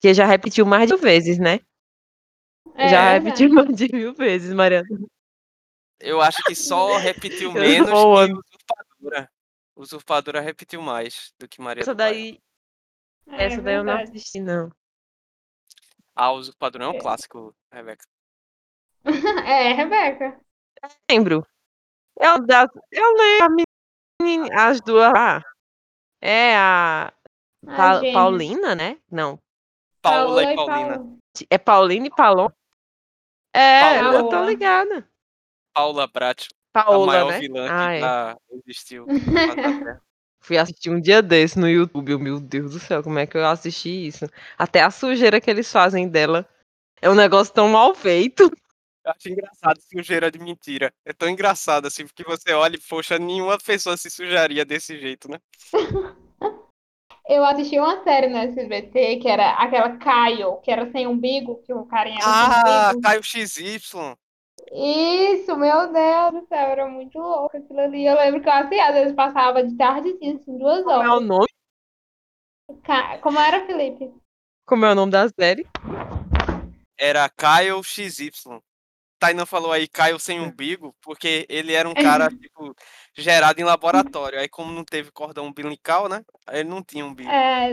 Que 0.00 0.14
já 0.14 0.26
repetiu 0.26 0.64
mais 0.64 0.86
de 0.88 0.94
mil 0.94 1.02
vezes, 1.02 1.38
né? 1.38 1.60
É, 2.74 2.88
já 2.88 3.02
é 3.10 3.18
repetiu 3.18 3.48
verdade. 3.48 3.68
mais 3.68 3.76
de 3.78 3.96
mil 3.96 4.14
vezes, 4.14 4.52
Mariana. 4.52 4.86
Eu 6.00 6.20
acho 6.20 6.42
que 6.44 6.54
só 6.54 6.96
repetiu 6.98 7.50
Eu 7.50 7.60
menos 7.60 7.88
sou 7.90 8.14
que 8.16 8.20
a- 8.32 8.34
Usurpadora. 8.34 9.30
Usurpadora 9.76 10.40
repetiu 10.40 10.82
mais 10.82 11.32
do 11.38 11.48
que 11.48 11.60
Maria 11.60 11.82
Essa 11.82 11.94
do 11.94 11.98
daí, 11.98 12.38
É 13.28 13.44
essa 13.46 13.60
daí 13.62 13.74
eu 13.76 13.84
não 13.84 13.96
assisti, 13.98 14.40
não. 14.40 14.70
Ah, 16.14 16.32
Usurpadora 16.32 16.84
é 16.84 16.88
um 16.88 16.94
É. 16.94 17.00
clássico, 17.00 17.54
Rebeca. 17.72 18.04
É, 19.48 19.72
Rebeca. 19.72 20.40
Lembro. 21.10 21.46
Eu, 22.20 22.44
das, 22.44 22.68
eu 22.90 23.12
lembro 23.14 23.44
a 23.46 24.24
menina, 24.24 24.48
as 24.68 24.80
duas 24.80 25.12
lá. 25.12 25.42
É 26.20 26.56
a 26.56 27.12
As 27.66 27.76
Pa- 27.76 27.94
gêmeas. 27.96 28.14
Paulina, 28.14 28.74
né? 28.74 28.98
Não. 29.10 29.40
Paola 30.10 30.42
e 30.42 30.56
Paulina. 30.56 30.88
Paula. 30.98 31.18
É 31.50 31.58
Paulina 31.58 32.06
e 32.06 32.10
Palom? 32.10 32.48
É, 33.54 33.80
Paola. 34.00 34.18
eu 34.18 34.28
tô 34.28 34.44
ligada. 34.44 35.08
Paula 35.72 36.06
Brat, 36.06 36.46
a 36.74 36.84
Paola, 36.84 37.06
maior 37.06 37.28
né? 37.28 37.38
vilã 37.40 37.68
Ah, 37.70 37.88
que 37.88 37.94
é. 37.94 38.00
já 38.00 38.36
existiu. 38.52 39.06
Fui 40.40 40.56
assistir 40.56 40.90
um 40.90 41.00
dia 41.00 41.20
desse 41.20 41.58
no 41.58 41.68
YouTube. 41.68 42.12
eu, 42.12 42.18
Meu 42.18 42.40
Deus 42.40 42.72
do 42.72 42.78
céu, 42.80 43.02
como 43.02 43.18
é 43.18 43.26
que 43.26 43.36
eu 43.36 43.46
assisti 43.46 44.06
isso? 44.06 44.26
Até 44.56 44.82
a 44.82 44.90
sujeira 44.90 45.40
que 45.40 45.50
eles 45.50 45.70
fazem 45.70 46.08
dela 46.08 46.48
é 47.02 47.10
um 47.10 47.14
negócio 47.14 47.52
tão 47.52 47.68
mal 47.68 47.94
feito. 47.94 48.44
Eu 49.04 49.12
acho 49.12 49.28
engraçado 49.28 49.80
sujeira 49.80 50.30
de 50.30 50.38
mentira. 50.38 50.92
É 51.04 51.12
tão 51.12 51.28
engraçado 51.28 51.86
assim, 51.86 52.06
porque 52.06 52.24
você 52.24 52.52
olha 52.52 52.76
e, 52.76 52.80
poxa, 52.80 53.18
nenhuma 53.18 53.58
pessoa 53.58 53.96
se 53.96 54.10
sujaria 54.10 54.64
desse 54.64 54.98
jeito, 54.98 55.30
né? 55.30 55.38
Eu 57.28 57.44
assisti 57.44 57.78
uma 57.78 58.02
série 58.02 58.28
no 58.28 58.38
SBT 58.38 59.16
que 59.18 59.28
era 59.28 59.50
aquela 59.52 59.96
Caio, 59.98 60.56
que 60.62 60.70
era 60.70 60.90
sem 60.90 61.06
umbigo, 61.06 61.60
que 61.62 61.72
o 61.74 61.84
carinha 61.84 62.16
era 62.22 62.26
Ah, 62.26 62.90
sem. 62.92 63.00
Caio 63.02 63.22
XY. 63.22 64.16
Isso, 64.72 65.56
meu 65.56 65.92
Deus 65.92 66.32
do 66.42 66.46
céu, 66.48 66.68
era 66.68 66.86
muito 66.88 67.18
louco 67.18 67.56
aquilo 67.56 67.80
ali. 67.80 68.06
Eu 68.06 68.16
lembro 68.16 68.40
que 68.40 68.48
eu 68.48 68.52
assim, 68.52 68.78
às 68.80 68.94
vezes 68.94 69.14
passava 69.14 69.62
de 69.62 69.76
tardezinha, 69.76 70.36
assim, 70.36 70.56
duas 70.58 70.82
Como 70.84 71.02
é 71.02 71.06
o 71.06 71.10
horas. 71.10 71.26
nome? 71.26 71.46
Ca- 72.82 73.18
Como 73.18 73.38
era, 73.38 73.66
Felipe? 73.66 74.12
Como 74.66 74.84
é 74.84 74.92
o 74.92 74.94
nome 74.94 75.12
da 75.12 75.28
série? 75.28 75.66
Era 76.98 77.28
Caio 77.28 77.82
XY. 77.82 78.60
Tainan 79.18 79.46
falou 79.46 79.72
aí 79.72 79.88
Caio 79.88 80.18
sem 80.18 80.40
umbigo, 80.40 80.94
porque 81.02 81.44
ele 81.48 81.72
era 81.72 81.88
um 81.88 81.94
cara, 81.94 82.30
tipo, 82.30 82.74
gerado 83.16 83.60
em 83.60 83.64
laboratório. 83.64 84.38
Aí, 84.38 84.48
como 84.48 84.70
não 84.72 84.84
teve 84.84 85.10
cordão 85.10 85.46
umbilical, 85.46 86.08
né? 86.08 86.24
Aí 86.46 86.60
ele 86.60 86.68
não 86.68 86.82
tinha 86.82 87.04
umbigo. 87.04 87.28
É, 87.30 87.70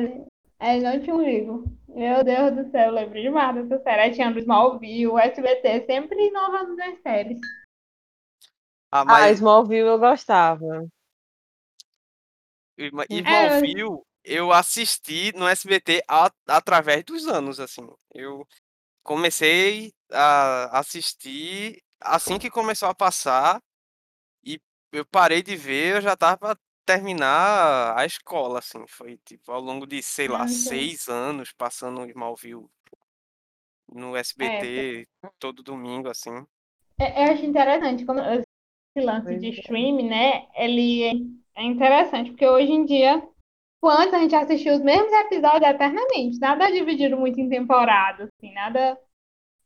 é, 0.60 0.80
não 0.80 1.00
tinha 1.02 1.16
umbigo. 1.16 1.64
Meu 1.88 2.24
Deus 2.24 2.56
do 2.56 2.72
céu, 2.72 2.88
eu 2.88 2.94
lembro 2.94 3.22
demais 3.22 3.56
dessa 3.56 3.82
série. 3.84 4.02
Aí 4.02 4.12
tinha 4.14 4.32
do 4.32 4.40
Smallville, 4.40 5.08
o 5.08 5.20
SBT, 5.20 5.86
sempre 5.86 6.28
inovando 6.28 6.76
nas 6.76 7.00
séries. 7.02 7.40
Ah, 8.92 9.02
Ah, 9.02 9.06
mas 9.06 9.38
Smallville 9.38 9.88
eu 9.88 10.00
gostava. 10.00 10.88
Irma- 12.78 13.06
É, 13.10 13.16
Smallville 13.16 14.02
eu 14.24 14.52
assisti 14.52 15.32
no 15.36 15.48
SBT 15.48 16.04
a- 16.08 16.32
através 16.48 17.04
dos 17.04 17.28
anos, 17.28 17.60
assim. 17.60 17.88
Eu 18.14 18.46
comecei 19.04 19.94
a 20.12 20.80
assistir 20.80 21.82
assim 22.00 22.38
que 22.38 22.50
começou 22.50 22.90
a 22.90 22.96
passar 22.96 23.62
e 24.44 24.60
eu 24.92 25.06
parei 25.06 25.42
de 25.42 25.56
ver, 25.56 25.98
eu 25.98 26.02
já 26.02 26.16
tava 26.16 26.38
pra 26.38 26.58
terminar 26.86 27.98
a 27.98 28.06
escola, 28.06 28.60
assim. 28.60 28.86
Foi 28.88 29.18
tipo 29.26 29.52
ao 29.52 29.60
longo 29.60 29.86
de, 29.86 30.02
sei 30.02 30.28
lá, 30.28 30.48
seis 30.48 31.08
anos 31.08 31.52
passando 31.52 32.06
Smallville 32.06 32.68
no 33.92 34.16
SBT 34.16 35.08
todo 35.40 35.64
domingo, 35.64 36.10
assim. 36.10 36.46
É, 37.00 37.26
eu 37.28 37.34
acho 37.34 37.46
interessante 37.46 38.06
como 38.06 38.20
esse 38.20 38.46
lance 39.06 39.36
de 39.38 39.48
é. 39.48 39.50
streaming, 39.50 40.08
né? 40.08 40.48
Ele 40.56 41.36
é 41.56 41.64
interessante, 41.64 42.32
porque 42.32 42.48
hoje 42.48 42.72
em 42.72 42.86
dia, 42.86 43.20
tipo, 43.20 43.90
antes 43.90 44.14
a 44.14 44.20
gente 44.20 44.36
assistia 44.36 44.74
os 44.74 44.82
mesmos 44.82 45.12
episódios 45.12 45.70
eternamente, 45.70 46.40
nada 46.40 46.72
dividido 46.72 47.18
muito 47.18 47.40
em 47.40 47.50
temporadas, 47.50 48.30
assim, 48.38 48.54
nada. 48.54 48.98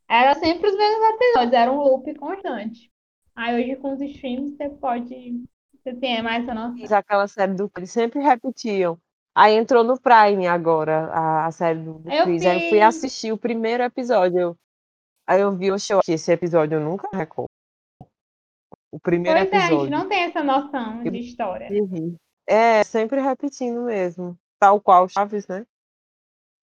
Era 0.09 0.33
sempre 0.35 0.69
os 0.69 0.75
mesmos 0.77 1.09
episódios, 1.09 1.53
era 1.53 1.71
um 1.71 1.77
loop 1.77 2.13
constante. 2.15 2.91
Aí 3.35 3.55
hoje 3.61 3.75
com 3.77 3.93
os 3.93 4.01
streams 4.01 4.57
você 4.57 4.69
pode. 4.69 5.43
Você 5.75 5.93
tem 5.95 6.21
mais 6.21 6.43
essa 6.43 6.53
noção. 6.53 6.77
Fiz 6.77 6.91
aquela 6.91 7.27
série 7.27 7.53
do 7.53 7.69
Chris, 7.69 7.91
sempre 7.91 8.19
repetiam. 8.21 8.97
Aí 9.35 9.53
entrou 9.55 9.83
no 9.83 9.97
Prime 9.99 10.47
agora, 10.47 11.05
a, 11.13 11.45
a 11.45 11.51
série 11.51 11.79
do, 11.79 11.99
do 11.99 12.11
Eu 12.11 12.25
Chris. 12.25 12.45
Aí 12.45 12.55
eu 12.55 12.69
fui 12.69 12.79
fiz. 12.79 12.83
assistir 12.83 13.31
o 13.31 13.37
primeiro 13.37 13.83
episódio. 13.83 14.39
eu- 14.39 14.57
aí 15.27 15.39
eu 15.41 15.55
vi 15.55 15.71
o 15.71 15.79
show 15.79 16.01
que 16.03 16.11
esse 16.13 16.31
episódio 16.31 16.75
eu 16.77 16.81
nunca 16.81 17.07
recordo. 17.15 17.47
O 18.91 18.99
primeiro 18.99 19.39
Pois 19.39 19.51
é, 19.53 19.55
a 19.55 19.59
gente 19.61 19.71
episódio. 19.71 19.91
não 19.91 20.09
tem 20.09 20.23
essa 20.23 20.43
noção 20.43 21.03
de 21.03 21.17
história. 21.19 21.67
Uhum. 21.71 22.15
É, 22.47 22.83
sempre 22.83 23.21
repetindo 23.21 23.83
mesmo. 23.83 24.35
Tal 24.59 24.81
qual 24.81 25.07
Chaves, 25.07 25.47
né? 25.47 25.65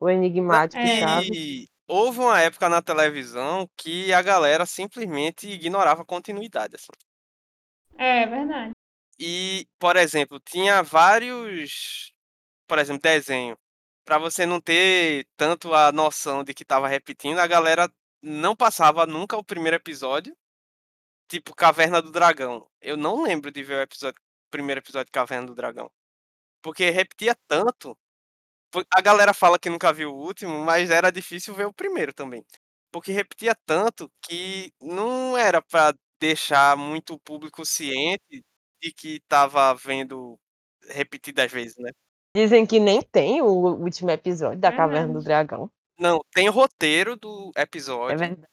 O 0.00 0.10
enigmático 0.10 0.82
É. 0.82 0.98
Chaves. 0.98 1.30
E 1.30 1.68
houve 1.86 2.20
uma 2.20 2.40
época 2.40 2.68
na 2.68 2.82
televisão 2.82 3.68
que 3.76 4.12
a 4.12 4.22
galera 4.22 4.66
simplesmente 4.66 5.48
ignorava 5.48 6.02
a 6.02 6.06
continuidade, 6.06 6.76
assim. 6.76 6.92
É 7.98 8.26
verdade. 8.26 8.72
E, 9.18 9.66
por 9.78 9.96
exemplo, 9.96 10.38
tinha 10.40 10.82
vários, 10.82 12.12
por 12.66 12.78
exemplo, 12.78 13.02
desenho. 13.02 13.56
Pra 14.04 14.18
você 14.18 14.46
não 14.46 14.60
ter 14.60 15.26
tanto 15.36 15.74
a 15.74 15.90
noção 15.90 16.44
de 16.44 16.54
que 16.54 16.64
tava 16.64 16.86
repetindo, 16.88 17.38
a 17.38 17.46
galera 17.46 17.90
não 18.22 18.54
passava 18.54 19.06
nunca 19.06 19.36
o 19.36 19.44
primeiro 19.44 19.76
episódio. 19.76 20.36
Tipo 21.28 21.54
Caverna 21.54 22.00
do 22.00 22.12
Dragão. 22.12 22.68
Eu 22.80 22.96
não 22.96 23.22
lembro 23.22 23.50
de 23.50 23.62
ver 23.62 23.78
o 23.78 23.82
episódio, 23.82 24.20
o 24.20 24.50
primeiro 24.50 24.80
episódio 24.80 25.06
de 25.06 25.12
Caverna 25.12 25.46
do 25.48 25.54
Dragão. 25.54 25.90
Porque 26.62 26.90
repetia 26.90 27.34
tanto. 27.48 27.98
A 28.92 29.00
galera 29.00 29.32
fala 29.34 29.58
que 29.58 29.70
nunca 29.70 29.92
viu 29.92 30.10
o 30.12 30.16
último, 30.18 30.58
mas 30.64 30.90
era 30.90 31.10
difícil 31.10 31.54
ver 31.54 31.66
o 31.66 31.72
primeiro 31.72 32.12
também. 32.12 32.44
Porque 32.92 33.12
repetia 33.12 33.54
tanto 33.66 34.10
que 34.22 34.72
não 34.80 35.36
era 35.36 35.62
pra 35.62 35.94
deixar 36.20 36.76
muito 36.76 37.14
o 37.14 37.20
público 37.20 37.64
ciente 37.64 38.44
de 38.82 38.92
que 38.92 39.20
tava 39.28 39.74
vendo 39.74 40.38
repetidas 40.90 41.50
vezes, 41.50 41.76
né? 41.78 41.90
Dizem 42.36 42.66
que 42.66 42.78
nem 42.78 43.00
tem 43.02 43.40
o 43.42 43.46
último 43.46 44.10
episódio 44.10 44.60
da 44.60 44.70
Caverna 44.72 45.08
do 45.14 45.20
Verdade. 45.20 45.24
Dragão. 45.24 45.70
Não, 45.98 46.20
tem 46.34 46.48
roteiro 46.48 47.16
do 47.16 47.50
É 47.56 47.62
episódio, 47.62 48.18
verdade. 48.18 48.46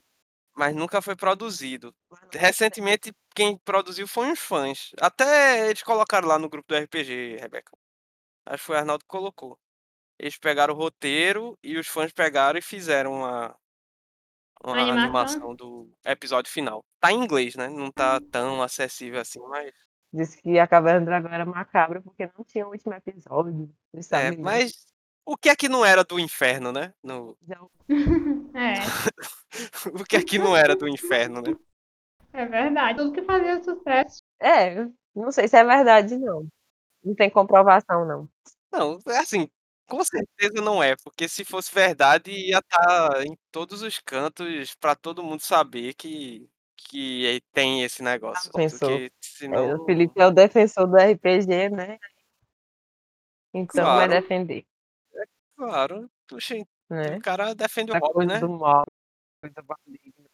mas 0.56 0.74
nunca 0.74 1.02
foi 1.02 1.16
produzido. 1.16 1.94
Recentemente, 2.32 3.12
quem 3.34 3.58
produziu 3.58 4.06
foi 4.08 4.28
uns 4.28 4.40
fãs. 4.40 4.90
Até 5.00 5.68
eles 5.70 5.82
colocaram 5.82 6.28
lá 6.28 6.38
no 6.38 6.48
grupo 6.48 6.68
do 6.68 6.76
RPG, 6.76 7.36
Rebeca. 7.40 7.72
Acho 8.46 8.58
que 8.60 8.66
foi 8.66 8.76
o 8.76 8.78
Arnaldo 8.80 9.04
que 9.04 9.08
colocou. 9.08 9.58
Eles 10.24 10.38
pegaram 10.38 10.72
o 10.72 10.76
roteiro 10.78 11.54
e 11.62 11.76
os 11.76 11.86
fãs 11.86 12.10
pegaram 12.10 12.58
e 12.58 12.62
fizeram 12.62 13.12
uma, 13.12 13.54
uma 14.64 14.72
Animação? 14.72 15.02
animação 15.02 15.54
do 15.54 15.90
episódio 16.02 16.50
final. 16.50 16.82
Tá 16.98 17.12
em 17.12 17.22
inglês, 17.22 17.54
né? 17.56 17.68
Não 17.68 17.92
tá 17.92 18.18
tão 18.32 18.62
acessível 18.62 19.20
assim, 19.20 19.38
mas. 19.40 19.70
Disse 20.10 20.40
que 20.40 20.58
a 20.58 20.66
Caverna 20.66 21.00
do 21.00 21.04
Dragão 21.04 21.30
era 21.30 21.44
macabra 21.44 22.00
porque 22.00 22.26
não 22.38 22.42
tinha 22.42 22.66
o 22.66 22.70
último 22.70 22.94
episódio. 22.94 23.70
É, 24.12 24.34
mas 24.38 24.86
o 25.26 25.36
que 25.36 25.50
é 25.50 25.54
que 25.54 25.68
não 25.68 25.84
era 25.84 26.02
do 26.02 26.18
inferno, 26.18 26.72
né? 26.72 26.94
No... 27.02 27.36
É, 28.56 28.74
o 29.92 30.04
que 30.04 30.16
é 30.16 30.22
que 30.22 30.38
não 30.38 30.56
era 30.56 30.74
do 30.74 30.88
inferno, 30.88 31.42
né? 31.42 31.54
é 32.32 32.46
verdade. 32.46 32.96
Tudo 32.96 33.12
que 33.12 33.22
fazia 33.24 33.62
sucesso. 33.62 34.22
É, 34.40 34.86
não 35.14 35.30
sei 35.30 35.48
se 35.48 35.56
é 35.58 35.62
verdade, 35.62 36.16
não. 36.16 36.48
Não 37.04 37.14
tem 37.14 37.28
comprovação, 37.28 38.06
não. 38.06 38.28
Não, 38.72 38.98
é 39.06 39.18
assim, 39.18 39.50
com 39.86 40.02
certeza 40.04 40.60
não 40.62 40.82
é, 40.82 40.94
porque 41.04 41.28
se 41.28 41.44
fosse 41.44 41.72
verdade 41.74 42.30
ia 42.30 42.58
estar 42.58 43.24
em 43.24 43.36
todos 43.52 43.82
os 43.82 43.98
cantos 43.98 44.74
pra 44.76 44.94
todo 44.94 45.22
mundo 45.22 45.40
saber 45.40 45.94
que, 45.94 46.48
que 46.76 47.40
tem 47.52 47.82
esse 47.84 48.02
negócio. 48.02 48.50
Pensou. 48.52 48.78
Porque 48.88 49.04
É, 49.06 49.10
senão. 49.20 49.76
o 49.82 49.84
Felipe 49.84 50.20
é 50.20 50.26
o 50.26 50.30
defensor 50.30 50.86
do 50.86 50.96
RPG, 50.96 51.70
né? 51.70 51.98
Então 53.52 53.84
vai 53.84 54.06
Claro. 54.08 54.10
defender, 54.22 54.66
Claro, 55.56 56.10
puxa, 56.26 56.56
né? 56.90 57.16
o 57.16 57.20
cara 57.20 57.54
defende 57.54 57.92
o 57.92 57.94
A 57.94 57.98
hobby, 57.98 58.12
coisa 58.14 58.32
né? 58.34 58.40
do 58.40 58.48
mal, 58.48 58.84
coisa 59.40 59.62
maligna. 59.68 60.28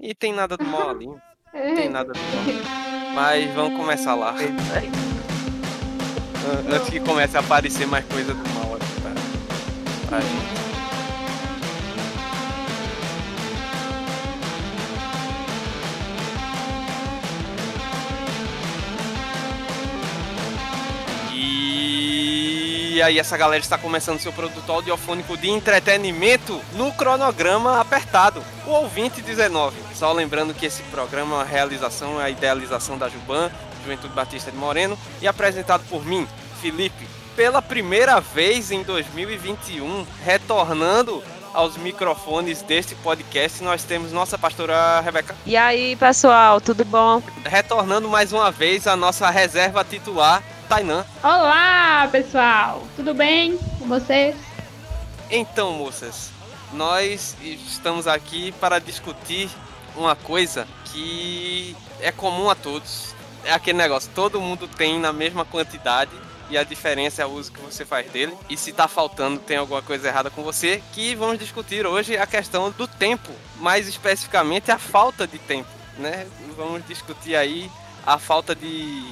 E 0.00 0.14
tem 0.14 0.32
nada 0.32 0.56
do 0.56 0.64
mal 0.64 0.90
ali. 0.90 1.06
Tem 1.52 1.88
nada 1.88 2.12
do 2.12 2.18
mal. 2.18 3.14
Mas 3.14 3.54
vamos 3.54 3.78
começar 3.78 4.16
lá. 4.16 4.32
Pois 4.32 4.50
é. 4.50 5.04
An- 6.46 6.76
Antes 6.76 6.90
que 6.90 6.98
comece 7.00 7.36
a 7.36 7.40
aparecer 7.40 7.86
mais 7.86 8.04
coisa 8.06 8.34
do 8.34 8.48
mal 8.50 8.74
aqui 8.74 8.84
gente. 10.20 10.64
E 22.94 23.02
aí 23.02 23.18
essa 23.18 23.36
galera 23.36 23.60
está 23.60 23.76
começando 23.76 24.20
seu 24.20 24.32
produto 24.32 24.70
audiofônico 24.70 25.36
de 25.36 25.50
entretenimento 25.50 26.60
no 26.74 26.92
cronograma 26.92 27.80
apertado. 27.80 28.40
O 28.64 28.70
ouvinte 28.70 29.20
19. 29.20 29.76
Só 29.96 30.12
lembrando 30.12 30.54
que 30.54 30.64
esse 30.64 30.80
programa 30.84 31.42
é 31.42 31.44
realização, 31.44 32.20
é 32.20 32.26
a 32.26 32.30
idealização 32.30 32.96
da 32.96 33.08
Juban, 33.08 33.50
Juventude 33.82 34.14
Batista 34.14 34.52
de 34.52 34.56
Moreno, 34.56 34.96
e 35.20 35.26
apresentado 35.26 35.82
por 35.88 36.06
mim, 36.06 36.24
Felipe, 36.62 37.08
pela 37.36 37.60
primeira 37.60 38.20
vez 38.20 38.70
em 38.70 38.82
2021, 38.82 40.06
retornando 40.24 41.22
aos 41.52 41.76
microfones 41.76 42.62
deste 42.62 42.94
podcast, 42.96 43.62
nós 43.62 43.84
temos 43.84 44.12
nossa 44.12 44.36
pastora 44.36 45.00
Rebeca. 45.00 45.36
E 45.46 45.56
aí, 45.56 45.96
pessoal, 45.96 46.60
tudo 46.60 46.84
bom? 46.84 47.22
Retornando 47.44 48.08
mais 48.08 48.32
uma 48.32 48.50
vez 48.50 48.86
a 48.86 48.96
nossa 48.96 49.30
reserva 49.30 49.84
titular, 49.84 50.42
Tainã. 50.68 51.04
Olá, 51.22 52.08
pessoal! 52.10 52.82
Tudo 52.96 53.14
bem 53.14 53.56
com 53.78 53.86
vocês? 53.86 54.34
Então, 55.30 55.72
moças, 55.72 56.30
nós 56.72 57.36
estamos 57.40 58.06
aqui 58.06 58.52
para 58.52 58.78
discutir 58.78 59.48
uma 59.96 60.16
coisa 60.16 60.66
que 60.86 61.76
é 62.00 62.10
comum 62.10 62.50
a 62.50 62.54
todos. 62.54 63.14
É 63.44 63.52
aquele 63.52 63.78
negócio, 63.78 64.10
todo 64.14 64.40
mundo 64.40 64.66
tem 64.66 64.98
na 64.98 65.12
mesma 65.12 65.44
quantidade 65.44 66.10
e 66.50 66.58
a 66.58 66.64
diferença 66.64 67.22
é 67.22 67.26
o 67.26 67.30
uso 67.30 67.52
que 67.52 67.60
você 67.60 67.84
faz 67.84 68.10
dele. 68.10 68.34
E 68.48 68.56
se 68.56 68.72
tá 68.72 68.88
faltando, 68.88 69.40
tem 69.40 69.56
alguma 69.56 69.82
coisa 69.82 70.08
errada 70.08 70.30
com 70.30 70.42
você, 70.42 70.82
que 70.92 71.14
vamos 71.14 71.38
discutir 71.38 71.86
hoje 71.86 72.16
a 72.16 72.26
questão 72.26 72.70
do 72.70 72.86
tempo, 72.86 73.30
mais 73.56 73.88
especificamente 73.88 74.70
a 74.70 74.78
falta 74.78 75.26
de 75.26 75.38
tempo, 75.38 75.70
né? 75.98 76.26
Vamos 76.56 76.86
discutir 76.86 77.36
aí 77.36 77.70
a 78.06 78.18
falta 78.18 78.54
de, 78.54 79.02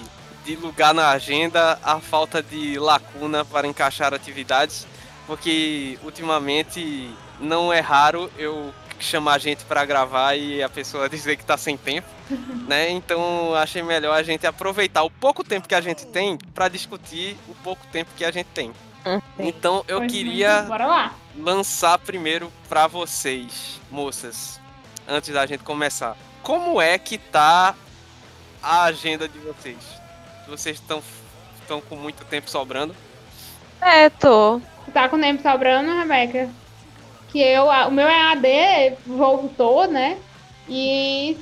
de 0.44 0.56
lugar 0.56 0.92
na 0.92 1.10
agenda, 1.10 1.78
a 1.82 1.98
falta 2.00 2.42
de 2.42 2.78
lacuna 2.78 3.44
para 3.44 3.66
encaixar 3.66 4.12
atividades, 4.12 4.86
porque 5.26 5.98
ultimamente 6.02 7.10
não 7.40 7.72
é 7.72 7.80
raro 7.80 8.30
eu 8.38 8.72
chamar 9.02 9.34
a 9.34 9.38
gente 9.38 9.64
para 9.64 9.84
gravar 9.84 10.34
e 10.36 10.62
a 10.62 10.68
pessoa 10.68 11.08
dizer 11.10 11.36
que 11.36 11.44
tá 11.44 11.56
sem 11.56 11.76
tempo, 11.76 12.08
né? 12.68 12.90
Então 12.90 13.54
achei 13.54 13.82
melhor 13.82 14.14
a 14.16 14.22
gente 14.22 14.46
aproveitar 14.46 15.02
o 15.02 15.10
pouco 15.10 15.42
tempo 15.44 15.68
que 15.68 15.74
a 15.74 15.80
gente 15.80 16.06
tem 16.06 16.36
para 16.54 16.68
discutir 16.68 17.36
o 17.48 17.54
pouco 17.56 17.86
tempo 17.88 18.10
que 18.16 18.24
a 18.24 18.30
gente 18.30 18.46
tem. 18.54 18.72
Então 19.38 19.84
eu 19.88 19.98
Pois 19.98 20.12
queria 20.12 20.54
muito, 20.58 20.68
Bora 20.68 20.86
lá. 20.86 21.14
lançar 21.36 21.98
primeiro 21.98 22.52
para 22.68 22.86
vocês, 22.86 23.80
moças, 23.90 24.60
antes 25.08 25.34
da 25.34 25.44
gente 25.44 25.64
começar. 25.64 26.16
Como 26.42 26.80
é 26.80 26.96
que 26.98 27.18
tá 27.18 27.74
a 28.62 28.84
agenda 28.84 29.28
de 29.28 29.38
vocês? 29.40 29.76
Vocês 30.48 30.76
estão 30.76 31.02
estão 31.60 31.80
com 31.80 31.96
muito 31.96 32.24
tempo 32.26 32.48
sobrando? 32.50 32.94
É, 33.80 34.08
tô. 34.10 34.60
Tá 34.92 35.08
com 35.08 35.20
tempo 35.20 35.42
sobrando, 35.42 35.90
Rebeca? 35.98 36.48
Que 37.32 37.40
eu, 37.40 37.64
o 37.66 37.90
meu 37.90 38.06
EAD 38.08 38.98
voltou, 39.06 39.88
né? 39.90 40.18
E 40.68 41.38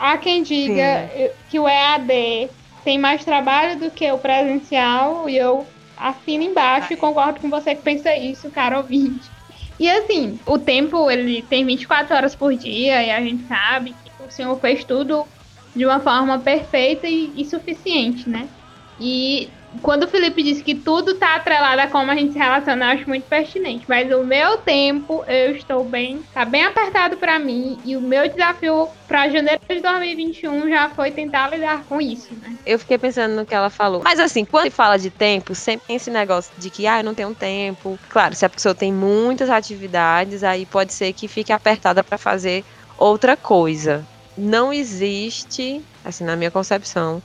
há 0.00 0.16
quem 0.18 0.42
diga 0.42 1.10
eu- 1.14 1.34
que 1.48 1.58
o 1.60 1.68
EAD 1.68 2.50
tem 2.84 2.98
mais 2.98 3.24
trabalho 3.24 3.78
do 3.78 3.90
que 3.90 4.10
o 4.10 4.18
presencial 4.18 5.28
e 5.28 5.36
eu 5.36 5.66
assino 5.96 6.44
embaixo 6.44 6.92
e 6.92 6.96
concordo 6.96 7.40
com 7.40 7.50
você 7.50 7.74
que 7.74 7.82
pensa 7.82 8.14
isso, 8.16 8.50
cara 8.50 8.78
ouvinte. 8.78 9.30
E 9.78 9.88
assim, 9.90 10.38
o 10.46 10.58
tempo 10.58 11.10
ele 11.10 11.42
tem 11.42 11.64
24 11.66 12.14
horas 12.14 12.34
por 12.34 12.54
dia 12.56 13.02
e 13.04 13.10
a 13.10 13.20
gente 13.20 13.46
sabe 13.46 13.94
que 13.94 14.12
o 14.18 14.30
senhor 14.30 14.58
fez 14.60 14.84
tudo 14.84 15.30
de 15.74 15.84
uma 15.84 16.00
forma 16.00 16.38
perfeita 16.42 17.06
e, 17.08 17.34
e 17.40 17.44
suficiente, 17.44 18.28
né? 18.28 18.50
E 18.98 19.55
quando 19.82 20.04
o 20.04 20.08
Felipe 20.08 20.42
disse 20.42 20.62
que 20.62 20.74
tudo 20.74 21.14
tá 21.14 21.36
atrelado 21.36 21.80
a 21.80 21.86
como 21.86 22.10
a 22.10 22.14
gente 22.14 22.32
se 22.32 22.38
relaciona, 22.38 22.86
eu 22.86 22.98
acho 22.98 23.08
muito 23.08 23.24
pertinente. 23.24 23.84
Mas 23.88 24.12
o 24.12 24.24
meu 24.24 24.58
tempo, 24.58 25.24
eu 25.26 25.56
estou 25.56 25.84
bem, 25.84 26.22
tá 26.32 26.44
bem 26.44 26.64
apertado 26.64 27.16
pra 27.16 27.38
mim. 27.38 27.78
E 27.84 27.96
o 27.96 28.00
meu 28.00 28.28
desafio 28.28 28.88
pra 29.06 29.28
janeiro 29.28 29.60
de 29.68 29.80
2021 29.80 30.68
já 30.68 30.90
foi 30.90 31.10
tentar 31.10 31.50
lidar 31.50 31.84
com 31.84 32.00
isso, 32.00 32.34
né? 32.34 32.56
Eu 32.64 32.78
fiquei 32.78 32.98
pensando 32.98 33.34
no 33.34 33.46
que 33.46 33.54
ela 33.54 33.70
falou. 33.70 34.02
Mas 34.02 34.18
assim, 34.18 34.44
quando 34.44 34.70
fala 34.70 34.98
de 34.98 35.10
tempo, 35.10 35.54
sempre 35.54 35.86
tem 35.86 35.96
esse 35.96 36.10
negócio 36.10 36.52
de 36.58 36.70
que, 36.70 36.86
ah, 36.86 37.00
eu 37.00 37.04
não 37.04 37.14
tenho 37.14 37.34
tempo. 37.34 37.98
Claro, 38.08 38.34
se 38.34 38.44
a 38.44 38.48
pessoa 38.48 38.74
tem 38.74 38.92
muitas 38.92 39.50
atividades, 39.50 40.42
aí 40.42 40.66
pode 40.66 40.92
ser 40.92 41.12
que 41.12 41.28
fique 41.28 41.52
apertada 41.52 42.02
para 42.02 42.18
fazer 42.18 42.64
outra 42.98 43.36
coisa. 43.36 44.04
Não 44.36 44.72
existe, 44.72 45.82
assim, 46.04 46.24
na 46.24 46.36
minha 46.36 46.50
concepção, 46.50 47.22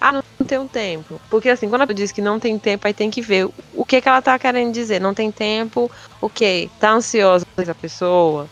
ah, 0.00 0.12
não 0.12 0.46
tenho 0.46 0.66
tempo. 0.66 1.20
Porque 1.28 1.50
assim, 1.50 1.68
quando 1.68 1.82
a 1.82 1.86
pessoa 1.86 1.96
diz 1.96 2.12
que 2.12 2.22
não 2.22 2.40
tem 2.40 2.58
tempo, 2.58 2.86
aí 2.86 2.94
tem 2.94 3.10
que 3.10 3.20
ver 3.20 3.48
o 3.74 3.84
que, 3.84 4.00
que 4.00 4.08
ela 4.08 4.22
tá 4.22 4.38
querendo 4.38 4.72
dizer. 4.72 5.00
Não 5.00 5.12
tem 5.12 5.30
tempo, 5.30 5.90
o 6.20 6.28
quê? 6.28 6.70
Tá 6.80 6.92
ansiosa 6.92 7.44
a 7.56 7.74
pessoa? 7.74 8.48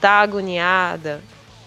Tá 0.00 0.20
agoniada? 0.20 1.20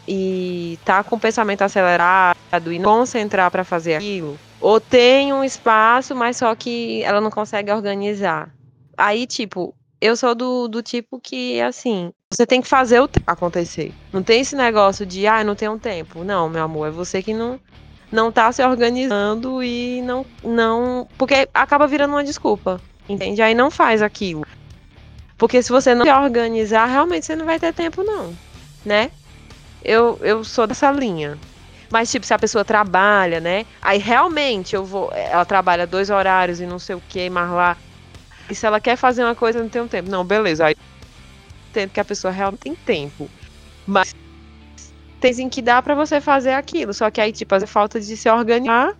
E 0.08 0.80
tá 0.86 1.04
com 1.04 1.16
o 1.16 1.20
pensamento 1.20 1.64
acelerado 1.64 2.72
e 2.72 2.80
não 2.80 3.00
concentrar 3.00 3.52
para 3.52 3.64
fazer 3.64 3.96
aquilo? 3.96 4.40
Ou 4.62 4.80
tem 4.80 5.34
um 5.34 5.44
espaço, 5.44 6.16
mas 6.16 6.38
só 6.38 6.56
que 6.56 7.04
ela 7.04 7.20
não 7.20 7.30
consegue 7.30 7.72
organizar? 7.72 8.54
Aí, 8.98 9.28
tipo, 9.28 9.76
eu 10.00 10.16
sou 10.16 10.34
do, 10.34 10.68
do 10.68 10.82
tipo 10.82 11.20
que, 11.20 11.60
assim, 11.62 12.12
você 12.32 12.46
tem 12.46 12.62
que 12.62 12.68
fazer 12.68 13.00
o 13.00 13.08
tempo 13.08 13.26
acontecer. 13.28 13.94
Não 14.14 14.24
tem 14.24 14.42
esse 14.42 14.56
negócio 14.56 15.06
de, 15.06 15.28
ah, 15.28 15.44
não 15.44 15.56
tenho 15.56 15.78
tempo. 15.80 16.24
Não, 16.24 16.50
meu 16.50 16.64
amor, 16.64 16.88
é 16.88 16.92
você 16.92 17.22
que 17.22 17.34
não, 17.34 17.60
não 18.12 18.32
tá 18.32 18.52
se 18.52 18.64
organizando 18.64 19.64
e 19.64 20.02
não, 20.02 20.26
não. 20.44 21.08
Porque 21.18 21.48
acaba 21.54 21.88
virando 21.88 22.12
uma 22.14 22.24
desculpa. 22.24 22.82
Entende? 23.08 23.42
Aí 23.42 23.54
não 23.54 23.70
faz 23.70 24.02
aquilo. 24.02 24.46
Porque 25.38 25.62
se 25.62 25.72
você 25.72 25.94
não 25.94 26.06
se 26.06 26.12
organizar, 26.12 26.86
realmente 26.86 27.26
você 27.26 27.36
não 27.36 27.46
vai 27.46 27.60
ter 27.60 27.74
tempo, 27.74 28.04
não. 28.04 28.36
Né? 28.84 29.12
Eu, 29.84 30.20
eu 30.22 30.44
sou 30.44 30.66
dessa 30.66 30.92
linha. 30.92 31.38
Mas, 31.92 32.10
tipo, 32.10 32.26
se 32.26 32.34
a 32.34 32.40
pessoa 32.40 32.66
trabalha, 32.66 33.40
né? 33.40 33.66
Aí 33.82 34.00
realmente 34.00 34.76
eu 34.76 34.84
vou. 34.84 35.12
Ela 35.14 35.46
trabalha 35.46 35.86
dois 35.86 36.10
horários 36.10 36.60
e 36.60 36.66
não 36.66 36.80
sei 36.80 36.96
o 36.96 37.04
que, 37.08 37.30
mas 37.30 37.50
lá. 37.52 37.78
E 38.50 38.56
se 38.56 38.66
ela 38.66 38.80
quer 38.80 38.96
fazer 38.96 39.24
uma 39.24 39.36
coisa, 39.36 39.60
não 39.60 39.70
tem 39.70 39.82
um 39.82 39.88
tempo. 39.88 40.10
Não, 40.10 40.24
beleza. 40.24 40.66
Aí 40.66 40.76
entendo 41.70 41.92
que 41.92 42.00
a 42.00 42.06
pessoa 42.06 42.32
realmente 42.32 42.62
tem 42.62 42.76
tempo. 42.76 43.30
Mas 43.86 44.16
tem 45.34 45.46
em 45.46 45.50
que 45.50 45.62
dá 45.62 45.82
pra 45.82 45.96
você 45.96 46.22
fazer 46.22 46.52
aquilo. 46.52 46.94
Só 46.94 47.10
que 47.10 47.20
aí, 47.20 47.32
tipo, 47.32 47.56
é 47.56 47.66
falta 47.66 48.00
de 48.00 48.16
se 48.16 48.30
organizar 48.30 48.96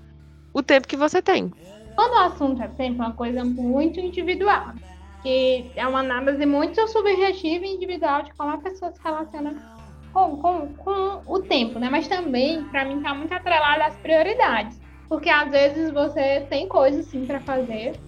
o 0.54 0.64
tempo 0.64 0.88
que 0.88 0.98
você 0.98 1.22
tem. 1.22 1.52
Quando 1.96 2.14
o 2.14 2.26
assunto 2.26 2.62
é 2.64 2.68
tempo, 2.68 3.04
é 3.04 3.06
uma 3.06 3.14
coisa 3.14 3.44
muito 3.46 4.00
individual. 4.00 4.74
Que 5.22 5.72
é 5.76 5.88
uma 5.88 6.00
análise 6.00 6.46
muito 6.46 6.88
subjetiva 6.88 7.66
e 7.66 7.76
individual 7.76 8.24
de 8.24 8.34
como 8.34 8.52
a 8.52 8.58
pessoa 8.58 8.92
se 8.92 9.00
relaciona 9.04 9.56
com, 10.12 10.38
com, 10.38 10.68
com 10.74 11.22
o 11.28 11.40
tempo, 11.42 11.78
né? 11.78 11.90
Mas 11.90 12.08
também, 12.08 12.64
pra 12.64 12.86
mim, 12.86 13.02
tá 13.02 13.14
muito 13.14 13.34
atrelado 13.34 13.84
às 13.84 13.96
prioridades. 13.98 14.80
Porque 15.08 15.30
às 15.30 15.52
vezes 15.52 15.92
você 15.92 16.42
tem 16.50 16.68
coisas 16.68 17.06
sim 17.06 17.26
pra 17.26 17.40
fazer, 17.42 18.00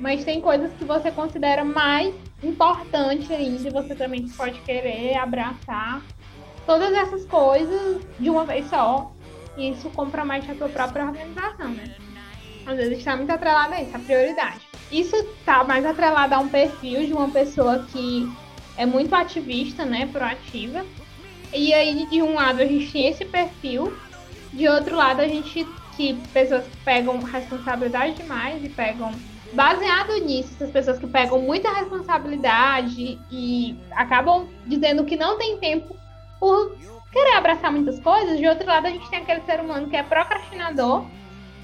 mas 0.00 0.24
tem 0.24 0.40
coisas 0.40 0.72
que 0.72 0.84
você 0.84 1.10
considera 1.10 1.64
mais 1.64 2.14
importante 2.42 3.32
ainda 3.32 3.68
e 3.68 3.72
você 3.72 3.94
também 3.94 4.26
pode 4.36 4.60
querer 4.62 5.16
abraçar 5.16 6.02
todas 6.68 6.92
essas 6.92 7.24
coisas 7.24 8.02
de 8.20 8.28
uma 8.28 8.44
vez 8.44 8.68
só. 8.68 9.10
E 9.56 9.70
isso 9.70 9.88
compromete 9.88 10.50
a 10.50 10.54
tua 10.54 10.68
própria 10.68 11.06
organização, 11.06 11.70
né? 11.70 11.96
Às 12.66 12.76
vezes 12.76 12.98
está 12.98 13.16
muito 13.16 13.30
atrelado 13.30 13.72
a 13.72 13.82
isso, 13.82 13.96
a 13.96 13.98
prioridade. 13.98 14.60
Isso 14.92 15.16
está 15.16 15.64
mais 15.64 15.86
atrelado 15.86 16.34
a 16.34 16.38
um 16.38 16.48
perfil 16.48 17.06
de 17.06 17.12
uma 17.14 17.30
pessoa 17.30 17.86
que 17.90 18.30
é 18.76 18.84
muito 18.84 19.14
ativista, 19.14 19.86
né? 19.86 20.06
Proativa. 20.12 20.84
E 21.54 21.72
aí, 21.72 22.06
de 22.06 22.20
um 22.20 22.34
lado, 22.34 22.60
a 22.60 22.66
gente 22.66 22.92
tem 22.92 23.06
esse 23.08 23.24
perfil, 23.24 23.96
de 24.52 24.68
outro 24.68 24.94
lado, 24.94 25.22
a 25.22 25.26
gente 25.26 25.66
que 25.96 26.14
pessoas 26.34 26.64
que 26.64 26.76
pegam 26.84 27.18
responsabilidade 27.20 28.14
demais 28.14 28.62
e 28.62 28.68
pegam. 28.68 29.10
Baseado 29.54 30.12
nisso, 30.18 30.50
essas 30.56 30.70
pessoas 30.70 30.98
que 30.98 31.06
pegam 31.06 31.40
muita 31.40 31.72
responsabilidade 31.72 33.18
e 33.32 33.74
acabam 33.92 34.46
dizendo 34.66 35.06
que 35.06 35.16
não 35.16 35.38
tem 35.38 35.56
tempo 35.56 35.97
por 36.38 36.76
querer 37.12 37.34
abraçar 37.34 37.72
muitas 37.72 37.98
coisas. 38.00 38.38
De 38.38 38.46
outro 38.46 38.66
lado, 38.66 38.86
a 38.86 38.90
gente 38.90 39.08
tem 39.10 39.20
aquele 39.20 39.42
ser 39.42 39.60
humano 39.60 39.88
que 39.88 39.96
é 39.96 40.02
procrastinador 40.02 41.04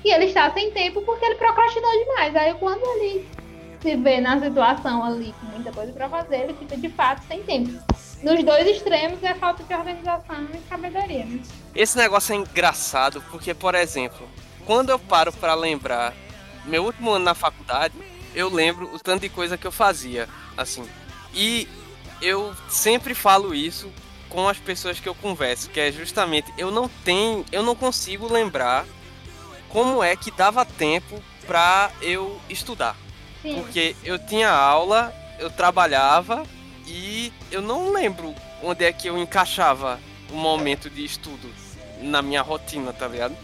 e 0.04 0.10
ele 0.10 0.26
está 0.26 0.50
sem 0.52 0.70
tempo 0.70 1.02
porque 1.02 1.24
ele 1.24 1.36
procrastinou 1.36 1.90
demais. 1.90 2.36
Aí 2.36 2.54
quando 2.54 2.82
ele 2.96 3.26
se 3.80 3.96
vê 3.96 4.20
na 4.20 4.40
situação 4.40 5.04
ali 5.04 5.34
com 5.40 5.46
muita 5.46 5.72
coisa 5.72 5.92
para 5.92 6.08
fazer, 6.08 6.44
ele 6.44 6.54
fica 6.54 6.76
de 6.76 6.88
fato 6.88 7.22
sem 7.26 7.42
tempo. 7.42 7.72
Nos 8.22 8.42
dois 8.42 8.66
extremos 8.66 9.22
é 9.22 9.34
falta 9.34 9.62
de 9.62 9.74
organização 9.74 10.48
e 10.54 10.68
sabedoria, 10.68 11.26
né? 11.26 11.40
Esse 11.74 11.96
negócio 11.98 12.32
é 12.32 12.36
engraçado 12.36 13.22
porque, 13.30 13.52
por 13.52 13.74
exemplo, 13.74 14.26
quando 14.64 14.88
eu 14.88 14.98
paro 14.98 15.30
para 15.32 15.54
lembrar 15.54 16.14
meu 16.64 16.84
último 16.84 17.10
ano 17.10 17.24
na 17.26 17.34
faculdade, 17.34 17.94
eu 18.34 18.48
lembro 18.48 18.92
o 18.94 18.98
tanto 18.98 19.22
de 19.22 19.28
coisa 19.28 19.58
que 19.58 19.66
eu 19.66 19.72
fazia, 19.72 20.26
assim. 20.56 20.88
E 21.34 21.68
eu 22.22 22.54
sempre 22.68 23.14
falo 23.14 23.54
isso 23.54 23.92
com 24.34 24.48
as 24.48 24.58
pessoas 24.58 24.98
que 24.98 25.08
eu 25.08 25.14
converso, 25.14 25.70
que 25.70 25.78
é 25.78 25.92
justamente 25.92 26.52
eu 26.58 26.72
não 26.72 26.88
tenho, 26.88 27.46
eu 27.52 27.62
não 27.62 27.76
consigo 27.76 28.30
lembrar 28.30 28.84
como 29.68 30.02
é 30.02 30.16
que 30.16 30.32
dava 30.32 30.64
tempo 30.64 31.22
para 31.46 31.92
eu 32.02 32.40
estudar. 32.50 32.96
Sim. 33.40 33.54
Porque 33.54 33.94
eu 34.02 34.18
tinha 34.18 34.50
aula, 34.50 35.14
eu 35.38 35.50
trabalhava 35.50 36.42
e 36.84 37.32
eu 37.52 37.62
não 37.62 37.92
lembro 37.92 38.34
onde 38.60 38.84
é 38.84 38.92
que 38.92 39.08
eu 39.08 39.16
encaixava 39.16 40.00
o 40.30 40.34
momento 40.34 40.90
de 40.90 41.04
estudo 41.04 41.48
na 42.00 42.20
minha 42.20 42.42
rotina, 42.42 42.92
tá 42.92 43.06
ligado? 43.06 43.36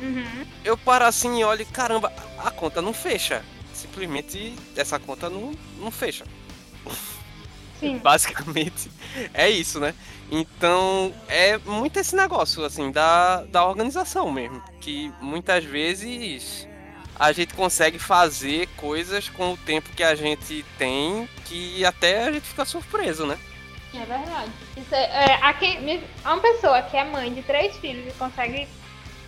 Uhum. 0.00 0.46
Eu 0.64 0.78
paro 0.78 1.06
assim 1.06 1.40
e 1.40 1.44
olho, 1.44 1.66
caramba, 1.66 2.12
a 2.38 2.52
conta 2.52 2.80
não 2.80 2.92
fecha. 2.92 3.42
Simplesmente 3.74 4.54
essa 4.76 4.98
conta 4.98 5.28
não, 5.28 5.52
não 5.78 5.90
fecha. 5.90 6.24
Sim. 7.78 7.98
Basicamente 8.02 8.90
é 9.32 9.48
isso, 9.50 9.80
né? 9.80 9.94
Então 10.30 11.14
é 11.28 11.58
muito 11.58 11.98
esse 11.98 12.16
negócio, 12.16 12.64
assim, 12.64 12.90
da, 12.90 13.42
da 13.44 13.64
organização 13.64 14.30
mesmo. 14.30 14.62
Que 14.80 15.12
muitas 15.20 15.64
vezes 15.64 16.68
a 17.18 17.32
gente 17.32 17.54
consegue 17.54 17.98
fazer 17.98 18.68
coisas 18.76 19.28
com 19.28 19.52
o 19.52 19.56
tempo 19.56 19.88
que 19.90 20.02
a 20.02 20.14
gente 20.14 20.64
tem 20.76 21.28
que 21.44 21.84
até 21.84 22.24
a 22.24 22.32
gente 22.32 22.46
fica 22.46 22.64
surpreso, 22.64 23.26
né? 23.26 23.38
É 23.94 24.04
verdade. 24.04 24.50
Isso 24.76 24.94
é, 24.94 25.04
é, 25.04 25.34
aqui, 25.42 25.78
uma 26.24 26.38
pessoa 26.38 26.82
que 26.82 26.96
é 26.96 27.04
mãe 27.04 27.32
de 27.32 27.42
três 27.42 27.76
filhos 27.78 28.06
e 28.06 28.18
consegue 28.18 28.68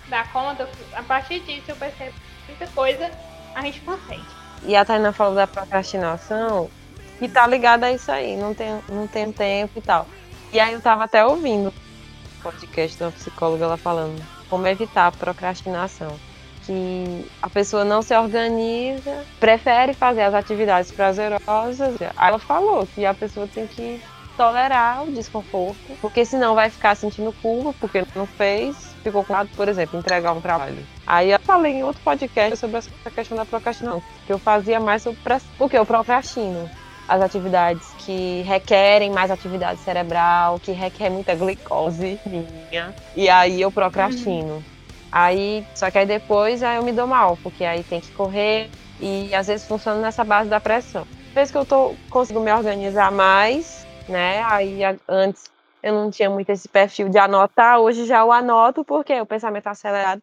dar 0.08 0.30
conta, 0.32 0.68
a 0.92 1.02
partir 1.02 1.40
disso 1.40 1.70
eu 1.70 1.76
percebo 1.76 2.12
que 2.12 2.52
muita 2.52 2.66
coisa 2.68 3.10
a 3.54 3.62
gente 3.62 3.80
consegue. 3.80 4.24
E 4.64 4.74
a 4.74 4.84
Tainá 4.84 5.12
falou 5.12 5.34
da 5.34 5.46
procrastinação, 5.46 6.70
que 7.18 7.28
tá 7.28 7.46
ligada 7.46 7.86
a 7.86 7.92
isso 7.92 8.10
aí, 8.10 8.36
não 8.36 8.54
tem, 8.54 8.78
não 8.88 9.06
tem 9.06 9.30
tempo 9.32 9.78
e 9.78 9.82
tal. 9.82 10.06
E 10.52 10.60
aí 10.60 10.72
eu 10.72 10.80
tava 10.80 11.04
até 11.04 11.24
ouvindo 11.24 11.68
o 11.68 12.42
podcast 12.42 12.98
da 12.98 13.10
psicóloga 13.10 13.64
ela 13.64 13.76
falando 13.76 14.22
como 14.48 14.66
evitar 14.66 15.08
a 15.08 15.12
procrastinação. 15.12 16.16
Que 16.64 17.26
a 17.40 17.48
pessoa 17.48 17.84
não 17.84 18.02
se 18.02 18.14
organiza, 18.14 19.24
prefere 19.40 19.94
fazer 19.94 20.22
as 20.22 20.34
atividades 20.34 20.92
prazerosas. 20.92 22.00
Aí 22.00 22.28
ela 22.28 22.38
falou 22.38 22.86
que 22.86 23.06
a 23.06 23.14
pessoa 23.14 23.46
tem 23.46 23.66
que 23.66 24.00
tolerar 24.36 25.02
o 25.02 25.10
desconforto, 25.10 25.98
porque 26.00 26.24
senão 26.24 26.54
vai 26.54 26.70
ficar 26.70 26.94
sentindo 26.94 27.34
culpa 27.42 27.74
porque 27.80 28.04
não 28.14 28.26
fez, 28.26 28.76
ficou 29.02 29.24
com 29.24 29.32
lado, 29.32 29.50
por 29.56 29.66
exemplo, 29.66 29.98
entregar 29.98 30.32
um 30.32 30.40
trabalho. 30.40 30.78
Aí 31.06 31.32
eu 31.32 31.40
falei 31.40 31.72
em 31.72 31.82
outro 31.82 32.00
podcast 32.02 32.56
sobre 32.56 32.76
essa 32.76 33.10
questão 33.12 33.36
da 33.36 33.44
procrastinação, 33.44 34.02
que 34.26 34.32
eu 34.32 34.38
fazia 34.38 34.78
mais 34.78 35.02
sobre 35.02 35.18
porque 35.56 35.76
eu 35.76 35.84
procrastino 35.84 36.70
as 37.08 37.22
atividades 37.22 37.88
que 38.04 38.42
requerem 38.42 39.10
mais 39.10 39.30
atividade 39.30 39.80
cerebral, 39.80 40.60
que 40.60 40.72
requer 40.72 41.08
muita 41.10 41.34
glicose 41.34 42.20
minha, 42.26 42.94
e 43.16 43.28
aí 43.28 43.60
eu 43.60 43.72
procrastino. 43.72 44.62
Aí, 45.10 45.66
só 45.74 45.90
que 45.90 45.96
aí 45.98 46.04
depois 46.06 46.62
aí 46.62 46.76
eu 46.76 46.82
me 46.82 46.92
dou 46.92 47.06
mal, 47.06 47.38
porque 47.42 47.64
aí 47.64 47.82
tem 47.82 48.00
que 48.00 48.12
correr 48.12 48.70
e 49.00 49.34
às 49.34 49.46
vezes 49.46 49.66
funciona 49.66 49.98
nessa 50.00 50.22
base 50.22 50.50
da 50.50 50.60
pressão. 50.60 51.06
Depois 51.28 51.50
que 51.50 51.56
eu 51.56 51.64
tô 51.64 51.94
consigo 52.10 52.40
me 52.40 52.52
organizar 52.52 53.10
mais, 53.10 53.86
né? 54.06 54.42
Aí 54.44 54.80
antes 55.08 55.50
eu 55.82 55.94
não 55.94 56.10
tinha 56.10 56.28
muito 56.28 56.50
esse 56.50 56.68
perfil 56.68 57.08
de 57.08 57.16
anotar, 57.16 57.78
hoje 57.78 58.04
já 58.04 58.20
eu 58.20 58.30
anoto 58.30 58.84
porque 58.84 59.18
o 59.18 59.24
pensamento 59.24 59.68
acelerado 59.68 60.20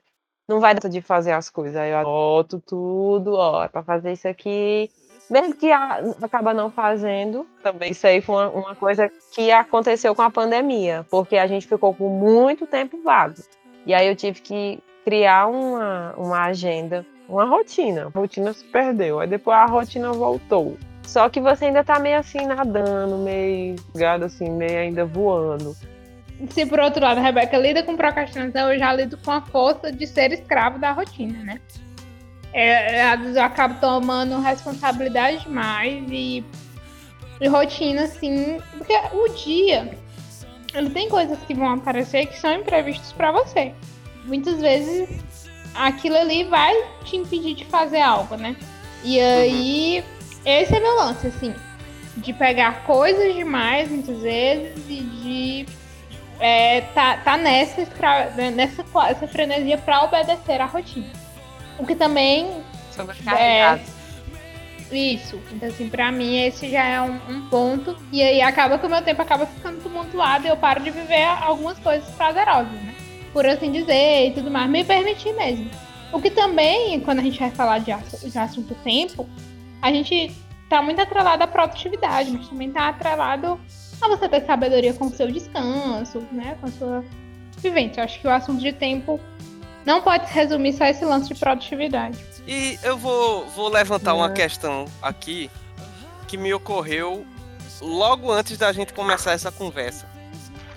não 0.47 0.59
vai 0.59 0.75
dar 0.75 0.87
de 0.87 1.01
fazer 1.01 1.31
as 1.31 1.49
coisas. 1.49 1.75
Aí 1.75 1.91
eu 1.91 1.97
anoto 1.97 2.59
tudo, 2.59 3.33
ó, 3.33 3.63
é 3.63 3.67
pra 3.67 3.81
fazer 3.81 4.11
isso 4.13 4.27
aqui. 4.27 4.91
Mesmo 5.29 5.55
que 5.55 5.71
a- 5.71 6.01
acaba 6.21 6.53
não 6.53 6.69
fazendo, 6.69 7.47
também 7.63 7.91
isso 7.91 8.05
aí 8.05 8.21
foi 8.21 8.35
uma, 8.35 8.49
uma 8.49 8.75
coisa 8.75 9.09
que 9.33 9.51
aconteceu 9.51 10.13
com 10.13 10.21
a 10.21 10.29
pandemia, 10.29 11.05
porque 11.09 11.37
a 11.37 11.47
gente 11.47 11.67
ficou 11.67 11.93
com 11.93 12.09
muito 12.09 12.67
tempo 12.67 13.01
vago. 13.03 13.35
E 13.85 13.93
aí 13.93 14.07
eu 14.07 14.15
tive 14.15 14.41
que 14.41 14.79
criar 15.03 15.47
uma, 15.47 16.13
uma 16.17 16.43
agenda, 16.45 17.05
uma 17.27 17.45
rotina. 17.45 18.11
A 18.13 18.19
rotina 18.19 18.53
se 18.53 18.63
perdeu, 18.65 19.19
aí 19.19 19.27
depois 19.27 19.57
a 19.57 19.65
rotina 19.65 20.11
voltou. 20.11 20.77
Só 21.03 21.29
que 21.29 21.39
você 21.39 21.65
ainda 21.65 21.83
tá 21.83 21.99
meio 21.99 22.17
assim 22.17 22.45
nadando, 22.45 23.17
meio 23.17 23.75
gado 23.95 24.25
assim, 24.25 24.49
meio 24.49 24.79
ainda 24.79 25.05
voando. 25.05 25.75
Se 26.49 26.65
por 26.65 26.79
outro 26.79 27.01
lado 27.03 27.19
a 27.19 27.21
Rebeca 27.21 27.57
lida 27.57 27.83
com 27.83 27.95
procrastinação, 27.95 28.73
eu 28.73 28.77
já 28.79 28.91
lido 28.91 29.17
com 29.23 29.31
a 29.31 29.41
força 29.41 29.91
de 29.91 30.05
ser 30.05 30.31
escravo 30.33 30.77
da 30.79 30.91
rotina, 30.91 31.43
né? 31.43 31.61
É, 32.57 33.15
vezes 33.17 33.35
eu 33.35 33.43
acabo 33.43 33.79
tomando 33.81 34.39
responsabilidade 34.39 35.39
demais 35.43 36.05
e, 36.09 36.41
e 37.41 37.47
rotina, 37.49 38.03
assim, 38.03 38.61
porque 38.77 38.93
o 39.13 39.27
dia 39.29 39.97
ele 40.73 40.89
tem 40.89 41.09
coisas 41.09 41.37
que 41.45 41.53
vão 41.53 41.73
aparecer 41.73 42.27
que 42.27 42.39
são 42.39 42.53
imprevistos 42.53 43.11
pra 43.11 43.31
você. 43.33 43.73
Muitas 44.23 44.61
vezes 44.61 45.09
aquilo 45.75 46.15
ali 46.15 46.45
vai 46.45 46.73
te 47.03 47.17
impedir 47.17 47.55
de 47.55 47.65
fazer 47.65 47.99
algo, 47.99 48.37
né? 48.37 48.55
E 49.03 49.19
aí, 49.19 50.03
esse 50.45 50.75
é 50.75 50.79
meu 50.79 50.95
lance, 50.95 51.27
assim, 51.27 51.53
de 52.15 52.31
pegar 52.31 52.83
coisas 52.85 53.33
demais 53.35 53.89
muitas 53.91 54.17
vezes 54.21 54.81
e 54.89 55.01
de 55.01 55.65
é, 56.39 56.81
tá, 56.93 57.17
tá 57.17 57.35
nessa, 57.37 57.81
escra- 57.81 58.29
nessa, 58.55 58.83
essa 59.09 59.27
frenesia 59.27 59.77
pra 59.77 60.03
obedecer 60.05 60.61
à 60.61 60.65
rotina. 60.65 61.24
O 61.77 61.85
que 61.85 61.95
também 61.95 62.63
Sobrecarregado. 62.91 63.81
isso. 64.91 65.39
Então, 65.51 65.69
assim, 65.69 65.89
pra 65.89 66.11
mim, 66.11 66.37
esse 66.37 66.69
já 66.69 66.85
é 66.85 67.01
um, 67.01 67.19
um 67.29 67.49
ponto. 67.49 67.97
E 68.11 68.21
aí 68.21 68.41
acaba 68.41 68.77
que 68.77 68.85
o 68.85 68.89
meu 68.89 69.01
tempo 69.01 69.21
acaba 69.21 69.45
ficando 69.45 69.81
tumultuado 69.81 70.45
e 70.45 70.49
eu 70.49 70.57
paro 70.57 70.81
de 70.81 70.91
viver 70.91 71.23
algumas 71.23 71.77
coisas 71.79 72.09
prazerosas, 72.15 72.71
né? 72.71 72.95
Por 73.33 73.45
assim 73.45 73.71
dizer 73.71 74.29
e 74.29 74.31
tudo 74.31 74.49
mais. 74.49 74.69
Me 74.69 74.83
permitir 74.83 75.33
mesmo. 75.33 75.69
O 76.13 76.21
que 76.21 76.29
também, 76.29 76.99
quando 77.01 77.19
a 77.19 77.23
gente 77.23 77.39
vai 77.39 77.51
falar 77.51 77.79
de, 77.79 77.91
de 78.29 78.37
assunto 78.37 78.73
tempo, 78.75 79.27
a 79.81 79.91
gente 79.91 80.31
tá 80.69 80.81
muito 80.81 81.01
atrelado 81.01 81.43
à 81.43 81.47
produtividade, 81.47 82.31
mas 82.31 82.47
também 82.47 82.71
tá 82.71 82.87
atrelado 82.87 83.59
a 84.01 84.07
você 84.07 84.29
ter 84.29 84.45
sabedoria 84.45 84.93
com 84.93 85.07
o 85.07 85.09
seu 85.09 85.29
descanso, 85.29 86.25
né? 86.31 86.57
Com 86.61 86.67
a 86.67 86.71
sua 86.71 87.05
vivência. 87.57 87.99
Eu 87.99 88.05
acho 88.05 88.21
que 88.21 88.27
o 88.27 88.31
assunto 88.31 88.61
de 88.61 88.71
tempo 88.71 89.19
não 89.85 90.01
pode 90.01 90.27
se 90.27 90.33
resumir 90.33 90.73
só 90.73 90.85
a 90.85 90.89
esse 90.89 91.05
lance 91.05 91.27
de 91.33 91.39
produtividade. 91.39 92.17
E 92.47 92.77
eu 92.83 92.97
vou, 92.97 93.47
vou 93.49 93.69
levantar 93.69 94.13
uma 94.13 94.27
É. 94.27 94.33
questão 94.33 94.85
aqui 95.01 95.49
que 96.27 96.37
me 96.37 96.53
ocorreu 96.53 97.25
logo 97.81 98.31
antes 98.31 98.57
da 98.57 98.71
gente 98.71 98.93
começar 98.93 99.31
essa 99.33 99.51
conversa. 99.51 100.07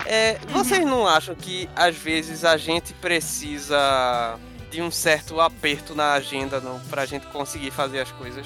É, 0.05 0.37
vocês 0.49 0.85
não 0.85 1.07
acham 1.07 1.35
que 1.35 1.69
às 1.75 1.95
vezes 1.95 2.43
a 2.45 2.55
gente 2.57 2.93
precisa 2.93 4.37
de 4.71 4.81
um 4.81 4.89
certo 4.91 5.39
aperto 5.41 5.93
na 5.95 6.13
agenda 6.13 6.59
não, 6.61 6.79
pra 6.89 7.05
gente 7.05 7.25
conseguir 7.27 7.71
fazer 7.71 7.99
as 8.01 8.11
coisas? 8.11 8.45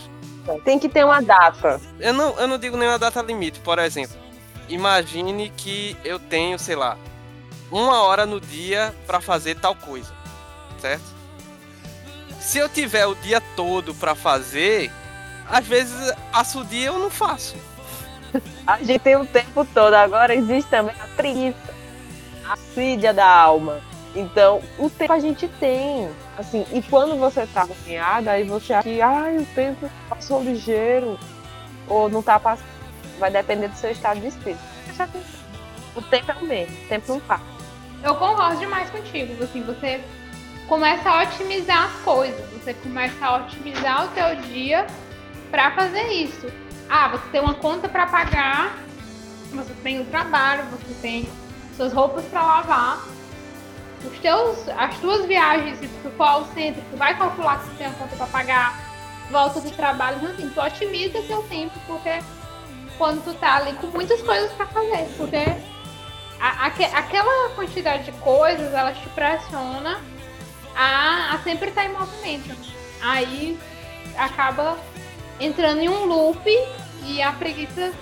Tem 0.66 0.78
que 0.80 0.90
ter 0.90 1.06
uma 1.06 1.22
data. 1.22 1.80
Eu 2.00 2.14
não, 2.14 2.38
eu 2.40 2.48
não 2.48 2.58
digo 2.58 2.76
nenhuma 2.76 3.00
data 3.00 3.22
limite, 3.22 3.60
por 3.60 3.80
exemplo. 3.80 4.18
Imagine 4.68 5.50
que 5.56 5.96
eu 6.04 6.20
tenho, 6.20 6.58
sei 6.58 6.76
lá, 6.76 6.98
uma 7.72 8.02
hora 8.04 8.26
no 8.26 8.40
dia 8.42 8.94
pra 9.06 9.22
fazer 9.22 9.56
tal 9.56 9.76
coisa, 9.76 10.12
certo? 10.84 11.04
Se 12.42 12.58
eu 12.58 12.68
tiver 12.68 13.06
o 13.06 13.16
dia 13.16 13.42
todo 13.56 13.96
pra 13.96 14.16
fazer, 14.16 14.92
às 15.50 15.66
vezes 15.66 16.14
passa 16.30 16.60
o 16.60 16.66
dia 16.66 16.88
eu 16.88 17.00
não 17.00 17.10
faço. 17.10 17.56
A 18.68 18.80
gente 18.80 19.00
tem 19.00 19.16
o 19.16 19.26
tempo 19.26 19.66
todo. 19.74 19.94
Agora 19.94 20.36
existe 20.36 20.70
também 20.70 20.96
a 21.00 21.08
preguiça, 21.16 21.74
a 22.46 22.58
sídia 22.58 23.14
da 23.14 23.26
alma. 23.26 23.80
Então, 24.14 24.62
o 24.78 24.90
tempo 24.90 25.14
a 25.14 25.20
gente 25.20 25.48
tem. 25.48 26.10
Assim, 26.38 26.66
e 26.74 26.82
quando 26.82 27.18
você 27.18 27.48
tá 27.48 27.62
agoniada, 27.62 28.32
aí 28.32 28.44
você 28.44 28.74
acha 28.74 28.84
que 28.84 29.02
ai, 29.02 29.38
o 29.38 29.46
tempo 29.56 29.90
passou 30.10 30.44
ligeiro. 30.44 31.18
Ou 31.88 32.10
não 32.10 32.22
tá 32.22 32.40
passando. 32.40 32.68
Vai 33.20 33.32
depender 33.32 33.70
do 33.70 33.76
seu 33.78 33.92
estado 33.92 34.20
de 34.20 34.28
espírito. 34.28 34.62
O 35.96 36.02
tempo 36.02 36.32
é 36.32 36.36
o 36.36 36.46
mesmo, 36.46 36.76
o 36.76 36.88
tempo 36.90 37.14
não 37.14 37.20
passa. 37.22 37.44
Eu 38.04 38.16
concordo 38.16 38.58
demais 38.58 38.90
contigo. 38.90 39.42
Assim, 39.44 39.62
você 39.62 40.04
começa 40.68 41.10
a 41.10 41.24
otimizar 41.24 41.86
as 41.86 41.94
coisas. 42.04 42.50
Você 42.52 42.74
começa 42.74 43.26
a 43.26 43.38
otimizar 43.38 44.06
o 44.06 44.08
teu 44.10 44.36
dia 44.48 44.88
pra 45.52 45.72
fazer 45.72 46.08
isso. 46.10 46.48
Ah, 46.90 47.10
você 47.10 47.24
tem 47.32 47.42
uma 47.42 47.54
conta 47.56 47.88
pra 47.88 48.06
pagar, 48.08 48.76
você 49.52 49.74
tem 49.84 50.00
o 50.02 50.06
trabalho, 50.06 50.64
você 50.66 50.94
tem 51.02 51.30
suas 51.76 51.94
roupas 51.94 52.24
pra 52.26 52.42
lavar. 52.42 53.00
Os 54.06 54.20
teus, 54.20 54.68
as 54.78 54.98
tuas 54.98 55.26
viagens, 55.26 55.80
se 55.80 55.88
tu 55.88 56.10
for 56.18 56.24
ao 56.28 56.46
centro, 56.48 56.82
tu 56.92 56.98
vai 56.98 57.18
calcular 57.18 57.60
tu 57.60 57.70
tem 57.78 57.88
uma 57.88 57.96
conta 57.96 58.16
pra 58.18 58.28
pagar, 58.28 58.78
volta 59.32 59.62
do 59.62 59.72
trabalho, 59.72 60.18
então 60.18 60.30
assim, 60.34 60.50
tu 60.50 60.62
otimiza 60.62 61.22
teu 61.22 61.42
tempo, 61.44 61.74
porque 61.88 62.20
quando 62.98 63.24
tu 63.24 63.34
tá 63.36 63.56
ali 63.56 63.72
com 63.74 63.88
muitas 63.88 64.22
coisas 64.22 64.52
pra 64.54 64.66
fazer, 64.68 65.08
porque 65.18 65.38
a- 66.40 66.66
aque- 66.66 66.84
aquela 66.84 67.50
quantidade 67.56 68.04
de 68.04 68.12
coisas, 68.20 68.74
ela 68.74 68.92
te 68.92 69.08
pressiona 69.10 70.02
a, 70.76 71.34
a 71.34 71.44
sempre 71.44 71.70
estar 71.70 71.86
em 71.86 71.94
movimento. 71.94 72.56
Aí 73.02 73.60
acaba 74.18 74.78
entrando 75.40 75.80
em 75.82 75.90
um 75.90 76.06
loop 76.06 76.42
e 77.06 77.22
a 77.22 77.32
preguiça. 77.34 77.94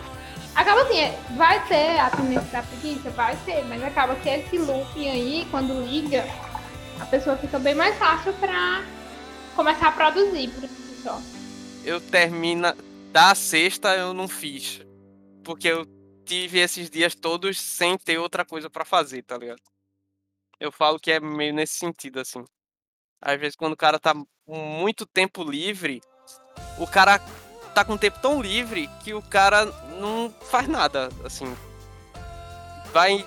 Acaba 0.54 0.82
assim, 0.82 1.00
é, 1.00 1.18
vai 1.38 1.66
ter 1.68 1.98
a 2.00 2.10
tendência 2.10 2.50
da 2.52 2.64
preguiça? 2.64 3.10
Vai 3.12 3.36
ter, 3.46 3.64
mas 3.66 3.82
acaba 3.84 4.16
que 4.16 4.30
esse 4.30 4.58
looping 4.58 5.10
aí, 5.10 5.48
quando 5.50 5.86
liga, 5.86 6.26
a 7.00 7.06
pessoa 7.06 7.38
fica 7.38 7.58
bem 7.58 7.74
mais 7.74 7.98
fácil 7.98 8.34
pra 8.34 8.84
começar 9.56 9.88
a 9.88 9.92
produzir 9.92 10.50
por 10.50 10.68
si 10.68 11.02
só. 11.02 11.20
eu 11.84 12.00
termina 12.00 12.76
da 13.12 13.34
sexta 13.36 13.96
eu 13.96 14.14
não 14.14 14.28
fiz. 14.28 14.82
Porque 15.44 15.68
eu 15.68 15.86
tive 16.26 16.60
esses 16.60 16.90
dias 16.90 17.16
todos 17.16 17.60
sem 17.60 17.98
ter 17.98 18.18
outra 18.18 18.46
coisa 18.46 18.70
para 18.70 18.86
fazer, 18.86 19.24
tá 19.24 19.38
ligado? 19.38 19.62
Eu 20.60 20.72
falo 20.72 21.00
que 21.00 21.12
é 21.12 21.20
meio 21.20 21.54
nesse 21.54 21.74
sentido, 21.74 22.20
assim. 22.20 22.46
Às 23.22 23.40
vezes 23.40 23.56
quando 23.56 23.74
o 23.74 23.78
cara 23.78 24.00
tá 24.00 24.14
com 24.46 24.58
muito 24.58 25.06
tempo 25.06 25.44
livre, 25.44 26.02
o 26.78 26.88
cara 26.88 27.20
tá 27.74 27.86
com 27.86 27.98
tempo 27.98 28.20
tão 28.20 28.42
livre 28.42 28.90
que 29.04 29.14
o 29.14 29.22
cara 29.22 29.66
não 30.00 30.34
faz 30.50 30.68
nada, 30.68 31.10
assim. 31.24 31.56
Vai 32.92 33.26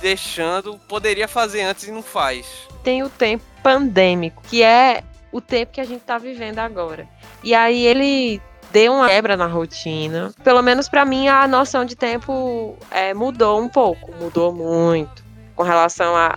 deixando, 0.00 0.78
poderia 0.88 1.28
fazer 1.28 1.62
antes 1.62 1.84
e 1.84 1.92
não 1.92 2.02
faz. 2.02 2.46
Tem 2.82 3.02
o 3.02 3.08
tempo 3.08 3.44
pandêmico, 3.62 4.42
que 4.42 4.62
é 4.62 5.04
o 5.30 5.40
tempo 5.40 5.72
que 5.72 5.80
a 5.80 5.84
gente 5.84 6.02
tá 6.02 6.18
vivendo 6.18 6.58
agora. 6.58 7.08
E 7.42 7.54
aí 7.54 7.86
ele 7.86 8.42
deu 8.72 8.92
uma 8.92 9.08
quebra 9.08 9.36
na 9.36 9.46
rotina. 9.46 10.34
Pelo 10.42 10.62
menos 10.62 10.88
para 10.88 11.04
mim 11.04 11.28
a 11.28 11.46
noção 11.46 11.84
de 11.84 11.94
tempo 11.94 12.76
é, 12.90 13.14
mudou 13.14 13.60
um 13.60 13.68
pouco, 13.68 14.12
mudou 14.16 14.52
muito 14.52 15.22
com 15.54 15.62
relação 15.62 16.16
ao 16.16 16.34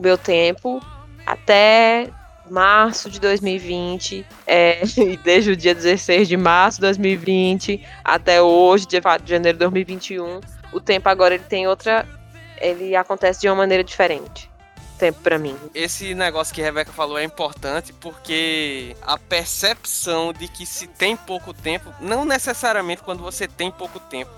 meu 0.00 0.18
tempo 0.18 0.80
até 1.26 2.10
março 2.50 3.10
de 3.10 3.20
2020, 3.20 4.26
é, 4.46 4.82
desde 5.24 5.52
o 5.52 5.56
dia 5.56 5.74
16 5.74 6.28
de 6.28 6.36
março 6.36 6.78
de 6.78 6.82
2020 6.82 7.80
até 8.04 8.40
hoje, 8.42 8.86
dia 8.86 9.00
4 9.00 9.24
de 9.24 9.30
janeiro 9.30 9.56
de 9.56 9.60
2021, 9.60 10.40
o 10.72 10.80
tempo 10.80 11.08
agora 11.08 11.34
ele 11.34 11.44
tem 11.44 11.66
outra, 11.66 12.06
ele 12.60 12.94
acontece 12.94 13.40
de 13.40 13.48
uma 13.48 13.56
maneira 13.56 13.82
diferente 13.82 14.50
tempo 14.98 15.20
para 15.20 15.38
mim. 15.38 15.56
Esse 15.74 16.14
negócio 16.14 16.54
que 16.54 16.62
a 16.62 16.64
Rebeca 16.64 16.92
falou 16.92 17.18
é 17.18 17.24
importante 17.24 17.92
porque 17.92 18.96
a 19.02 19.18
percepção 19.18 20.32
de 20.32 20.48
que 20.48 20.64
se 20.64 20.86
tem 20.86 21.16
pouco 21.16 21.52
tempo, 21.52 21.92
não 22.00 22.24
necessariamente 22.24 23.02
quando 23.02 23.22
você 23.22 23.46
tem 23.46 23.70
pouco 23.70 23.98
tempo, 23.98 24.30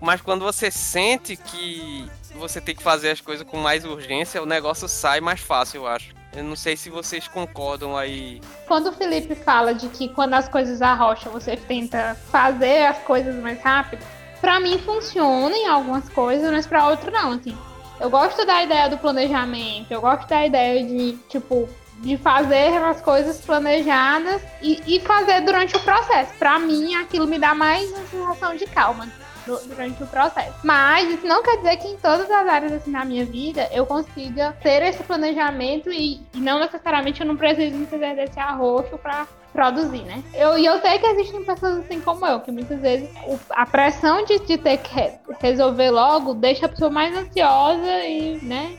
mas 0.00 0.20
quando 0.20 0.44
você 0.44 0.70
sente 0.70 1.36
que 1.36 2.08
você 2.34 2.60
tem 2.60 2.74
que 2.74 2.82
fazer 2.82 3.10
as 3.10 3.20
coisas 3.20 3.46
com 3.46 3.58
mais 3.58 3.84
urgência, 3.84 4.42
o 4.42 4.46
negócio 4.46 4.88
sai 4.88 5.20
mais 5.20 5.40
fácil, 5.40 5.82
eu 5.82 5.86
acho. 5.86 6.14
Eu 6.36 6.44
não 6.44 6.54
sei 6.54 6.76
se 6.76 6.90
vocês 6.90 7.26
concordam 7.26 7.96
aí. 7.96 8.42
Quando 8.68 8.88
o 8.88 8.92
Felipe 8.92 9.34
fala 9.34 9.72
de 9.72 9.88
que 9.88 10.10
quando 10.10 10.34
as 10.34 10.46
coisas 10.46 10.82
arrocham, 10.82 11.32
você 11.32 11.56
tenta 11.56 12.14
fazer 12.30 12.84
as 12.84 12.98
coisas 12.98 13.34
mais 13.36 13.58
rápido, 13.62 14.04
para 14.38 14.60
mim 14.60 14.78
funciona 14.78 15.56
em 15.56 15.66
algumas 15.66 16.06
coisas, 16.10 16.52
mas 16.52 16.66
para 16.66 16.88
outras 16.88 17.10
não, 17.10 17.32
assim. 17.32 17.56
Eu 17.98 18.10
gosto 18.10 18.44
da 18.44 18.62
ideia 18.62 18.90
do 18.90 18.98
planejamento, 18.98 19.90
eu 19.90 20.02
gosto 20.02 20.28
da 20.28 20.46
ideia 20.46 20.84
de, 20.84 21.16
tipo, 21.30 21.66
de 22.00 22.18
fazer 22.18 22.76
as 22.84 23.00
coisas 23.00 23.40
planejadas 23.40 24.42
e, 24.60 24.82
e 24.86 25.00
fazer 25.00 25.40
durante 25.40 25.74
o 25.74 25.80
processo. 25.80 26.34
Para 26.38 26.58
mim, 26.58 26.96
aquilo 26.96 27.26
me 27.26 27.38
dá 27.38 27.54
mais 27.54 27.90
uma 27.92 28.06
sensação 28.08 28.54
de 28.54 28.66
calma 28.66 29.10
durante 29.46 30.02
o 30.02 30.06
processo. 30.06 30.54
Mas 30.62 31.08
isso 31.08 31.26
não 31.26 31.42
quer 31.42 31.58
dizer 31.58 31.76
que 31.76 31.88
em 31.88 31.96
todas 31.96 32.30
as 32.30 32.46
áreas 32.46 32.72
assim 32.72 32.90
na 32.90 33.04
minha 33.04 33.24
vida 33.24 33.68
eu 33.72 33.86
consiga 33.86 34.52
ter 34.62 34.82
esse 34.82 35.02
planejamento 35.02 35.90
e, 35.90 36.20
e 36.34 36.38
não 36.38 36.58
necessariamente 36.58 37.20
eu 37.20 37.26
não 37.26 37.36
preciso 37.36 37.76
me 37.76 37.86
fazer 37.86 38.14
desse 38.16 38.38
arroxo 38.38 38.98
para 38.98 39.26
produzir, 39.52 40.02
né? 40.02 40.22
Eu, 40.34 40.58
e 40.58 40.66
eu 40.66 40.78
sei 40.80 40.98
que 40.98 41.06
existem 41.06 41.42
pessoas 41.44 41.78
assim 41.78 42.00
como 42.00 42.26
eu, 42.26 42.40
que 42.40 42.52
muitas 42.52 42.78
vezes 42.78 43.08
o, 43.26 43.38
a 43.50 43.64
pressão 43.64 44.24
de, 44.24 44.38
de 44.40 44.58
ter 44.58 44.76
que 44.78 44.94
re, 44.94 45.12
resolver 45.40 45.90
logo 45.90 46.34
deixa 46.34 46.66
a 46.66 46.68
pessoa 46.68 46.90
mais 46.90 47.16
ansiosa 47.16 48.04
e, 48.04 48.38
né? 48.42 48.78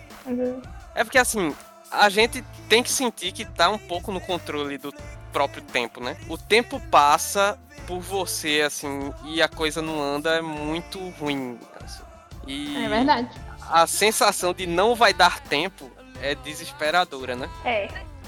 É 0.93 1.03
porque 1.03 1.17
assim, 1.17 1.55
a 1.91 2.09
gente 2.09 2.43
tem 2.69 2.83
que 2.83 2.91
sentir 2.91 3.31
que 3.31 3.45
tá 3.45 3.69
um 3.69 3.77
pouco 3.77 4.11
no 4.11 4.21
controle 4.21 4.77
do 4.77 4.93
próprio 5.31 5.61
tempo, 5.61 6.01
né? 6.01 6.15
O 6.29 6.37
tempo 6.37 6.79
passa 6.91 7.57
por 7.87 8.01
você, 8.01 8.61
assim, 8.65 9.13
e 9.23 9.41
a 9.41 9.47
coisa 9.47 9.81
não 9.81 10.03
anda 10.03 10.31
é 10.31 10.41
muito 10.41 10.99
ruim. 11.11 11.57
Assim. 11.81 12.03
E 12.45 12.85
é 12.85 12.89
verdade. 12.89 13.29
A 13.69 13.87
sensação 13.87 14.53
de 14.53 14.67
não 14.67 14.93
vai 14.93 15.13
dar 15.13 15.39
tempo 15.39 15.89
é 16.21 16.35
desesperadora, 16.35 17.35
né? 17.35 17.49
É. 17.63 17.87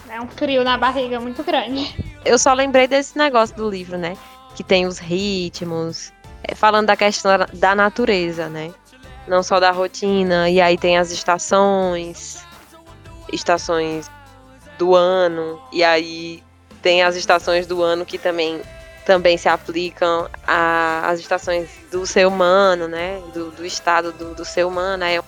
É 0.10 0.20
um 0.20 0.28
frio 0.28 0.64
na 0.64 0.76
barriga 0.76 1.20
muito 1.20 1.44
grande. 1.44 1.96
Eu 2.26 2.40
só 2.40 2.52
lembrei 2.54 2.88
desse 2.88 3.16
negócio 3.16 3.56
do 3.56 3.70
livro, 3.70 3.96
né? 3.96 4.18
Que 4.56 4.64
tem 4.64 4.88
os 4.88 4.98
ritmos, 4.98 6.12
é, 6.44 6.56
falando 6.56 6.88
da 6.88 6.98
questão 6.98 7.32
da 7.54 7.76
natureza, 7.76 8.50
né? 8.50 8.74
Não 9.28 9.44
só 9.44 9.60
da 9.60 9.70
rotina, 9.70 10.50
e 10.50 10.60
aí 10.60 10.78
tem 10.78 10.98
as 10.98 11.12
estações, 11.12 12.44
estações 13.32 14.10
do 14.80 14.96
ano, 14.96 15.62
e 15.72 15.84
aí 15.84 16.44
tem 16.82 17.04
as 17.04 17.16
estações 17.16 17.68
do 17.68 17.84
ano 17.84 18.04
que 18.04 18.18
também 18.18 18.62
também 19.10 19.40
se 19.40 19.50
aplicam 19.50 20.30
às 20.46 21.20
estações 21.20 21.68
do 21.90 22.06
ser 22.06 22.28
humano, 22.28 22.88
né? 22.88 23.20
Do, 23.34 23.50
do 23.50 23.66
estado 23.66 24.12
do, 24.12 24.36
do 24.36 24.46
ser 24.46 24.68
humano. 24.68 25.04
É 25.04 25.20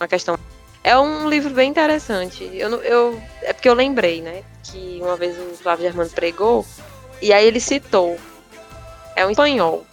uma 0.00 0.08
questão. 0.08 0.36
É 0.82 0.98
um 0.98 1.28
livro 1.28 1.54
bem 1.54 1.70
interessante. 1.70 2.50
Eu, 2.52 2.82
eu, 2.82 3.22
é 3.42 3.52
porque 3.52 3.68
eu 3.68 3.74
lembrei, 3.74 4.20
né? 4.20 4.42
Que 4.64 4.98
uma 5.00 5.14
vez 5.14 5.38
o 5.38 5.54
Flávio 5.56 5.84
Germano 5.84 6.10
pregou, 6.10 6.66
e 7.20 7.32
aí 7.32 7.46
ele 7.46 7.60
citou. 7.60 8.18
É 9.14 9.24
um 9.24 9.30
espanhol 9.30 9.86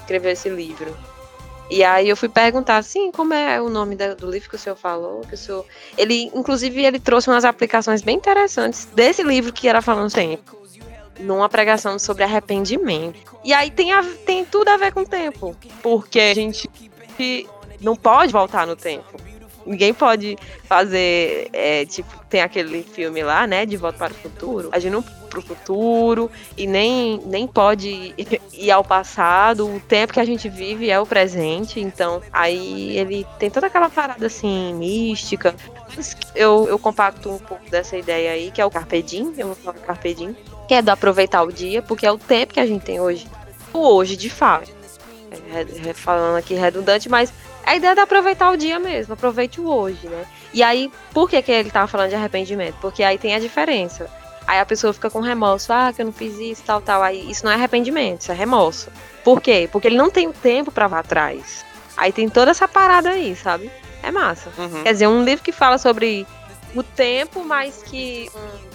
escreveu 0.00 0.32
esse 0.32 0.50
livro. 0.50 0.94
E 1.70 1.82
aí 1.82 2.10
eu 2.10 2.16
fui 2.16 2.28
perguntar 2.28 2.76
assim, 2.76 3.10
como 3.10 3.32
é 3.32 3.58
o 3.58 3.70
nome 3.70 3.96
do 3.96 4.30
livro 4.30 4.50
que 4.50 4.56
o 4.56 4.58
senhor 4.58 4.76
falou? 4.76 5.20
Que 5.20 5.34
o 5.34 5.38
senhor... 5.38 5.64
Ele, 5.96 6.30
inclusive, 6.34 6.84
ele 6.84 6.98
trouxe 6.98 7.30
umas 7.30 7.44
aplicações 7.44 8.02
bem 8.02 8.16
interessantes 8.16 8.86
desse 8.86 9.22
livro 9.22 9.52
que 9.52 9.68
era 9.68 9.80
falando 9.80 10.12
tempo 10.12 10.60
numa 11.20 11.48
pregação 11.48 11.98
sobre 11.98 12.24
arrependimento. 12.24 13.38
E 13.44 13.52
aí 13.52 13.70
tem, 13.70 13.92
a, 13.92 14.02
tem 14.24 14.44
tudo 14.44 14.68
a 14.68 14.76
ver 14.76 14.92
com 14.92 15.00
o 15.00 15.06
tempo, 15.06 15.56
porque 15.82 16.20
a 16.20 16.34
gente 16.34 16.68
não 17.80 17.96
pode 17.96 18.32
voltar 18.32 18.66
no 18.66 18.76
tempo. 18.76 19.20
Ninguém 19.66 19.92
pode 19.92 20.36
fazer, 20.64 21.48
é, 21.52 21.84
tipo, 21.84 22.08
tem 22.28 22.40
aquele 22.40 22.82
filme 22.82 23.22
lá, 23.22 23.46
né, 23.46 23.66
de 23.66 23.76
Volta 23.76 23.98
para 23.98 24.12
o 24.12 24.14
Futuro. 24.14 24.68
A 24.72 24.78
gente 24.78 24.92
não 24.92 25.02
para 25.30 25.38
o 25.38 25.42
futuro 25.42 26.28
e 26.56 26.66
nem, 26.66 27.20
nem 27.24 27.46
pode 27.46 28.14
ir 28.52 28.70
ao 28.70 28.82
passado. 28.82 29.64
O 29.66 29.78
tempo 29.78 30.12
que 30.12 30.18
a 30.18 30.24
gente 30.24 30.48
vive 30.48 30.90
é 30.90 30.98
o 30.98 31.06
presente. 31.06 31.80
Então, 31.80 32.20
aí 32.32 32.98
ele 32.98 33.24
tem 33.38 33.48
toda 33.48 33.68
aquela 33.68 33.88
parada 33.88 34.26
assim, 34.26 34.74
mística. 34.74 35.54
Eu, 36.34 36.66
eu 36.68 36.78
compacto 36.78 37.30
um 37.30 37.38
pouco 37.38 37.70
dessa 37.70 37.96
ideia 37.96 38.32
aí, 38.32 38.50
que 38.50 38.60
é 38.60 38.66
o 38.66 38.70
Carpe 38.70 39.00
Diem. 39.02 39.32
Eu 39.38 39.46
vou 39.48 39.56
falar 39.56 39.78
Carpe 39.78 40.14
Diem 40.14 40.36
que 40.70 40.74
é 40.74 40.80
do 40.80 40.90
aproveitar 40.90 41.42
o 41.42 41.52
dia, 41.52 41.82
porque 41.82 42.06
é 42.06 42.12
o 42.12 42.16
tempo 42.16 42.54
que 42.54 42.60
a 42.60 42.64
gente 42.64 42.84
tem 42.84 43.00
hoje. 43.00 43.26
O 43.72 43.80
hoje, 43.80 44.16
de 44.16 44.30
fato. 44.30 44.70
É, 45.52 45.92
falando 45.92 46.36
aqui 46.36 46.54
redundante, 46.54 47.08
mas 47.08 47.32
a 47.66 47.74
ideia 47.74 47.90
é 47.90 47.94
de 47.96 48.00
aproveitar 48.00 48.52
o 48.52 48.56
dia 48.56 48.78
mesmo, 48.78 49.14
aproveite 49.14 49.60
o 49.60 49.68
hoje, 49.68 50.06
né? 50.06 50.24
E 50.54 50.62
aí, 50.62 50.88
por 51.12 51.28
que, 51.28 51.42
que 51.42 51.50
ele 51.50 51.72
tava 51.72 51.88
falando 51.88 52.10
de 52.10 52.14
arrependimento? 52.14 52.76
Porque 52.80 53.02
aí 53.02 53.18
tem 53.18 53.34
a 53.34 53.40
diferença. 53.40 54.08
Aí 54.46 54.60
a 54.60 54.64
pessoa 54.64 54.92
fica 54.92 55.10
com 55.10 55.18
remorso, 55.18 55.72
ah, 55.72 55.92
que 55.92 56.02
eu 56.02 56.06
não 56.06 56.12
fiz 56.12 56.38
isso, 56.38 56.62
tal, 56.64 56.80
tal. 56.80 57.02
Aí 57.02 57.28
isso 57.28 57.44
não 57.44 57.50
é 57.50 57.56
arrependimento, 57.56 58.20
isso 58.20 58.30
é 58.30 58.34
remorso. 58.36 58.92
Por 59.24 59.40
quê? 59.40 59.68
Porque 59.72 59.88
ele 59.88 59.96
não 59.96 60.08
tem 60.08 60.28
o 60.28 60.32
tempo 60.32 60.70
para 60.70 60.86
vá 60.86 61.00
atrás. 61.00 61.64
Aí 61.96 62.12
tem 62.12 62.28
toda 62.28 62.52
essa 62.52 62.68
parada 62.68 63.10
aí, 63.10 63.34
sabe? 63.34 63.68
É 64.04 64.12
massa. 64.12 64.52
Uhum. 64.56 64.84
Quer 64.84 64.92
dizer, 64.92 65.08
um 65.08 65.24
livro 65.24 65.42
que 65.42 65.50
fala 65.50 65.78
sobre 65.78 66.24
o 66.76 66.82
tempo, 66.84 67.44
mas 67.44 67.82
que 67.82 68.30
um 68.36 68.70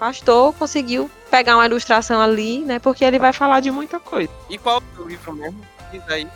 pastor 0.00 0.54
conseguiu 0.54 1.10
pegar 1.30 1.56
uma 1.56 1.66
ilustração 1.66 2.22
ali, 2.22 2.60
né? 2.60 2.78
Porque 2.78 3.04
ele 3.04 3.18
vai 3.18 3.34
falar 3.34 3.60
de 3.60 3.70
muita 3.70 4.00
coisa. 4.00 4.32
E 4.48 4.56
qual 4.56 4.80
é 4.80 5.00
o 5.00 5.06
livro 5.06 5.34
mesmo? 5.34 5.60
Diz 5.92 6.02
aí. 6.08 6.26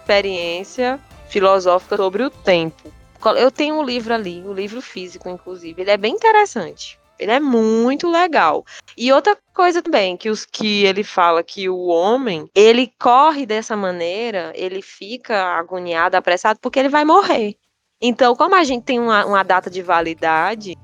Experiência 0.00 1.00
filosófica 1.30 1.96
sobre 1.96 2.22
o 2.22 2.28
tempo. 2.28 2.92
Eu 3.38 3.50
tenho 3.50 3.76
um 3.76 3.82
livro 3.82 4.12
ali, 4.12 4.42
o 4.44 4.50
um 4.50 4.52
livro 4.52 4.82
físico, 4.82 5.30
inclusive. 5.30 5.80
Ele 5.80 5.90
é 5.90 5.96
bem 5.96 6.12
interessante. 6.12 6.98
Ele 7.18 7.30
é 7.30 7.40
muito 7.40 8.10
legal. 8.10 8.66
E 8.98 9.10
outra 9.12 9.38
coisa 9.54 9.80
também, 9.80 10.16
que 10.16 10.28
os 10.28 10.44
que 10.44 10.84
ele 10.84 11.04
fala 11.04 11.42
que 11.42 11.70
o 11.70 11.86
homem, 11.86 12.50
ele 12.54 12.92
corre 12.98 13.46
dessa 13.46 13.76
maneira, 13.76 14.52
ele 14.54 14.82
fica 14.82 15.56
agoniado, 15.56 16.16
apressado, 16.16 16.58
porque 16.60 16.78
ele 16.78 16.88
vai 16.90 17.04
morrer. 17.04 17.56
Então, 18.00 18.34
como 18.34 18.56
a 18.56 18.64
gente 18.64 18.84
tem 18.84 18.98
uma, 18.98 19.24
uma 19.24 19.42
data 19.42 19.70
de 19.70 19.80
validade, 19.80 20.76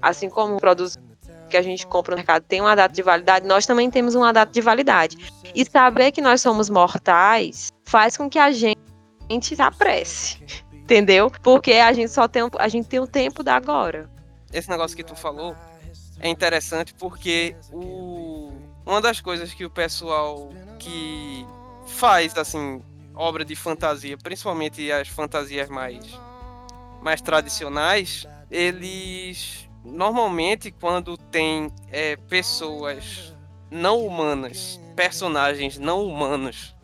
assim 0.00 0.28
como 0.28 0.58
produz 0.58 0.96
que 1.48 1.56
a 1.56 1.62
gente 1.62 1.86
compra 1.86 2.12
no 2.12 2.18
mercado 2.18 2.42
tem 2.42 2.60
uma 2.60 2.74
data 2.74 2.94
de 2.94 3.02
validade, 3.02 3.46
nós 3.46 3.66
também 3.66 3.90
temos 3.90 4.14
uma 4.14 4.32
data 4.32 4.52
de 4.52 4.60
validade. 4.60 5.16
E 5.54 5.64
saber 5.64 6.12
que 6.12 6.20
nós 6.20 6.40
somos 6.40 6.68
mortais 6.68 7.72
faz 7.84 8.16
com 8.16 8.28
que 8.28 8.38
a 8.38 8.52
gente 8.52 8.76
se 9.42 9.60
apresse, 9.60 10.42
entendeu? 10.72 11.30
Porque 11.42 11.72
a 11.72 11.92
gente 11.92 12.10
só 12.10 12.28
tem, 12.28 12.42
a 12.58 12.68
gente 12.68 12.88
tem 12.88 13.00
o 13.00 13.06
tempo 13.06 13.42
da 13.42 13.56
agora. 13.56 14.10
Esse 14.52 14.68
negócio 14.68 14.96
que 14.96 15.04
tu 15.04 15.16
falou 15.16 15.56
é 16.20 16.28
interessante 16.28 16.94
porque 16.94 17.56
o, 17.72 18.52
uma 18.84 19.00
das 19.00 19.20
coisas 19.20 19.52
que 19.54 19.64
o 19.64 19.70
pessoal 19.70 20.50
que 20.78 21.46
faz 21.86 22.36
assim 22.36 22.82
obra 23.14 23.44
de 23.44 23.56
fantasia, 23.56 24.16
principalmente 24.16 24.92
as 24.92 25.08
fantasias 25.08 25.68
mais 25.68 26.04
mais 27.00 27.20
tradicionais, 27.20 28.26
eles 28.50 29.67
normalmente 29.90 30.70
quando 30.70 31.16
tem 31.16 31.72
é, 31.90 32.16
pessoas 32.16 33.34
não 33.70 34.06
humanas, 34.06 34.80
personagens 34.94 35.78
não 35.78 36.04
humanos 36.04 36.76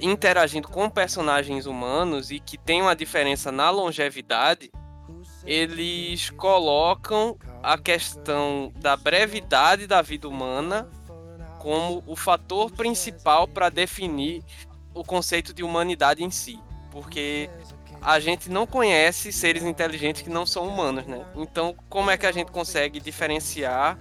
interagindo 0.00 0.68
com 0.68 0.88
personagens 0.88 1.66
humanos 1.66 2.30
e 2.30 2.38
que 2.38 2.56
tem 2.56 2.82
uma 2.82 2.94
diferença 2.94 3.50
na 3.50 3.70
longevidade, 3.70 4.70
eles 5.44 6.30
colocam 6.30 7.36
a 7.62 7.76
questão 7.76 8.72
da 8.76 8.96
brevidade 8.96 9.86
da 9.86 10.02
vida 10.02 10.28
humana 10.28 10.88
como 11.58 12.02
o 12.06 12.14
fator 12.14 12.70
principal 12.70 13.48
para 13.48 13.68
definir 13.68 14.44
o 14.94 15.02
conceito 15.02 15.52
de 15.52 15.62
humanidade 15.62 16.22
em 16.22 16.30
si, 16.30 16.58
porque 16.90 17.50
a 18.00 18.20
gente 18.20 18.50
não 18.50 18.66
conhece 18.66 19.32
seres 19.32 19.62
inteligentes 19.62 20.22
que 20.22 20.30
não 20.30 20.46
são 20.46 20.66
humanos, 20.66 21.06
né? 21.06 21.24
Então, 21.36 21.74
como 21.88 22.10
é 22.10 22.16
que 22.16 22.26
a 22.26 22.32
gente 22.32 22.50
consegue 22.50 23.00
diferenciar 23.00 23.98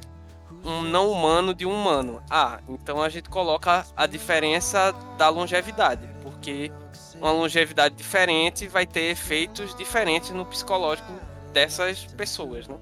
um 0.64 0.82
não 0.82 1.12
humano 1.12 1.54
de 1.54 1.66
um 1.66 1.74
humano? 1.74 2.22
Ah, 2.30 2.60
então 2.68 3.02
a 3.02 3.10
gente 3.10 3.30
coloca 3.30 3.86
a 3.96 4.06
diferença 4.06 4.92
da 5.18 5.30
longevidade, 5.30 6.08
porque 6.22 6.72
uma 7.16 7.32
longevidade 7.32 7.96
diferente 7.96 8.68
vai 8.68 8.86
ter 8.86 9.12
efeitos 9.12 9.76
diferentes 9.76 10.30
no 10.32 10.46
psicológico 10.46 11.12
dessas 11.52 12.06
pessoas, 12.06 12.68
né? 12.68 12.78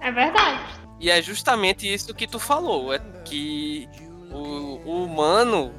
É 0.00 0.10
verdade. 0.10 0.62
E 1.00 1.10
é 1.10 1.20
justamente 1.22 1.92
isso 1.92 2.14
que 2.14 2.26
tu 2.26 2.38
falou, 2.38 2.92
é 2.92 2.98
que 3.24 3.88
o, 4.30 4.80
o 4.84 5.04
humano 5.04 5.72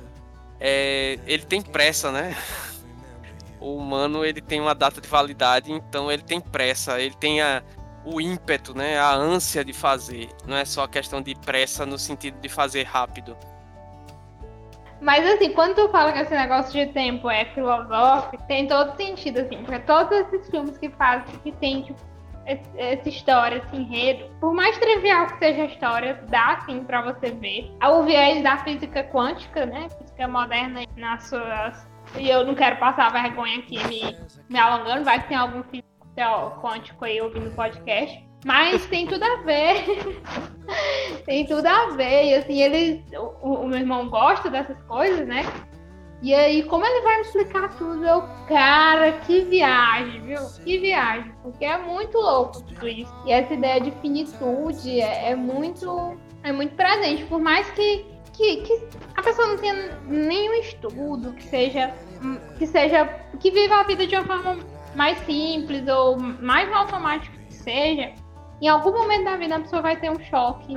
é, 0.60 1.18
ele 1.26 1.44
tem 1.44 1.62
pressa, 1.62 2.12
né? 2.12 2.36
O 3.60 3.76
humano 3.76 4.24
ele 4.24 4.42
tem 4.42 4.62
uma 4.62 4.74
data 4.74 5.02
de 5.02 5.08
validade, 5.08 5.72
então 5.72 6.12
ele 6.12 6.24
tem 6.24 6.40
pressa, 6.40 7.00
ele 7.00 7.16
tem 7.16 7.42
a, 7.42 7.62
o 8.06 8.22
ímpeto, 8.22 8.74
né? 8.74 8.98
A 8.98 9.14
ânsia 9.14 9.64
de 9.64 9.74
fazer. 9.74 10.30
Não 10.48 10.56
é 10.56 10.66
só 10.66 10.88
questão 10.88 11.22
de 11.22 11.36
pressa 11.36 11.86
no 11.86 11.98
sentido 11.98 12.40
de 12.40 12.50
fazer 12.50 12.84
rápido. 12.84 13.36
Mas 15.02 15.26
assim, 15.26 15.54
quando 15.54 15.76
tu 15.76 15.90
fala 15.90 16.12
que 16.12 16.20
esse 16.20 16.36
negócio 16.36 16.74
de 16.74 16.92
tempo 16.92 17.30
é 17.30 17.46
filosófico, 17.54 18.44
tem 18.48 18.68
todo 18.68 18.96
sentido, 18.98 19.40
assim, 19.40 19.64
porque 19.64 19.80
todos 19.80 20.12
esses 20.12 20.50
filmes 20.50 20.78
que 20.78 20.90
fazem, 20.90 21.38
que 21.40 21.52
tem, 21.54 21.84
tipo, 21.84 22.00
essa 22.76 23.08
história, 23.08 23.58
esse 23.58 23.76
enredo, 23.76 24.30
por 24.40 24.54
mais 24.54 24.78
trivial 24.78 25.28
que 25.28 25.38
seja 25.38 25.64
a 25.64 25.66
história, 25.66 26.24
dá 26.30 26.54
assim 26.54 26.84
para 26.84 27.02
você 27.02 27.32
ver. 27.32 27.72
O 27.82 28.04
viés 28.04 28.44
da 28.44 28.58
física 28.58 29.04
quântica, 29.04 29.66
né? 29.66 29.88
Física 29.98 30.28
moderna 30.28 30.82
nas 30.98 31.24
suas. 31.28 31.88
E 32.18 32.30
eu 32.30 32.46
não 32.46 32.56
quero 32.56 32.78
passar 32.78 33.12
vergonha 33.12 33.60
aqui 33.60 33.78
me, 33.88 34.18
me 34.50 34.60
alongando, 34.60 35.06
vai 35.06 35.22
que 35.22 35.28
tem 35.30 35.38
algum 35.38 35.64
físico 35.64 35.90
quântico 36.62 37.06
aí 37.06 37.22
ouvindo 37.22 37.50
o 37.50 37.56
podcast. 37.56 38.28
Mas 38.46 38.86
tem 38.86 39.06
tudo 39.06 39.24
a 39.24 39.38
ver. 39.38 39.86
tem 41.26 41.46
tudo 41.46 41.66
a 41.66 41.88
ver. 41.92 42.26
E 42.26 42.34
assim, 42.36 42.62
ele. 42.62 43.04
O, 43.42 43.56
o 43.56 43.68
meu 43.68 43.80
irmão 43.80 44.10
gosta 44.10 44.50
dessas 44.50 44.82
coisas, 44.84 45.28
né? 45.28 45.44
E 46.22 46.34
aí, 46.34 46.64
como 46.64 46.86
ele 46.86 47.02
vai 47.02 47.16
me 47.18 47.22
explicar 47.22 47.70
tudo? 47.78 48.06
Eu, 48.06 48.24
cara, 48.48 49.14
que 49.26 49.42
viagem, 49.42 50.22
viu? 50.22 50.40
Que 50.64 50.78
viagem. 50.78 51.34
Porque 51.42 51.64
é 51.64 51.78
muito 51.78 52.18
louco 52.18 52.62
tudo 52.64 52.88
isso. 52.88 53.14
E 53.26 53.32
essa 53.32 53.54
ideia 53.54 53.80
de 53.80 53.92
finitude 54.02 55.00
é, 55.00 55.32
é 55.32 55.36
muito. 55.36 56.18
É 56.44 56.52
muito 56.52 56.76
presente. 56.76 57.26
Por 57.26 57.42
mais 57.42 57.70
que, 57.72 58.06
que, 58.40 58.62
que, 58.62 58.88
a 59.18 59.22
pessoa 59.22 59.50
não 59.50 59.58
tenha 59.58 60.00
nenhum 60.08 60.54
estudo, 60.54 61.34
que 61.34 61.44
seja. 61.44 61.94
Que 62.58 62.66
seja. 62.66 63.06
Que 63.42 63.52
viva 63.52 63.82
a 63.82 63.84
vida 63.84 64.08
de 64.08 64.16
uma 64.16 64.26
forma 64.26 64.58
mais 64.96 65.18
simples 65.20 65.86
ou 65.88 66.18
mais 66.18 66.72
automática 66.72 67.38
que 67.38 67.54
seja, 67.54 68.14
em 68.62 68.68
algum 68.68 68.92
momento 68.92 69.26
da 69.26 69.36
vida 69.36 69.58
a 69.58 69.60
pessoa 69.60 69.82
vai 69.82 70.00
ter 70.00 70.10
um 70.10 70.20
choque 70.20 70.76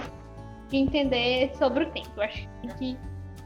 de 0.68 0.76
entender 0.76 1.54
sobre 1.56 1.84
o 1.84 1.90
tempo. 1.90 2.10
Eu 2.16 2.22
acho 2.24 2.48
que 2.78 2.98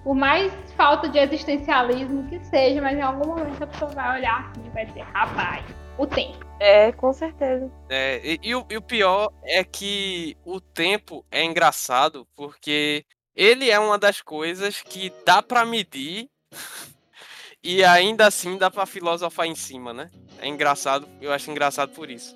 por 0.03 0.15
mais 0.15 0.53
falta 0.77 1.09
de 1.09 1.19
existencialismo 1.19 2.27
que 2.29 2.43
seja, 2.47 2.81
mas 2.81 2.97
em 2.97 3.03
algum 3.03 3.29
momento 3.29 3.63
a 3.63 3.67
pessoa 3.67 3.91
vai 3.91 4.19
olhar 4.19 4.51
assim 4.51 4.67
e 4.67 4.71
vai 4.71 4.87
dizer, 4.87 5.03
rapaz, 5.13 5.65
o 5.99 6.07
tempo. 6.07 6.45
É, 6.59 6.91
com 6.93 7.13
certeza. 7.13 7.71
É, 7.89 8.21
e, 8.25 8.41
e, 8.43 8.55
o, 8.55 8.65
e 8.71 8.77
o 8.77 8.83
pior 8.83 9.31
é 9.45 9.63
que 9.63 10.37
o 10.45 10.61
tempo 10.61 11.25
é 11.31 11.45
engraçado 11.45 12.27
porque 12.35 13.05
ele 13.37 13.71
é 13.71 13.79
uma 13.79 13.99
das 13.99 14.21
coisas 14.23 14.83
que 14.83 15.13
dá 15.25 15.43
para 15.43 15.65
medir 15.65 16.29
e 17.63 17.85
ainda 17.85 18.27
assim 18.27 18.57
dá 18.57 18.71
para 18.71 18.87
filosofar 18.87 19.47
em 19.47 19.55
cima, 19.55 19.93
né? 19.93 20.11
É 20.39 20.49
engraçado, 20.49 21.09
eu 21.21 21.33
acho 21.33 21.51
engraçado 21.51 21.93
por 21.93 22.11
isso 22.11 22.35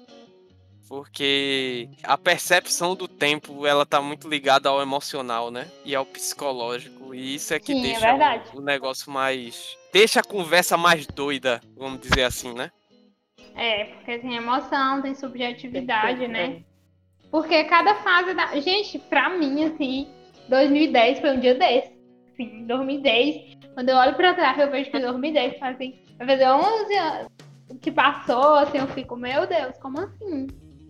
porque 0.90 1.88
a 2.02 2.18
percepção 2.18 2.96
do 2.96 3.06
tempo 3.06 3.64
ela 3.64 3.86
tá 3.86 4.02
muito 4.02 4.28
ligada 4.28 4.68
ao 4.68 4.82
emocional, 4.82 5.48
né? 5.48 5.68
E 5.84 5.94
ao 5.94 6.04
psicológico. 6.04 7.14
E 7.14 7.36
isso 7.36 7.54
é 7.54 7.60
que 7.60 7.72
Sim, 7.72 7.80
deixa 7.80 8.08
é 8.08 8.42
o, 8.52 8.58
o, 8.58 8.60
negócio 8.60 9.08
mais. 9.08 9.78
Deixa 9.92 10.18
a 10.18 10.24
conversa 10.24 10.76
mais 10.76 11.06
doida, 11.06 11.60
vamos 11.76 12.00
dizer 12.00 12.24
assim, 12.24 12.52
né? 12.52 12.72
É, 13.54 13.84
porque 13.84 14.18
tem 14.18 14.34
emoção, 14.34 15.00
tem 15.00 15.14
subjetividade, 15.14 16.26
né? 16.26 16.64
Porque 17.30 17.62
cada 17.64 17.94
fase 18.02 18.34
da. 18.34 18.58
Gente, 18.58 18.98
pra 18.98 19.30
mim, 19.30 19.66
assim, 19.66 20.08
2010 20.50 21.20
foi 21.20 21.30
um 21.30 21.40
dia 21.40 21.54
desse. 21.54 21.92
Sim, 22.36 22.66
2010. 22.66 23.58
Quando 23.74 23.88
eu 23.88 23.96
olho 23.96 24.14
pra 24.14 24.34
trás, 24.34 24.58
eu 24.58 24.70
vejo 24.70 24.90
que 24.90 24.98
2010 24.98 25.58
fazem. 25.58 26.04
Vai 26.18 26.26
fazer 26.26 26.50
11 26.50 26.94
anos 26.96 27.30
que 27.80 27.90
passou, 27.90 28.56
assim, 28.56 28.78
eu 28.78 28.88
fico, 28.88 29.16
meu 29.16 29.46
Deus, 29.46 29.78
como 29.78 30.00
assim? 30.00 30.48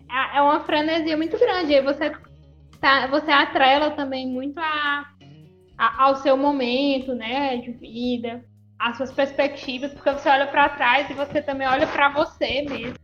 É, 0.09 0.37
é 0.37 0.41
uma 0.41 0.61
frenesia 0.61 1.15
muito 1.15 1.37
grande. 1.37 1.75
Aí 1.75 1.81
você, 1.81 2.11
tá, 2.79 3.07
você 3.07 3.31
atrela 3.31 3.91
também 3.91 4.27
muito 4.27 4.59
a, 4.59 5.05
a, 5.77 6.03
ao 6.03 6.15
seu 6.17 6.35
momento, 6.35 7.13
né, 7.13 7.57
de 7.57 7.71
vida, 7.71 8.43
às 8.79 8.97
suas 8.97 9.11
perspectivas, 9.11 9.93
porque 9.93 10.11
você 10.11 10.27
olha 10.27 10.47
para 10.47 10.69
trás 10.69 11.09
e 11.09 11.13
você 11.13 11.41
também 11.41 11.67
olha 11.67 11.85
para 11.87 12.09
você 12.09 12.63
mesmo, 12.63 12.95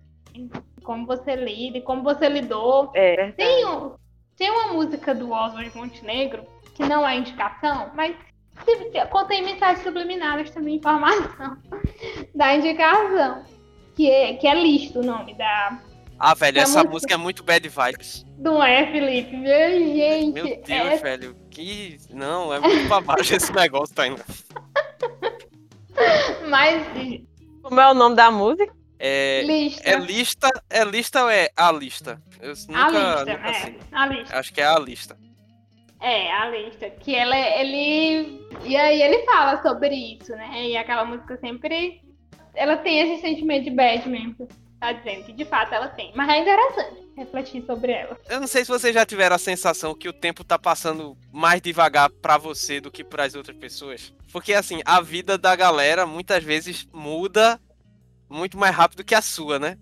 como 0.84 1.06
você 1.06 1.36
lida, 1.36 1.80
como 1.82 2.04
você 2.04 2.28
lidou. 2.28 2.91
É, 2.96 3.32
tem, 3.32 3.65
um, 3.65 3.91
tem 4.38 4.52
uma 4.52 4.73
música 4.73 5.13
do 5.13 5.32
Oswald 5.32 5.76
Montenegro 5.76 6.45
que 6.76 6.84
não 6.84 7.08
é 7.08 7.17
indicação, 7.17 7.91
mas 7.95 8.15
contém 9.10 9.43
mensagens 9.43 9.84
subliminares 9.84 10.52
também, 10.52 10.76
informação 10.76 11.58
da 12.34 12.56
indicação, 12.56 13.43
que 13.95 14.10
é, 14.10 14.34
que 14.36 14.47
é 14.47 14.54
listo 14.54 15.00
o 15.00 15.04
nome 15.04 15.34
da, 15.34 15.80
ah, 16.19 16.34
velho, 16.34 16.60
essa 16.60 16.80
música... 16.80 16.91
música... 16.91 17.13
é 17.13 17.17
muito 17.17 17.43
bad 17.43 17.69
vibes. 17.69 18.26
Não 18.39 18.63
é, 18.63 18.91
Felipe? 18.91 19.38
Meu 19.38 19.69
gente. 19.95 20.34
Meu 20.34 20.45
Deus, 20.45 20.69
é... 20.69 20.97
velho. 20.97 21.36
Que. 21.52 21.97
Não, 22.10 22.54
é 22.54 22.60
muito 22.60 22.88
pra 22.88 23.02
baixo 23.02 23.36
esse 23.36 23.54
negócio, 23.54 23.93
tá 23.93 24.08
indo. 24.08 24.23
Mas. 26.50 26.88
Como 27.62 27.80
é 27.80 27.91
o 27.91 27.93
nome 27.93 28.15
da 28.15 28.32
música? 28.32 28.73
É 28.99 29.43
lista. 29.43 29.89
É 29.89 29.95
lista, 29.95 30.49
é 30.69 30.83
lista 30.83 31.23
ou 31.23 31.29
é 31.29 31.49
a 31.55 31.71
lista? 31.71 32.21
Eu 32.41 32.53
nunca, 32.67 32.86
a 32.86 32.89
lista, 32.89 33.25
nunca 33.25 33.49
é. 33.49 33.53
Sei. 33.53 33.79
A 33.91 34.05
lista. 34.07 34.39
Acho 34.39 34.53
que 34.53 34.62
é 34.62 34.65
a 34.65 34.79
lista. 34.79 35.17
É, 35.99 36.31
a 36.31 36.49
lista. 36.49 36.89
Que 36.89 37.15
ela, 37.15 37.38
ele. 37.38 38.47
E 38.63 38.75
aí 38.75 39.01
ele 39.01 39.25
fala 39.25 39.62
sobre 39.62 39.95
isso, 39.95 40.31
né? 40.31 40.67
E 40.67 40.77
aquela 40.77 41.05
música 41.05 41.38
sempre. 41.38 42.01
Ela 42.55 42.77
tem 42.77 42.99
esse 42.99 43.21
sentimento 43.21 43.65
de 43.65 43.71
bad 43.71 44.10
mesmo 44.10 44.47
tá 44.79 44.91
dizendo 44.91 45.25
que 45.25 45.33
de 45.33 45.45
fato 45.45 45.73
ela 45.73 45.88
tem. 45.88 46.12
Mas 46.15 46.29
é 46.29 46.41
interessante 46.41 47.07
refletir 47.15 47.65
sobre 47.65 47.91
ela. 47.91 48.17
Eu 48.29 48.39
não 48.39 48.47
sei 48.47 48.63
se 48.63 48.69
vocês 48.71 48.93
já 48.93 49.05
tiveram 49.05 49.36
a 49.36 49.39
sensação 49.39 49.95
que 49.95 50.07
o 50.07 50.13
tempo 50.13 50.43
tá 50.43 50.57
passando 50.57 51.17
mais 51.31 51.62
devagar 51.62 52.10
para 52.10 52.38
você 52.38 52.79
do 52.79 52.91
que 52.91 53.03
para 53.03 53.23
as 53.23 53.36
outras 53.36 53.57
pessoas. 53.57 54.13
Porque 54.31 54.53
assim, 54.53 54.81
a 54.86 55.01
vida 55.01 55.38
da 55.38 55.55
galera 55.55 56.05
muitas 56.05 56.43
vezes 56.43 56.88
muda 56.93 57.60
muito 58.30 58.58
mais 58.58 58.76
rápido 58.76 59.04
que 59.04 59.16
a 59.16 59.22
sua, 59.22 59.60
né? 59.60 59.78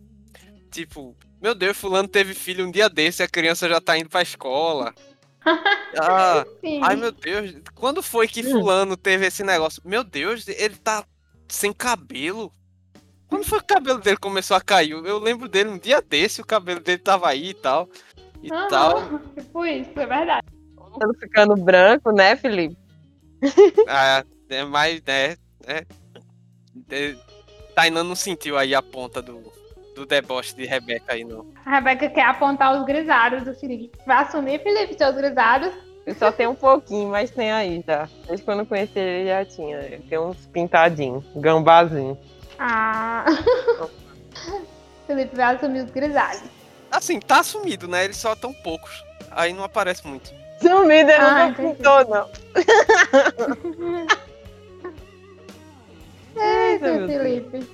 Tipo, 0.72 1.16
meu 1.42 1.56
Deus, 1.56 1.78
fulano 1.78 2.08
teve 2.08 2.34
filho 2.34 2.66
um 2.68 2.72
dia 2.72 2.90
desse, 2.90 3.24
a 3.24 3.28
criança 3.28 3.70
já 3.70 3.80
tá 3.80 3.98
indo 3.98 4.10
pra 4.10 4.22
escola. 4.22 4.94
Ah, 5.98 6.44
ai 6.82 6.96
meu 6.96 7.12
Deus, 7.12 7.54
quando 7.76 8.02
foi 8.02 8.28
que 8.28 8.42
fulano 8.42 8.98
teve 8.98 9.28
esse 9.28 9.44
negócio? 9.44 9.80
Meu 9.86 10.04
Deus, 10.04 10.46
ele 10.48 10.76
tá 10.76 11.06
sem 11.48 11.72
cabelo. 11.72 12.52
Quando 13.28 13.46
foi 13.46 13.60
que 13.60 13.66
o 13.66 13.76
cabelo 13.76 14.00
dele 14.00 14.18
começou 14.18 14.58
a 14.58 14.62
cair? 14.62 14.92
Eu 14.92 15.20
lembro 15.20 15.48
dele 15.48 15.70
um 15.70 15.78
dia 15.78 16.02
desse, 16.02 16.42
o 16.42 16.46
cabelo 16.46 16.80
dele 16.80 16.98
tava 16.98 17.30
aí 17.30 17.52
e 17.52 17.54
tal. 17.54 17.88
E 18.42 18.52
uhum, 18.52 18.68
tal. 18.68 19.20
Tipo 19.36 19.66
isso, 19.66 19.92
é 19.96 20.06
verdade. 20.06 20.48
Tava 21.00 21.14
ficando 21.20 21.56
branco, 21.56 22.12
né, 22.12 22.36
Felipe? 22.36 22.76
ah, 23.88 24.26
é 24.50 24.64
mais, 24.64 25.02
né? 25.04 25.38
É, 25.66 25.86
é, 26.90 27.16
Tainan 27.76 28.04
não 28.04 28.16
sentiu 28.16 28.58
aí 28.58 28.74
a 28.74 28.82
ponta 28.82 29.22
do, 29.22 29.44
do 29.96 30.06
deboche 30.06 30.56
de 30.56 30.66
Rebeca 30.66 31.14
aí, 31.14 31.24
não. 31.24 31.46
A 31.66 31.72
Rebeca 31.76 32.10
quer 32.10 32.26
apontar 32.26 32.78
os 32.80 32.86
grisalhos 32.86 33.44
do 33.44 33.54
Felipe. 33.54 33.92
Vai 34.08 34.24
assumir, 34.24 34.62
Felipe, 34.64 34.98
seus 34.98 35.16
grisalhos? 35.16 35.74
Eu 36.06 36.14
só 36.16 36.32
tenho 36.32 36.52
um 36.52 36.56
pouquinho, 36.56 37.10
mas 37.10 37.32
tem 37.32 37.52
aí 37.52 37.84
já. 37.86 38.08
Desde 38.28 38.46
quando 38.46 38.60
eu 38.60 38.66
conheci 38.66 38.98
ele 38.98 39.28
já 39.28 39.44
tinha. 39.44 40.00
Tem 40.08 40.20
uns 40.20 40.38
pintadinhos, 40.48 41.24
gambazinho. 41.36 42.18
Ah. 42.60 43.26
Felipe 45.08 45.36
vai 45.36 45.56
assumir 45.56 45.82
os 45.84 45.92
grisalhos. 45.92 46.44
Assim, 46.92 47.20
tá 47.20 47.44
sumido, 47.44 47.88
né? 47.88 48.06
Eles 48.06 48.18
só 48.18 48.36
tão 48.36 48.54
poucos. 48.54 49.04
Aí 49.32 49.52
não 49.52 49.64
aparece 49.64 50.06
muito. 50.08 50.32
Sumido, 50.62 51.10
ele 51.10 51.14
Ah, 51.14 51.48
nunca 51.48 51.62
entendi. 51.62 51.76
pintou, 51.76 52.08
não. 52.08 52.30
Eita. 56.36 57.08
Felipe. 57.08 57.68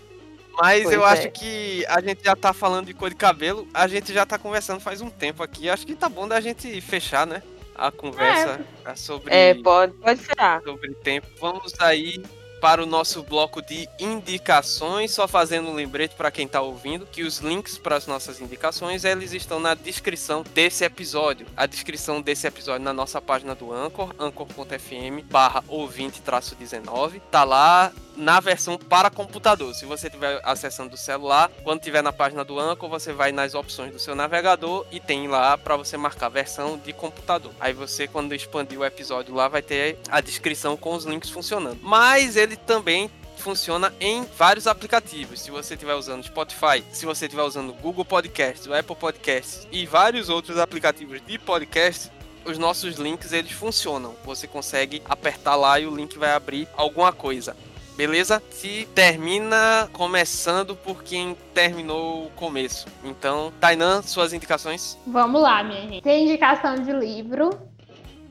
Mas 0.59 0.83
Pois 0.83 0.95
eu 0.95 1.05
é. 1.05 1.11
acho 1.11 1.31
que 1.31 1.85
a 1.87 2.01
gente 2.01 2.23
já 2.23 2.35
tá 2.35 2.53
falando 2.53 2.87
de 2.87 2.93
cor 2.93 3.09
de 3.09 3.15
cabelo, 3.15 3.67
a 3.73 3.87
gente 3.87 4.13
já 4.13 4.25
tá 4.25 4.37
conversando 4.37 4.79
faz 4.79 5.01
um 5.01 5.09
tempo 5.09 5.41
aqui. 5.41 5.69
Acho 5.69 5.85
que 5.85 5.95
tá 5.95 6.09
bom 6.09 6.27
da 6.27 6.41
gente 6.41 6.79
fechar, 6.81 7.25
né? 7.25 7.41
A 7.73 7.89
conversa 7.89 8.59
é, 8.85 8.95
sobre, 8.95 9.33
É, 9.33 9.55
pode, 9.55 9.93
pode 9.93 10.21
ficar. 10.21 10.61
sobre 10.61 10.93
tempo. 10.95 11.27
Vamos 11.39 11.73
aí 11.79 12.21
para 12.61 12.83
o 12.83 12.85
nosso 12.85 13.23
bloco 13.23 13.59
de 13.59 13.89
indicações, 13.99 15.11
só 15.11 15.27
fazendo 15.27 15.69
um 15.69 15.73
lembrete 15.73 16.13
para 16.13 16.29
quem 16.29 16.47
tá 16.47 16.61
ouvindo 16.61 17.07
que 17.07 17.23
os 17.23 17.39
links 17.39 17.79
para 17.79 17.95
as 17.95 18.05
nossas 18.05 18.39
indicações 18.39 19.03
eles 19.03 19.33
estão 19.33 19.59
na 19.59 19.73
descrição 19.73 20.43
desse 20.53 20.85
episódio. 20.85 21.47
A 21.57 21.65
descrição 21.65 22.21
desse 22.21 22.45
episódio 22.45 22.83
na 22.83 22.93
nossa 22.93 23.19
página 23.19 23.55
do 23.55 23.73
Anchor, 23.73 24.13
anchor.fm 24.19 25.23
barra 25.25 25.63
ouvinte-19. 25.67 27.19
Tá 27.31 27.43
lá 27.43 27.91
na 28.21 28.39
versão 28.39 28.77
para 28.77 29.09
computador. 29.09 29.73
Se 29.73 29.85
você 29.85 30.07
estiver 30.07 30.39
acessando 30.43 30.91
do 30.91 30.97
celular, 30.97 31.51
quando 31.63 31.79
estiver 31.79 32.03
na 32.03 32.13
página 32.13 32.45
do 32.45 32.59
Anchor, 32.59 32.87
você 32.87 33.11
vai 33.11 33.31
nas 33.31 33.55
opções 33.55 33.91
do 33.91 33.99
seu 33.99 34.15
navegador 34.15 34.85
e 34.91 34.99
tem 34.99 35.27
lá 35.27 35.57
para 35.57 35.75
você 35.75 35.97
marcar 35.97 36.29
versão 36.29 36.77
de 36.77 36.93
computador. 36.93 37.51
Aí 37.59 37.73
você, 37.73 38.07
quando 38.07 38.33
expandir 38.33 38.79
o 38.79 38.85
episódio 38.85 39.33
lá, 39.33 39.47
vai 39.47 39.61
ter 39.61 39.97
a 40.09 40.21
descrição 40.21 40.77
com 40.77 40.93
os 40.93 41.03
links 41.03 41.29
funcionando. 41.29 41.79
Mas 41.81 42.35
ele 42.35 42.55
também 42.55 43.09
funciona 43.37 43.91
em 43.99 44.23
vários 44.37 44.67
aplicativos. 44.67 45.41
Se 45.41 45.49
você 45.49 45.73
estiver 45.73 45.95
usando 45.95 46.23
Spotify, 46.23 46.83
se 46.91 47.07
você 47.07 47.25
estiver 47.25 47.41
usando 47.41 47.73
Google 47.73 48.05
Podcasts, 48.05 48.67
o 48.67 48.73
Apple 48.73 48.95
Podcasts 48.95 49.67
e 49.71 49.85
vários 49.87 50.29
outros 50.29 50.59
aplicativos 50.59 51.19
de 51.25 51.39
podcast, 51.39 52.11
os 52.45 52.59
nossos 52.59 52.95
links 52.95 53.33
eles 53.33 53.51
funcionam. 53.51 54.15
Você 54.23 54.47
consegue 54.47 55.01
apertar 55.05 55.55
lá 55.55 55.79
e 55.79 55.87
o 55.87 55.95
link 55.95 56.17
vai 56.17 56.31
abrir 56.33 56.67
alguma 56.77 57.11
coisa. 57.11 57.55
Beleza? 57.95 58.41
Se 58.49 58.87
termina 58.95 59.89
começando 59.93 60.75
por 60.75 61.03
quem 61.03 61.35
terminou 61.53 62.25
o 62.25 62.29
começo. 62.31 62.87
Então, 63.03 63.51
Tainan, 63.59 64.01
suas 64.01 64.33
indicações? 64.33 64.97
Vamos 65.05 65.41
lá, 65.41 65.63
minha 65.63 65.81
gente. 65.81 66.01
Tem 66.01 66.23
indicação 66.23 66.75
de 66.75 66.91
livro 66.91 67.49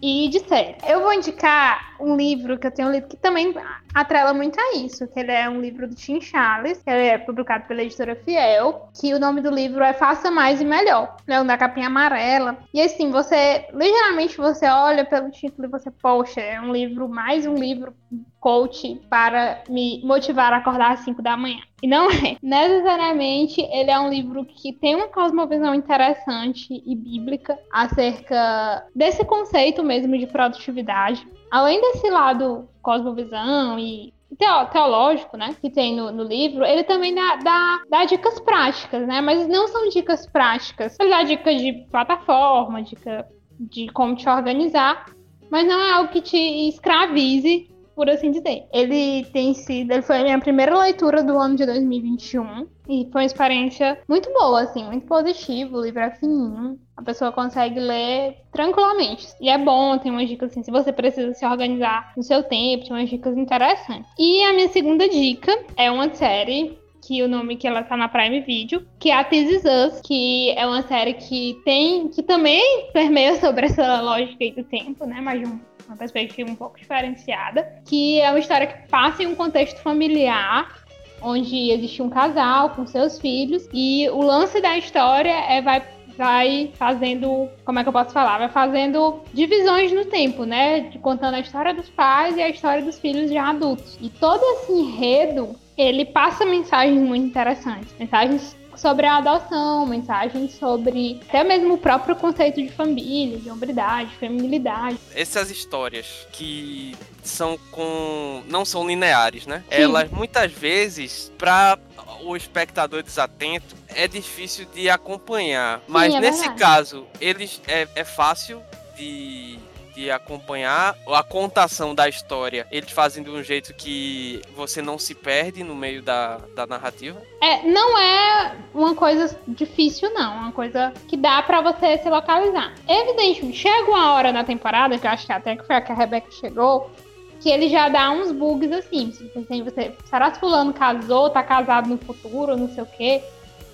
e 0.02 0.28
de 0.28 0.40
série. 0.40 0.76
Eu 0.86 1.00
vou 1.00 1.12
indicar 1.12 1.96
um 2.00 2.16
livro 2.16 2.58
que 2.58 2.66
eu 2.66 2.70
tenho 2.70 2.90
lido 2.90 3.06
que 3.06 3.16
também 3.16 3.54
atrela 3.94 4.32
muito 4.32 4.58
a 4.58 4.76
isso, 4.76 5.06
que 5.08 5.20
ele 5.20 5.32
é 5.32 5.48
um 5.48 5.60
livro 5.60 5.86
do 5.86 5.94
Tim 5.94 6.20
Charles, 6.20 6.82
que 6.82 6.88
é 6.88 7.18
publicado 7.18 7.66
pela 7.66 7.82
editora 7.82 8.16
Fiel, 8.16 8.88
que 8.98 9.12
o 9.12 9.18
nome 9.18 9.42
do 9.42 9.50
livro 9.50 9.82
é 9.84 9.92
Faça 9.92 10.30
Mais 10.30 10.60
e 10.60 10.64
Melhor, 10.64 11.16
é 11.26 11.40
um 11.40 11.46
da 11.46 11.58
capinha 11.58 11.88
amarela. 11.88 12.56
E 12.72 12.80
assim, 12.80 13.10
você, 13.10 13.66
ligeiramente 13.74 14.36
você 14.38 14.66
olha 14.66 15.04
pelo 15.04 15.30
título 15.30 15.68
e 15.68 15.70
você, 15.70 15.90
poxa, 15.90 16.40
é 16.40 16.60
um 16.60 16.72
livro, 16.72 17.08
mais 17.08 17.46
um 17.46 17.54
livro 17.54 17.94
coach 18.40 19.00
para 19.08 19.62
me 19.68 20.00
motivar 20.02 20.52
a 20.52 20.56
acordar 20.56 20.92
às 20.92 21.00
5 21.00 21.22
da 21.22 21.36
manhã. 21.36 21.60
E 21.82 21.86
não 21.86 22.10
é. 22.10 22.36
Necessariamente, 22.42 23.60
ele 23.60 23.90
é 23.90 24.00
um 24.00 24.08
livro 24.08 24.44
que 24.44 24.72
tem 24.72 24.96
uma 24.96 25.08
cosmovisão 25.08 25.74
interessante 25.74 26.82
e 26.84 26.96
bíblica 26.96 27.58
acerca 27.70 28.84
desse 28.94 29.24
conceito 29.24 29.82
mesmo 29.82 30.16
de 30.18 30.26
produtividade. 30.26 31.26
Além 31.50 31.80
desse 31.80 32.08
lado 32.08 32.68
cosmovisão 32.82 33.78
e 33.78 34.12
teo- 34.38 34.66
teológico, 34.66 35.36
né, 35.36 35.54
que 35.60 35.68
tem 35.68 35.94
no, 35.94 36.10
no 36.10 36.22
livro, 36.22 36.64
ele 36.64 36.84
também 36.84 37.14
dá, 37.14 37.36
dá, 37.36 37.80
dá 37.90 38.04
dicas 38.04 38.40
práticas, 38.40 39.06
né, 39.06 39.20
mas 39.20 39.46
não 39.46 39.68
são 39.68 39.88
dicas 39.88 40.26
práticas. 40.26 40.96
Ele 40.98 41.10
dá 41.10 41.22
dicas 41.22 41.60
de 41.60 41.72
plataforma, 41.90 42.82
dica 42.82 43.26
de 43.58 43.88
como 43.92 44.16
te 44.16 44.28
organizar, 44.28 45.04
mas 45.50 45.66
não 45.66 45.78
é 45.78 45.92
algo 45.92 46.10
que 46.10 46.22
te 46.22 46.68
escravize 46.68 47.68
por 48.00 48.08
assim 48.08 48.30
dizer. 48.30 48.64
Ele 48.72 49.26
tem 49.26 49.52
sido, 49.52 49.92
ele 49.92 50.00
foi 50.00 50.20
a 50.20 50.22
minha 50.22 50.38
primeira 50.40 50.74
leitura 50.78 51.22
do 51.22 51.36
ano 51.36 51.54
de 51.54 51.66
2021 51.66 52.66
e 52.88 53.06
foi 53.12 53.20
uma 53.20 53.26
experiência 53.26 54.00
muito 54.08 54.32
boa, 54.32 54.62
assim, 54.62 54.82
muito 54.84 55.04
positiva. 55.04 55.76
O 55.76 55.82
livro 55.82 56.00
é 56.00 56.10
fininho, 56.12 56.78
a 56.96 57.02
pessoa 57.02 57.30
consegue 57.30 57.78
ler 57.78 58.38
tranquilamente. 58.52 59.28
E 59.38 59.50
é 59.50 59.58
bom, 59.58 59.98
tem 59.98 60.10
umas 60.10 60.26
dicas 60.26 60.50
assim, 60.50 60.62
se 60.62 60.70
você 60.70 60.90
precisa 60.90 61.34
se 61.34 61.44
organizar 61.44 62.14
no 62.16 62.22
seu 62.22 62.42
tempo, 62.42 62.84
tem 62.84 62.96
umas 62.96 63.10
dicas 63.10 63.36
interessantes. 63.36 64.10
E 64.18 64.44
a 64.44 64.54
minha 64.54 64.68
segunda 64.68 65.06
dica 65.06 65.54
é 65.76 65.90
uma 65.90 66.08
série 66.14 66.78
que 67.06 67.22
o 67.22 67.28
nome 67.28 67.56
que 67.56 67.66
ela 67.66 67.82
tá 67.82 67.98
na 67.98 68.08
Prime 68.08 68.40
Video, 68.40 68.82
que 68.98 69.10
é 69.10 69.14
a 69.14 69.24
This 69.24 69.50
Is 69.50 69.64
Us, 69.64 70.00
que 70.00 70.52
é 70.52 70.66
uma 70.66 70.80
série 70.82 71.12
que 71.14 71.60
tem, 71.66 72.08
que 72.08 72.22
também 72.22 72.88
permeia 72.94 73.38
sobre 73.38 73.66
essa 73.66 74.00
lógica 74.00 74.50
do 74.56 74.64
tempo, 74.64 75.04
né, 75.04 75.20
mas 75.20 75.40
de 75.40 75.46
um 75.46 75.60
uma 75.90 75.96
perspectiva 75.96 76.48
um 76.48 76.54
pouco 76.54 76.78
diferenciada, 76.78 77.66
que 77.84 78.20
é 78.20 78.30
uma 78.30 78.38
história 78.38 78.66
que 78.66 78.88
passa 78.88 79.24
em 79.24 79.26
um 79.26 79.34
contexto 79.34 79.82
familiar, 79.82 80.84
onde 81.20 81.70
existe 81.70 82.00
um 82.00 82.08
casal 82.08 82.70
com 82.70 82.86
seus 82.86 83.18
filhos, 83.18 83.68
e 83.72 84.08
o 84.10 84.22
lance 84.22 84.60
da 84.60 84.78
história 84.78 85.32
é 85.32 85.60
vai 85.60 85.82
vai 86.16 86.70
fazendo, 86.74 87.48
como 87.64 87.78
é 87.78 87.82
que 87.82 87.88
eu 87.88 87.92
posso 87.94 88.10
falar? 88.12 88.36
Vai 88.36 88.50
fazendo 88.50 89.20
divisões 89.32 89.90
no 89.90 90.04
tempo, 90.04 90.44
né? 90.44 90.90
Contando 91.00 91.34
a 91.34 91.40
história 91.40 91.72
dos 91.72 91.88
pais 91.88 92.36
e 92.36 92.42
a 92.42 92.48
história 92.50 92.82
dos 92.82 92.98
filhos 92.98 93.30
já 93.30 93.48
adultos. 93.48 93.96
E 94.02 94.10
todo 94.10 94.42
esse 94.42 94.70
enredo, 94.70 95.56
ele 95.78 96.04
passa 96.04 96.44
mensagens 96.44 97.00
muito 97.00 97.24
interessantes. 97.26 97.94
Mensagens 97.98 98.54
sobre 98.80 99.06
a 99.06 99.18
adoção, 99.18 99.86
mensagens 99.86 100.54
sobre 100.54 101.20
até 101.28 101.44
mesmo 101.44 101.74
o 101.74 101.78
próprio 101.78 102.16
conceito 102.16 102.62
de 102.62 102.70
família, 102.70 103.38
de 103.38 103.50
hombridade, 103.50 104.10
feminilidade. 104.16 104.98
Essas 105.14 105.50
histórias 105.50 106.26
que 106.32 106.96
são 107.22 107.58
com. 107.70 108.42
não 108.48 108.64
são 108.64 108.86
lineares, 108.86 109.46
né? 109.46 109.62
Sim. 109.68 109.82
Elas 109.82 110.10
muitas 110.10 110.50
vezes, 110.50 111.30
para 111.36 111.78
o 112.22 112.34
espectador 112.34 113.02
desatento, 113.02 113.76
é 113.88 114.08
difícil 114.08 114.66
de 114.74 114.88
acompanhar. 114.88 115.82
Mas 115.86 116.14
é 116.14 116.20
nesse 116.20 116.40
verdade. 116.40 116.60
caso, 116.60 117.06
eles 117.20 117.60
é, 117.68 117.86
é 117.94 118.04
fácil 118.04 118.62
de. 118.96 119.58
De 120.00 120.10
acompanhar 120.10 120.96
a 121.08 121.22
contação 121.22 121.94
da 121.94 122.08
história, 122.08 122.66
eles 122.72 122.90
fazem 122.90 123.22
de 123.22 123.28
um 123.28 123.42
jeito 123.42 123.74
que 123.74 124.40
você 124.56 124.80
não 124.80 124.98
se 124.98 125.14
perde 125.14 125.62
no 125.62 125.74
meio 125.74 126.00
da, 126.00 126.38
da 126.56 126.66
narrativa. 126.66 127.20
É, 127.38 127.68
não 127.68 127.98
é 127.98 128.56
uma 128.72 128.94
coisa 128.94 129.38
difícil, 129.46 130.10
não. 130.14 130.32
É 130.32 130.38
uma 130.38 130.52
coisa 130.52 130.90
que 131.06 131.18
dá 131.18 131.42
pra 131.42 131.60
você 131.60 131.98
se 131.98 132.08
localizar. 132.08 132.72
Evidentemente, 132.88 133.58
chega 133.58 133.90
uma 133.90 134.14
hora 134.14 134.32
na 134.32 134.42
temporada, 134.42 134.96
que 134.98 135.06
eu 135.06 135.10
acho 135.10 135.26
que 135.26 135.32
até 135.34 135.54
que 135.54 135.66
foi 135.66 135.76
a 135.76 135.82
que 135.82 135.92
a 135.92 135.94
Rebeca 135.94 136.30
chegou, 136.32 136.90
que 137.38 137.50
ele 137.50 137.68
já 137.68 137.90
dá 137.90 138.10
uns 138.10 138.32
bugs 138.32 138.72
assim. 138.72 139.12
Você, 139.12 139.42
tem- 139.42 139.62
você 139.62 139.94
será 140.08 140.30
que 140.30 140.40
fulano 140.40 140.72
casou, 140.72 141.28
tá 141.28 141.42
casado 141.42 141.90
no 141.90 141.98
futuro, 141.98 142.56
não 142.56 142.70
sei 142.74 142.84
o 142.84 142.86
quê. 142.86 143.22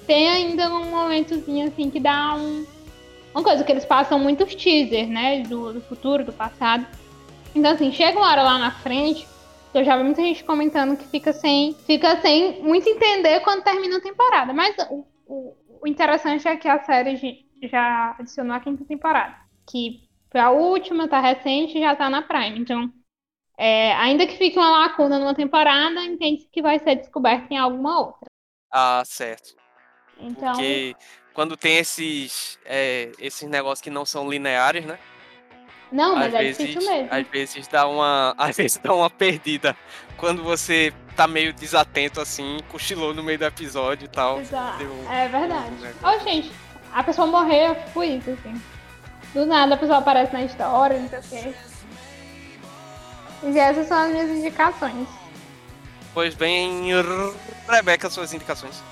Tem 0.08 0.28
ainda 0.28 0.68
um 0.74 0.86
momentozinho 0.90 1.68
assim 1.68 1.88
que 1.88 2.00
dá 2.00 2.34
um. 2.34 2.66
Uma 3.36 3.44
coisa 3.44 3.62
que 3.62 3.70
eles 3.70 3.84
passam 3.84 4.18
muitos 4.18 4.54
teasers, 4.54 5.08
né? 5.08 5.42
Do, 5.42 5.74
do 5.74 5.80
futuro, 5.82 6.24
do 6.24 6.32
passado. 6.32 6.86
Então, 7.54 7.72
assim, 7.72 7.92
chega 7.92 8.18
uma 8.18 8.30
hora 8.30 8.42
lá 8.42 8.58
na 8.58 8.70
frente 8.70 9.26
eu 9.78 9.84
já 9.84 9.96
vi 9.96 10.04
muita 10.04 10.22
gente 10.22 10.42
comentando 10.42 10.96
que 10.96 11.06
fica 11.06 11.32
sem, 11.34 11.74
fica 11.86 12.18
sem 12.22 12.62
muito 12.62 12.88
entender 12.88 13.40
quando 13.40 13.62
termina 13.62 13.98
a 13.98 14.00
temporada. 14.00 14.52
Mas 14.52 14.74
o, 14.88 15.06
o, 15.26 15.56
o 15.82 15.86
interessante 15.86 16.48
é 16.48 16.56
que 16.56 16.66
a 16.66 16.82
série 16.82 17.44
já 17.62 18.16
adicionou 18.18 18.56
a 18.56 18.60
quinta 18.60 18.84
temporada. 18.86 19.36
Que 19.68 20.08
foi 20.30 20.40
a 20.40 20.50
última, 20.50 21.08
tá 21.08 21.20
recente 21.20 21.76
e 21.76 21.82
já 21.82 21.94
tá 21.94 22.08
na 22.08 22.22
Prime. 22.22 22.58
Então, 22.58 22.90
é, 23.58 23.92
ainda 23.96 24.26
que 24.26 24.38
fique 24.38 24.58
uma 24.58 24.86
lacuna 24.86 25.18
numa 25.18 25.34
temporada, 25.34 26.02
entende 26.02 26.48
que 26.50 26.62
vai 26.62 26.78
ser 26.78 26.96
descoberta 26.96 27.52
em 27.52 27.58
alguma 27.58 28.00
outra. 28.00 28.30
Ah, 28.72 29.02
certo. 29.04 29.54
Então, 30.18 30.54
Porque 30.54 30.96
quando 31.36 31.54
tem 31.54 31.76
esses, 31.76 32.58
é, 32.64 33.12
esses 33.18 33.46
negócios 33.46 33.82
que 33.82 33.90
não 33.90 34.06
são 34.06 34.28
lineares, 34.28 34.86
né? 34.86 34.98
não, 35.92 36.16
mas 36.16 36.28
às 36.28 36.40
é 36.40 36.42
vezes, 36.44 36.66
difícil 36.66 36.90
mesmo. 36.90 37.08
às 37.12 37.28
vezes 37.28 37.68
dá 37.68 37.86
uma, 37.86 38.34
às 38.38 38.56
vezes 38.56 38.78
dá 38.82 38.94
uma 38.94 39.10
perdida 39.10 39.76
quando 40.16 40.42
você 40.42 40.94
tá 41.14 41.28
meio 41.28 41.52
desatento 41.52 42.22
assim, 42.22 42.58
cochilou 42.70 43.12
no 43.12 43.22
meio 43.22 43.38
do 43.38 43.44
episódio 43.44 44.06
e 44.06 44.08
tal. 44.08 44.40
Exato. 44.40 44.78
deu- 44.78 45.06
É 45.10 45.28
verdade. 45.28 45.68
um 45.72 45.80
negócio. 45.80 45.98
Ó, 46.02 46.18
gente, 46.24 46.50
a 46.90 47.04
pessoa 47.04 47.26
morreu, 47.26 47.74
tipo 47.74 48.02
isso, 48.02 48.30
assim. 48.30 48.62
Do 49.34 49.44
nada 49.44 49.74
a 49.74 49.78
pessoa 49.78 49.98
aparece 49.98 50.32
na 50.32 50.42
história, 50.42 50.98
não 50.98 51.08
sei 51.10 51.18
o 51.18 51.22
quê. 51.22 51.54
E 53.42 53.58
essas 53.58 53.86
são 53.86 53.98
as 53.98 54.10
minhas 54.10 54.30
indicações. 54.30 55.06
Pois 56.14 56.34
bem, 56.34 56.88
Rebeca, 57.68 58.08
suas 58.08 58.32
indicações. 58.32 58.82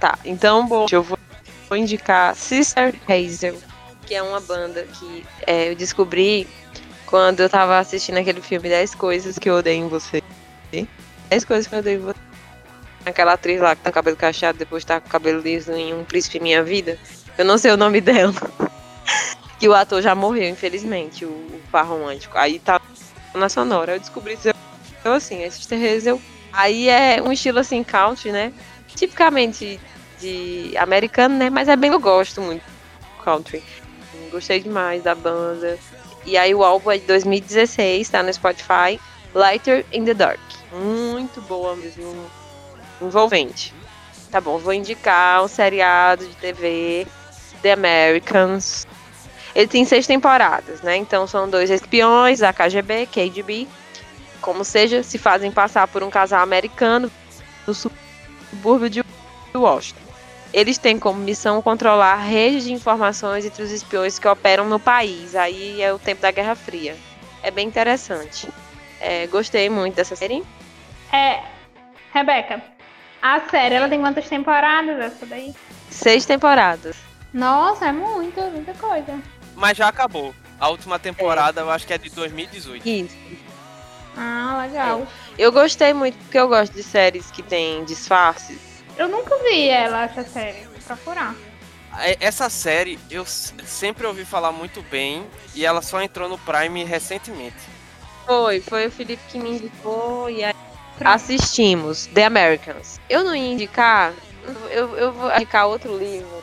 Tá. 0.00 0.18
Então, 0.24 0.66
bom, 0.66 0.86
eu 0.90 1.02
vou, 1.02 1.18
indicar 1.72 2.34
Sister 2.34 2.94
Hazel, 3.08 3.56
que 4.06 4.14
é 4.14 4.22
uma 4.22 4.40
banda 4.40 4.84
que 4.84 5.26
é, 5.46 5.70
eu 5.70 5.76
descobri 5.76 6.46
quando 7.04 7.40
eu 7.40 7.48
tava 7.48 7.78
assistindo 7.78 8.18
aquele 8.18 8.40
filme 8.40 8.68
10 8.68 8.94
Coisas 8.94 9.38
que 9.38 9.50
eu 9.50 9.56
odeio 9.56 9.84
em 9.84 9.88
você. 9.88 10.22
10 11.28 11.44
Coisas 11.44 11.66
que 11.66 11.74
eu 11.74 11.80
odeio 11.80 12.00
em 12.00 12.02
você. 12.02 12.18
aquela 13.04 13.32
atriz 13.32 13.60
lá 13.60 13.74
que 13.74 13.82
tá 13.82 13.90
com 13.90 13.94
cabelo 13.94 14.16
cacheado, 14.16 14.58
depois 14.58 14.84
tá 14.84 15.00
com 15.00 15.08
cabelo 15.08 15.40
liso 15.40 15.72
em 15.72 15.92
Um 15.92 16.04
Príncipe 16.04 16.40
Minha 16.40 16.62
Vida. 16.62 16.98
Eu 17.36 17.44
não 17.44 17.58
sei 17.58 17.72
o 17.72 17.76
nome 17.76 18.00
dela. 18.00 18.34
que 19.58 19.68
o 19.68 19.74
ator 19.74 20.00
já 20.00 20.14
morreu, 20.14 20.48
infelizmente, 20.48 21.24
o, 21.24 21.28
o 21.28 21.60
par 21.70 21.86
romântico. 21.86 22.38
Aí 22.38 22.58
tá 22.58 22.80
na 23.34 23.48
sonora. 23.48 23.94
Eu 23.96 24.00
descobri 24.00 24.34
isso 24.34 24.48
eu, 25.04 25.12
assim, 25.12 25.42
esses 25.42 25.66
terreiros 25.66 26.06
eu. 26.06 26.20
Aí 26.52 26.88
é 26.88 27.22
um 27.22 27.32
estilo 27.32 27.58
assim, 27.58 27.82
country, 27.84 28.32
né? 28.32 28.52
Tipicamente 28.98 29.80
de 30.20 30.74
americano, 30.76 31.36
né? 31.36 31.48
Mas 31.48 31.68
é 31.68 31.76
bem 31.76 31.92
eu 31.92 32.00
gosto 32.00 32.40
muito 32.40 32.62
country. 33.24 33.62
Gostei 34.30 34.60
demais 34.60 35.02
da 35.02 35.14
banda. 35.14 35.78
E 36.24 36.36
aí 36.36 36.54
o 36.54 36.64
álbum 36.64 36.90
é 36.90 36.98
de 36.98 37.06
2016, 37.06 38.08
tá 38.08 38.22
no 38.22 38.32
Spotify. 38.32 38.98
Lighter 39.34 39.84
in 39.92 40.04
the 40.04 40.14
Dark. 40.14 40.40
Muito 40.72 41.40
boa 41.42 41.76
mesmo. 41.76 42.26
Envolvente. 43.00 43.74
Tá 44.30 44.40
bom, 44.40 44.58
vou 44.58 44.72
indicar 44.72 45.42
um 45.44 45.48
seriado 45.48 46.26
de 46.26 46.34
TV, 46.36 47.06
The 47.62 47.72
Americans. 47.72 48.86
Ele 49.54 49.66
tem 49.66 49.84
seis 49.84 50.06
temporadas, 50.06 50.82
né? 50.82 50.96
Então 50.96 51.26
são 51.26 51.48
dois 51.48 51.70
espiões 51.70 52.40
da 52.40 52.52
KGB, 52.52 53.06
KGB, 53.06 53.66
como 54.40 54.64
seja, 54.64 55.02
se 55.02 55.18
fazem 55.18 55.50
passar 55.50 55.88
por 55.88 56.02
um 56.02 56.10
casal 56.10 56.42
americano 56.42 57.10
no 57.66 57.74
subúrbio 58.50 58.88
de 58.88 59.04
Washington. 59.54 60.00
Eles 60.52 60.78
têm 60.78 60.98
como 60.98 61.20
missão 61.20 61.60
controlar 61.60 62.14
a 62.14 62.16
rede 62.16 62.64
de 62.64 62.72
informações 62.72 63.44
entre 63.44 63.62
os 63.62 63.70
espiões 63.70 64.18
que 64.18 64.26
operam 64.26 64.66
no 64.68 64.80
país. 64.80 65.34
Aí 65.34 65.82
é 65.82 65.92
o 65.92 65.98
tempo 65.98 66.22
da 66.22 66.30
Guerra 66.30 66.54
Fria. 66.54 66.96
É 67.42 67.50
bem 67.50 67.66
interessante. 67.66 68.48
É, 69.00 69.26
gostei 69.26 69.68
muito 69.68 69.94
dessa 69.94 70.16
série. 70.16 70.42
É, 71.12 71.42
Rebeca, 72.12 72.62
a 73.20 73.40
série 73.48 73.74
ela 73.74 73.88
tem 73.88 74.00
quantas 74.00 74.28
temporadas 74.28 74.98
essa 74.98 75.26
daí? 75.26 75.54
Seis 75.90 76.24
temporadas. 76.24 76.96
Nossa, 77.32 77.86
é 77.86 77.92
muito, 77.92 78.40
muita 78.40 78.72
coisa. 78.74 79.20
Mas 79.54 79.76
já 79.76 79.88
acabou. 79.88 80.34
A 80.58 80.68
última 80.68 80.98
temporada 80.98 81.60
é. 81.60 81.64
eu 81.64 81.70
acho 81.70 81.86
que 81.86 81.92
é 81.92 81.98
de 81.98 82.10
2018. 82.10 82.88
Isso. 82.88 83.16
Ah, 84.16 84.64
legal. 84.66 85.02
É. 85.02 85.27
Eu 85.38 85.52
gostei 85.52 85.92
muito 85.92 86.18
porque 86.18 86.38
eu 86.38 86.48
gosto 86.48 86.74
de 86.74 86.82
séries 86.82 87.30
que 87.30 87.42
tem 87.42 87.84
disfarces 87.84 88.68
eu 88.98 89.08
nunca 89.08 89.38
vi 89.38 89.68
ela, 89.68 90.02
essa 90.04 90.24
série. 90.24 90.64
Vou 90.64 90.80
procurar. 90.84 91.34
É, 92.00 92.16
essa 92.20 92.50
série 92.50 92.98
eu 93.08 93.24
sempre 93.24 94.06
ouvi 94.06 94.24
falar 94.24 94.50
muito 94.50 94.82
bem 94.82 95.24
e 95.54 95.64
ela 95.64 95.80
só 95.80 96.02
entrou 96.02 96.28
no 96.28 96.36
Prime 96.38 96.84
recentemente. 96.84 97.56
Foi, 98.26 98.60
foi 98.60 98.88
o 98.88 98.90
Felipe 98.90 99.22
que 99.28 99.38
me 99.38 99.50
indicou 99.50 100.28
e 100.28 100.44
aí 100.44 100.54
assistimos 101.00 102.06
The 102.08 102.24
Americans. 102.24 103.00
Eu 103.08 103.22
não 103.22 103.34
ia 103.34 103.52
indicar, 103.52 104.12
eu, 104.70 104.96
eu 104.96 105.12
vou 105.12 105.32
indicar 105.32 105.68
outro 105.68 105.96
livro. 105.96 106.42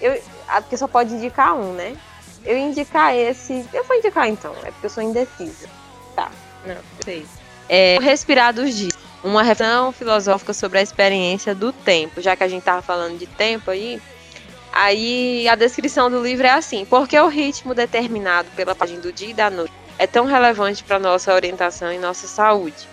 Eu, 0.00 0.22
porque 0.46 0.76
só 0.76 0.86
pode 0.86 1.14
indicar 1.14 1.54
um, 1.54 1.72
né? 1.72 1.96
Eu 2.44 2.58
ia 2.58 2.64
indicar 2.64 3.16
esse. 3.16 3.66
Eu 3.72 3.82
vou 3.84 3.96
indicar 3.96 4.28
então, 4.28 4.54
é 4.62 4.70
porque 4.70 4.86
eu 4.86 4.90
sou 4.90 5.02
indecisa. 5.02 5.68
Tá, 6.14 6.30
não, 6.66 6.76
sei. 7.02 7.26
É 7.68 7.98
Respirar 8.00 8.52
dos 8.52 8.74
Dias 8.74 9.04
uma 9.24 9.42
reflexão 9.42 9.90
filosófica 9.90 10.52
sobre 10.52 10.78
a 10.78 10.82
experiência 10.82 11.54
do 11.54 11.72
tempo, 11.72 12.20
já 12.20 12.36
que 12.36 12.44
a 12.44 12.48
gente 12.48 12.60
estava 12.60 12.82
falando 12.82 13.18
de 13.18 13.26
tempo 13.26 13.70
aí. 13.70 14.00
Aí 14.70 15.48
a 15.48 15.54
descrição 15.54 16.10
do 16.10 16.22
livro 16.22 16.46
é 16.46 16.50
assim: 16.50 16.84
porque 16.84 17.18
o 17.18 17.28
ritmo 17.28 17.74
determinado 17.74 18.48
pela 18.54 18.74
página 18.74 19.00
do 19.00 19.12
dia 19.12 19.30
e 19.30 19.34
da 19.34 19.48
noite 19.48 19.72
é 19.98 20.06
tão 20.06 20.26
relevante 20.26 20.84
para 20.84 20.98
nossa 20.98 21.32
orientação 21.32 21.90
e 21.90 21.98
nossa 21.98 22.26
saúde? 22.26 22.86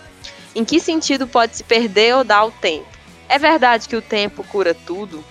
Em 0.54 0.64
que 0.64 0.80
sentido 0.80 1.26
pode 1.26 1.56
se 1.56 1.64
perder 1.64 2.14
ou 2.16 2.24
dar 2.24 2.44
o 2.44 2.50
tempo? 2.50 2.86
É 3.28 3.38
verdade 3.38 3.88
que 3.88 3.96
o 3.96 4.02
tempo 4.02 4.44
cura 4.44 4.74
tudo? 4.74 5.22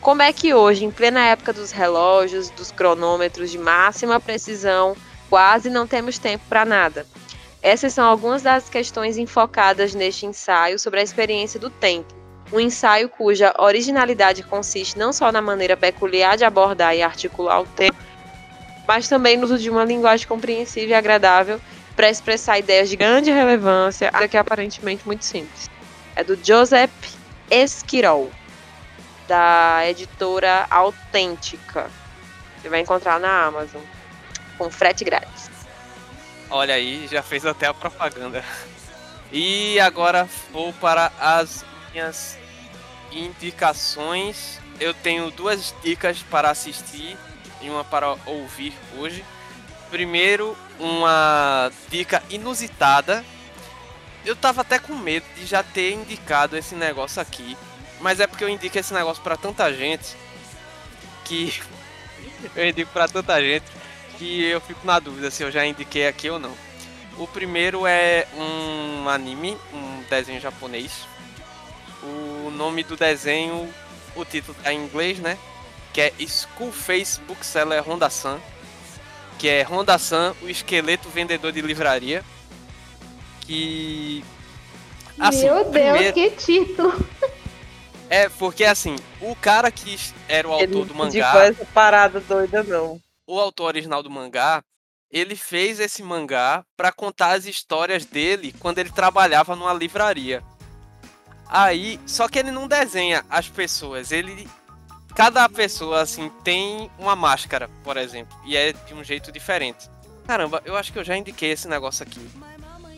Como 0.00 0.22
é 0.22 0.32
que 0.32 0.54
hoje, 0.54 0.84
em 0.84 0.90
plena 0.90 1.26
época 1.26 1.52
dos 1.52 1.70
relógios, 1.70 2.50
dos 2.50 2.70
cronômetros 2.70 3.50
de 3.50 3.58
máxima 3.58 4.18
precisão, 4.18 4.96
quase 5.28 5.68
não 5.68 5.86
temos 5.86 6.18
tempo 6.18 6.42
para 6.48 6.64
nada? 6.64 7.06
Essas 7.62 7.92
são 7.92 8.06
algumas 8.06 8.42
das 8.42 8.70
questões 8.70 9.18
enfocadas 9.18 9.94
neste 9.94 10.24
ensaio 10.24 10.78
sobre 10.78 11.00
a 11.00 11.02
experiência 11.02 11.60
do 11.60 11.68
tempo. 11.68 12.14
Um 12.52 12.58
ensaio 12.58 13.08
cuja 13.08 13.54
originalidade 13.58 14.42
consiste 14.42 14.98
não 14.98 15.12
só 15.12 15.30
na 15.30 15.42
maneira 15.42 15.76
peculiar 15.76 16.36
de 16.36 16.44
abordar 16.44 16.96
e 16.96 17.02
articular 17.02 17.60
o 17.60 17.66
tempo, 17.66 17.96
mas 18.88 19.08
também 19.08 19.36
no 19.36 19.44
uso 19.44 19.58
de 19.58 19.68
uma 19.68 19.84
linguagem 19.84 20.26
compreensível 20.26 20.90
e 20.90 20.94
agradável 20.94 21.60
para 21.94 22.08
expressar 22.08 22.58
ideias 22.58 22.88
de 22.88 22.96
grande 22.96 23.30
relevância, 23.30 24.10
que 24.28 24.36
é 24.36 24.40
aparentemente 24.40 25.06
muito 25.06 25.24
simples. 25.24 25.68
É 26.16 26.24
do 26.24 26.34
Joseph 26.42 26.90
Esquirol, 27.50 28.30
da 29.28 29.82
editora 29.86 30.66
Autêntica. 30.70 31.90
Você 32.60 32.68
vai 32.68 32.80
encontrar 32.80 33.20
na 33.20 33.44
Amazon, 33.44 33.82
com 34.56 34.70
frete 34.70 35.04
grátis. 35.04 35.49
Olha 36.52 36.74
aí, 36.74 37.06
já 37.06 37.22
fez 37.22 37.46
até 37.46 37.66
a 37.66 37.74
propaganda. 37.74 38.44
E 39.30 39.78
agora 39.78 40.28
vou 40.52 40.72
para 40.72 41.12
as 41.20 41.64
minhas 41.92 42.36
indicações. 43.12 44.58
Eu 44.80 44.92
tenho 44.92 45.30
duas 45.30 45.72
dicas 45.80 46.24
para 46.24 46.50
assistir 46.50 47.16
e 47.62 47.70
uma 47.70 47.84
para 47.84 48.16
ouvir 48.26 48.72
hoje. 48.98 49.24
Primeiro, 49.90 50.56
uma 50.80 51.70
dica 51.88 52.20
inusitada. 52.28 53.24
Eu 54.24 54.34
tava 54.34 54.62
até 54.62 54.76
com 54.76 54.94
medo 54.96 55.26
de 55.36 55.46
já 55.46 55.62
ter 55.62 55.92
indicado 55.92 56.56
esse 56.56 56.74
negócio 56.74 57.22
aqui, 57.22 57.56
mas 58.00 58.18
é 58.18 58.26
porque 58.26 58.42
eu 58.42 58.48
indico 58.48 58.76
esse 58.76 58.92
negócio 58.92 59.22
para 59.22 59.36
tanta 59.36 59.72
gente 59.72 60.16
que 61.24 61.62
eu 62.56 62.68
indico 62.68 62.90
para 62.92 63.06
tanta 63.06 63.40
gente 63.40 63.79
que 64.20 64.44
eu 64.44 64.60
fico 64.60 64.86
na 64.86 64.98
dúvida 64.98 65.30
se 65.30 65.42
eu 65.42 65.50
já 65.50 65.64
indiquei 65.64 66.06
aqui 66.06 66.28
ou 66.28 66.38
não. 66.38 66.52
O 67.16 67.26
primeiro 67.26 67.86
é 67.86 68.26
um 68.36 69.08
anime, 69.08 69.56
um 69.72 70.02
desenho 70.10 70.38
japonês. 70.38 71.06
O 72.02 72.50
nome 72.50 72.82
do 72.82 72.98
desenho, 72.98 73.72
o 74.14 74.24
título 74.26 74.54
tá 74.62 74.74
em 74.74 74.84
inglês, 74.84 75.18
né? 75.18 75.38
Que 75.94 76.02
é 76.02 76.12
School 76.28 76.70
Face 76.70 77.18
Bookseller 77.22 77.82
Honda-san. 77.82 78.38
Que 79.38 79.48
é 79.48 79.62
Honda-san, 79.62 80.34
o 80.42 80.50
esqueleto 80.50 81.08
vendedor 81.08 81.50
de 81.50 81.62
livraria. 81.62 82.22
Que. 83.40 84.22
Assim, 85.18 85.46
Meu 85.46 85.64
Deus, 85.64 85.70
primeiro... 85.70 86.12
que 86.14 86.30
título! 86.30 87.06
É, 88.10 88.28
porque 88.28 88.64
assim, 88.64 88.96
o 89.20 89.34
cara 89.36 89.70
que 89.70 89.96
era 90.28 90.46
o 90.46 90.52
autor 90.52 90.68
Ele 90.68 90.84
do 90.84 90.94
mangá. 90.94 91.32
Não 91.32 91.40
essa 91.40 91.64
parada 91.64 92.20
doida, 92.20 92.62
não 92.62 93.00
o 93.30 93.38
autor 93.38 93.66
original 93.66 94.02
do 94.02 94.10
mangá, 94.10 94.62
ele 95.08 95.36
fez 95.36 95.78
esse 95.78 96.02
mangá 96.02 96.64
para 96.76 96.90
contar 96.90 97.32
as 97.32 97.46
histórias 97.46 98.04
dele 98.04 98.52
quando 98.58 98.78
ele 98.78 98.90
trabalhava 98.90 99.54
numa 99.54 99.72
livraria. 99.72 100.42
Aí, 101.46 102.00
só 102.06 102.28
que 102.28 102.38
ele 102.38 102.50
não 102.50 102.66
desenha 102.66 103.24
as 103.30 103.48
pessoas, 103.48 104.10
ele 104.10 104.48
cada 105.14 105.48
pessoa 105.48 106.00
assim 106.00 106.28
tem 106.44 106.90
uma 106.98 107.14
máscara, 107.14 107.68
por 107.84 107.96
exemplo, 107.96 108.36
e 108.44 108.56
é 108.56 108.72
de 108.72 108.94
um 108.94 109.04
jeito 109.04 109.30
diferente. 109.30 109.88
Caramba, 110.26 110.60
eu 110.64 110.76
acho 110.76 110.92
que 110.92 110.98
eu 110.98 111.04
já 111.04 111.16
indiquei 111.16 111.50
esse 111.50 111.68
negócio 111.68 112.02
aqui. 112.04 112.20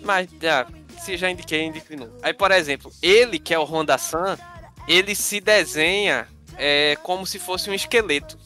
Mas 0.02 0.28
ah, 0.44 0.66
se 0.98 1.16
já 1.16 1.30
indiquei, 1.30 1.62
indique 1.62 1.96
não. 1.96 2.10
Aí, 2.22 2.32
por 2.34 2.50
exemplo, 2.50 2.90
ele 3.02 3.38
que 3.38 3.54
é 3.54 3.58
o 3.58 3.64
Honda 3.64 3.96
San, 3.96 4.38
ele 4.86 5.14
se 5.14 5.40
desenha 5.40 6.26
é, 6.56 6.96
como 7.02 7.26
se 7.26 7.38
fosse 7.38 7.70
um 7.70 7.74
esqueleto 7.74 8.38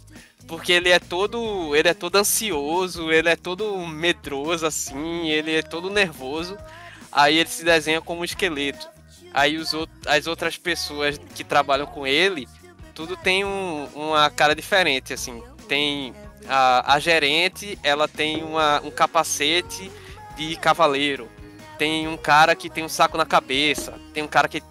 porque 0.47 0.73
ele 0.73 0.91
é 0.91 0.99
todo, 0.99 1.75
ele 1.75 1.89
é 1.89 1.95
todo 1.95 2.17
ansioso, 2.17 3.11
ele 3.11 3.29
é 3.29 3.37
todo 3.37 3.77
medroso 3.87 4.67
assim, 4.67 5.29
ele 5.29 5.57
é 5.57 5.63
todo 5.63 5.91
nervoso. 5.91 6.57
Aí 7.11 7.39
ele 7.39 7.49
se 7.49 7.65
desenha 7.65 8.01
como 8.01 8.21
um 8.21 8.25
esqueleto. 8.25 8.89
Aí 9.33 9.57
os 9.57 9.73
as 10.07 10.27
outras 10.27 10.57
pessoas 10.57 11.19
que 11.35 11.45
trabalham 11.45 11.87
com 11.87 12.07
ele, 12.07 12.49
tudo 12.95 13.17
tem 13.17 13.45
um, 13.45 13.89
uma 13.95 14.31
cara 14.31 14.55
diferente 14.55 15.13
assim. 15.13 15.43
Tem 15.69 16.15
a, 16.49 16.95
a 16.95 16.99
gerente, 16.99 17.79
ela 17.83 18.07
tem 18.07 18.43
uma, 18.43 18.81
um 18.83 18.91
capacete 18.91 19.91
de 20.37 20.57
cavaleiro. 20.57 21.29
Tem 21.79 22.07
um 22.09 22.17
cara 22.17 22.55
que 22.55 22.71
tem 22.71 22.85
um 22.85 22.89
saco 22.89 23.19
na 23.19 23.27
cabeça. 23.27 23.95
Tem 24.15 24.23
um 24.23 24.29
cara 24.29 24.49
que 24.49 24.63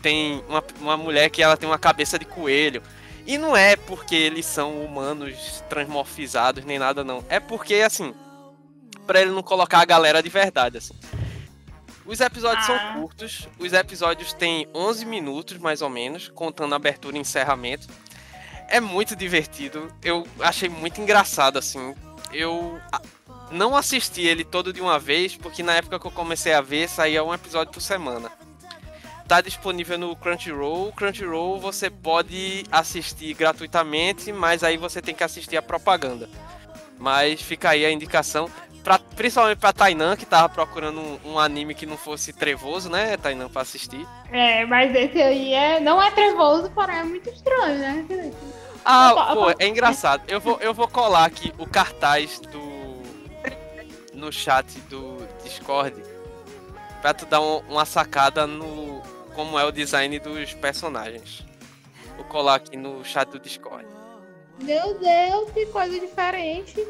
tem 0.00 0.42
uma, 0.48 0.62
uma 0.80 0.96
mulher 0.96 1.28
que 1.30 1.42
ela 1.42 1.56
tem 1.56 1.68
uma 1.68 1.78
cabeça 1.78 2.18
de 2.18 2.24
coelho. 2.24 2.82
E 3.26 3.38
não 3.38 3.56
é 3.56 3.74
porque 3.74 4.14
eles 4.14 4.44
são 4.44 4.84
humanos 4.84 5.62
transmorfizados 5.68 6.64
nem 6.64 6.78
nada, 6.78 7.02
não. 7.02 7.24
É 7.28 7.40
porque, 7.40 7.76
assim, 7.76 8.14
para 9.06 9.20
ele 9.20 9.30
não 9.30 9.42
colocar 9.42 9.80
a 9.80 9.84
galera 9.84 10.22
de 10.22 10.28
verdade, 10.28 10.78
assim. 10.78 10.94
Os 12.04 12.20
episódios 12.20 12.68
ah. 12.68 12.92
são 12.92 13.00
curtos, 13.00 13.48
os 13.58 13.72
episódios 13.72 14.32
têm 14.34 14.68
11 14.74 15.06
minutos, 15.06 15.56
mais 15.56 15.80
ou 15.80 15.88
menos, 15.88 16.28
contando 16.28 16.74
abertura 16.74 17.16
e 17.16 17.20
encerramento. 17.20 17.88
É 18.68 18.78
muito 18.78 19.16
divertido, 19.16 19.90
eu 20.02 20.26
achei 20.40 20.68
muito 20.68 21.00
engraçado, 21.00 21.58
assim. 21.58 21.94
Eu 22.32 22.78
não 23.50 23.74
assisti 23.76 24.22
ele 24.22 24.44
todo 24.44 24.72
de 24.72 24.80
uma 24.80 24.98
vez, 24.98 25.36
porque 25.36 25.62
na 25.62 25.74
época 25.74 25.98
que 25.98 26.06
eu 26.06 26.10
comecei 26.10 26.52
a 26.52 26.60
ver, 26.60 26.88
saía 26.88 27.24
um 27.24 27.32
episódio 27.32 27.72
por 27.72 27.80
semana. 27.80 28.30
Tá 29.26 29.40
disponível 29.40 29.98
no 29.98 30.14
Crunchyroll. 30.16 30.92
Crunchyroll 30.92 31.58
você 31.58 31.90
pode 31.90 32.64
assistir 32.70 33.34
gratuitamente, 33.34 34.32
mas 34.32 34.62
aí 34.62 34.76
você 34.76 35.00
tem 35.00 35.14
que 35.14 35.24
assistir 35.24 35.56
a 35.56 35.62
propaganda. 35.62 36.28
Mas 36.98 37.40
fica 37.40 37.70
aí 37.70 37.84
a 37.84 37.90
indicação, 37.90 38.48
pra, 38.82 38.98
principalmente 38.98 39.58
pra 39.58 39.72
Tainan, 39.72 40.16
que 40.16 40.24
tava 40.24 40.48
procurando 40.48 41.00
um, 41.00 41.32
um, 41.32 41.38
anime 41.38 41.74
que 41.74 41.86
não 41.86 41.96
fosse 41.96 42.32
trevoso, 42.32 42.88
né, 42.88 43.16
Tainan, 43.16 43.48
pra 43.48 43.62
assistir. 43.62 44.06
É, 44.30 44.64
mas 44.66 44.94
esse 44.94 45.20
aí 45.20 45.52
é, 45.52 45.80
não 45.80 46.00
é 46.02 46.10
trevoso, 46.10 46.70
porém 46.70 46.96
é 46.96 47.04
muito 47.04 47.28
estranho, 47.28 47.78
né? 47.78 48.32
Ah, 48.84 49.32
pô, 49.34 49.54
é 49.58 49.66
engraçado. 49.66 50.22
Eu 50.28 50.40
vou, 50.40 50.58
eu 50.60 50.74
vou 50.74 50.86
colar 50.86 51.24
aqui 51.24 51.52
o 51.58 51.66
cartaz 51.66 52.38
do. 52.38 53.02
no 54.12 54.30
chat 54.30 54.78
do 54.90 55.26
Discord. 55.42 55.96
Pra 57.00 57.14
tu 57.14 57.24
dar 57.24 57.40
um, 57.40 57.58
uma 57.68 57.86
sacada 57.86 58.46
no. 58.46 59.02
Como 59.34 59.58
é 59.58 59.64
o 59.64 59.72
design 59.72 60.18
dos 60.18 60.54
personagens. 60.54 61.44
Vou 62.16 62.24
colar 62.24 62.56
aqui 62.56 62.76
no 62.76 63.04
chat 63.04 63.28
do 63.28 63.38
Discord. 63.38 63.86
Meu 64.62 64.98
Deus, 64.98 65.50
que 65.50 65.66
coisa 65.66 65.98
diferente. 65.98 66.86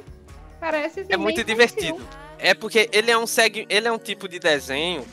Parece 0.60 1.06
É 1.08 1.16
muito 1.16 1.42
divertido. 1.42 2.06
É 2.38 2.54
porque 2.54 2.88
ele 2.92 3.10
é 3.10 3.18
um 3.18 3.26
seg... 3.26 3.66
ele 3.68 3.88
é 3.88 3.92
um 3.92 3.98
tipo 3.98 4.28
de 4.28 4.38
desenho 4.38 5.04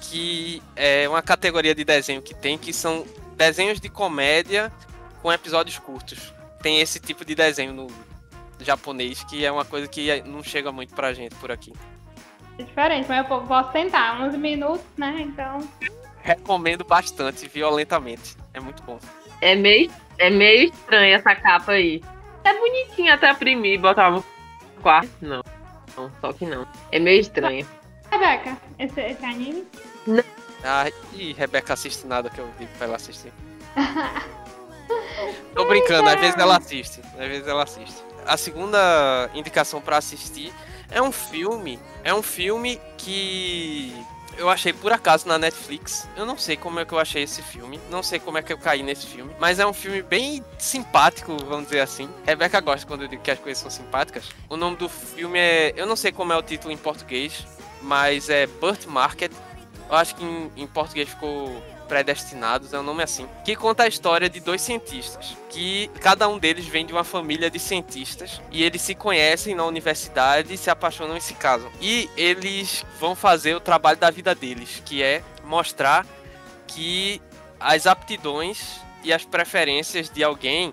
que 0.00 0.62
é 0.74 1.08
uma 1.08 1.22
categoria 1.22 1.74
de 1.74 1.84
desenho 1.84 2.22
que 2.22 2.34
tem 2.34 2.58
que 2.58 2.72
são 2.72 3.04
desenhos 3.34 3.80
de 3.80 3.88
comédia 3.88 4.72
com 5.22 5.32
episódios 5.32 5.78
curtos. 5.78 6.32
Tem 6.62 6.80
esse 6.80 7.00
tipo 7.00 7.24
de 7.24 7.34
desenho 7.34 7.72
no 7.72 7.86
japonês 8.60 9.24
que 9.24 9.44
é 9.44 9.50
uma 9.50 9.64
coisa 9.64 9.88
que 9.88 10.22
não 10.22 10.42
chega 10.42 10.70
muito 10.70 10.94
pra 10.94 11.12
gente 11.12 11.34
por 11.36 11.50
aqui. 11.50 11.72
É 12.58 12.62
diferente, 12.62 13.06
mas 13.08 13.18
eu 13.28 13.40
posso 13.40 13.70
tentar. 13.72 14.20
11 14.22 14.38
minutos, 14.38 14.86
né? 14.96 15.16
Então. 15.20 15.66
Recomendo 16.26 16.84
bastante, 16.84 17.46
violentamente. 17.46 18.36
É 18.52 18.58
muito 18.58 18.82
bom. 18.82 18.98
É 19.40 19.54
meio, 19.54 19.88
é 20.18 20.28
meio 20.28 20.70
estranha 20.70 21.14
essa 21.14 21.36
capa 21.36 21.72
aí. 21.72 22.02
É 22.42 22.52
bonitinha 22.52 23.14
até 23.14 23.30
imprimir 23.30 23.74
e 23.74 23.78
botar 23.78 24.10
no 24.10 24.24
quarto. 24.82 25.08
Não. 25.20 25.44
Não, 25.96 26.10
só 26.20 26.32
que 26.32 26.44
não. 26.44 26.66
É 26.90 26.98
meio 26.98 27.20
estranho. 27.20 27.64
Rebeca, 28.10 28.56
esse, 28.76 29.00
esse 29.00 29.24
anime? 29.24 29.68
Não. 30.04 30.24
Ah, 30.64 30.90
e 31.14 31.32
Rebeca 31.32 31.74
assiste 31.74 32.08
nada 32.08 32.28
que 32.28 32.40
eu 32.40 32.50
digo 32.58 32.72
pra 32.76 32.88
ela 32.88 32.96
assistir. 32.96 33.32
Tô 35.54 35.64
brincando, 35.64 36.08
às 36.08 36.20
vezes 36.20 36.36
ela 36.36 36.56
assiste. 36.56 37.00
Às 37.18 37.28
vezes 37.28 37.46
ela 37.46 37.62
assiste. 37.62 38.02
A 38.26 38.36
segunda 38.36 39.30
indicação 39.32 39.80
para 39.80 39.96
assistir 39.96 40.52
é 40.90 41.00
um 41.00 41.12
filme. 41.12 41.78
É 42.02 42.12
um 42.12 42.22
filme 42.22 42.80
que 42.98 43.94
eu 44.36 44.48
achei 44.48 44.72
por 44.72 44.92
acaso 44.92 45.26
na 45.26 45.38
Netflix. 45.38 46.08
Eu 46.16 46.26
não 46.26 46.36
sei 46.36 46.56
como 46.56 46.80
é 46.80 46.84
que 46.84 46.92
eu 46.92 46.98
achei 46.98 47.22
esse 47.22 47.42
filme. 47.42 47.80
Não 47.90 48.02
sei 48.02 48.18
como 48.18 48.38
é 48.38 48.42
que 48.42 48.52
eu 48.52 48.58
caí 48.58 48.82
nesse 48.82 49.06
filme. 49.06 49.34
Mas 49.38 49.58
é 49.58 49.66
um 49.66 49.72
filme 49.72 50.02
bem 50.02 50.44
simpático, 50.58 51.36
vamos 51.44 51.66
dizer 51.66 51.80
assim. 51.80 52.08
Rebeca 52.24 52.60
gosta 52.60 52.86
quando 52.86 53.02
eu 53.02 53.08
digo 53.08 53.22
que 53.22 53.30
as 53.30 53.38
coisas 53.38 53.60
são 53.60 53.70
simpáticas. 53.70 54.24
O 54.48 54.56
nome 54.56 54.76
do 54.76 54.88
filme 54.88 55.38
é. 55.38 55.72
Eu 55.76 55.86
não 55.86 55.96
sei 55.96 56.12
como 56.12 56.32
é 56.32 56.36
o 56.36 56.42
título 56.42 56.72
em 56.72 56.76
português. 56.76 57.46
Mas 57.82 58.28
é 58.28 58.46
Burt 58.46 58.86
Market. 58.86 59.32
Eu 59.88 59.96
acho 59.96 60.14
que 60.16 60.24
em, 60.24 60.50
em 60.56 60.66
português 60.66 61.08
ficou 61.08 61.62
predestinados, 61.86 62.72
é 62.72 62.78
um 62.78 62.82
nome 62.82 63.02
assim, 63.02 63.28
que 63.44 63.56
conta 63.56 63.84
a 63.84 63.88
história 63.88 64.28
de 64.28 64.40
dois 64.40 64.60
cientistas, 64.60 65.36
que 65.48 65.90
cada 66.00 66.28
um 66.28 66.38
deles 66.38 66.66
vem 66.66 66.84
de 66.84 66.92
uma 66.92 67.04
família 67.04 67.50
de 67.50 67.58
cientistas 67.58 68.40
e 68.50 68.62
eles 68.62 68.82
se 68.82 68.94
conhecem 68.94 69.54
na 69.54 69.64
universidade, 69.64 70.56
se 70.56 70.70
apaixonam 70.70 71.16
e 71.16 71.20
se 71.20 71.34
casam. 71.34 71.70
E 71.80 72.10
eles 72.16 72.84
vão 72.98 73.14
fazer 73.14 73.54
o 73.54 73.60
trabalho 73.60 73.98
da 73.98 74.10
vida 74.10 74.34
deles, 74.34 74.82
que 74.84 75.02
é 75.02 75.22
mostrar 75.44 76.06
que 76.66 77.22
as 77.58 77.86
aptidões 77.86 78.80
e 79.02 79.12
as 79.12 79.24
preferências 79.24 80.10
de 80.10 80.22
alguém 80.22 80.72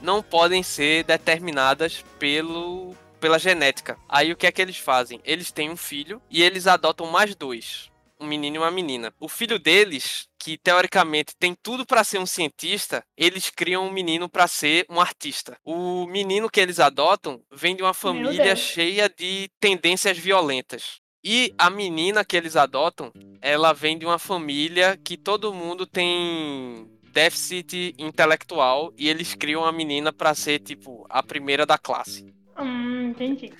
não 0.00 0.22
podem 0.22 0.62
ser 0.62 1.04
determinadas 1.04 2.04
pelo 2.18 2.94
pela 3.18 3.38
genética. 3.38 3.98
Aí 4.08 4.32
o 4.32 4.36
que 4.36 4.46
é 4.46 4.52
que 4.52 4.62
eles 4.62 4.78
fazem? 4.78 5.20
Eles 5.24 5.52
têm 5.52 5.68
um 5.68 5.76
filho 5.76 6.22
e 6.30 6.42
eles 6.42 6.66
adotam 6.66 7.06
mais 7.06 7.34
dois 7.34 7.89
um 8.20 8.26
menino 8.26 8.56
e 8.56 8.58
uma 8.58 8.70
menina. 8.70 9.12
O 9.18 9.28
filho 9.28 9.58
deles, 9.58 10.28
que 10.38 10.58
teoricamente 10.58 11.34
tem 11.38 11.56
tudo 11.60 11.86
para 11.86 12.04
ser 12.04 12.18
um 12.18 12.26
cientista, 12.26 13.02
eles 13.16 13.50
criam 13.50 13.86
um 13.86 13.92
menino 13.92 14.28
para 14.28 14.46
ser 14.46 14.84
um 14.88 15.00
artista. 15.00 15.56
O 15.64 16.06
menino 16.06 16.50
que 16.50 16.60
eles 16.60 16.78
adotam 16.78 17.42
vem 17.50 17.74
de 17.74 17.82
uma 17.82 17.94
família 17.94 18.54
cheia 18.54 19.08
de 19.08 19.48
tendências 19.58 20.18
violentas. 20.18 21.00
E 21.22 21.52
a 21.58 21.68
menina 21.68 22.24
que 22.24 22.36
eles 22.36 22.56
adotam, 22.56 23.12
ela 23.42 23.72
vem 23.72 23.98
de 23.98 24.06
uma 24.06 24.18
família 24.18 24.98
que 25.02 25.16
todo 25.16 25.52
mundo 25.52 25.86
tem 25.86 26.88
déficit 27.12 27.94
intelectual 27.98 28.92
e 28.96 29.08
eles 29.08 29.34
criam 29.34 29.64
a 29.64 29.72
menina 29.72 30.12
para 30.12 30.34
ser 30.34 30.60
tipo 30.60 31.04
a 31.10 31.22
primeira 31.22 31.66
da 31.66 31.76
classe. 31.76 32.32
Hum, 32.58 33.08
entendi. 33.10 33.52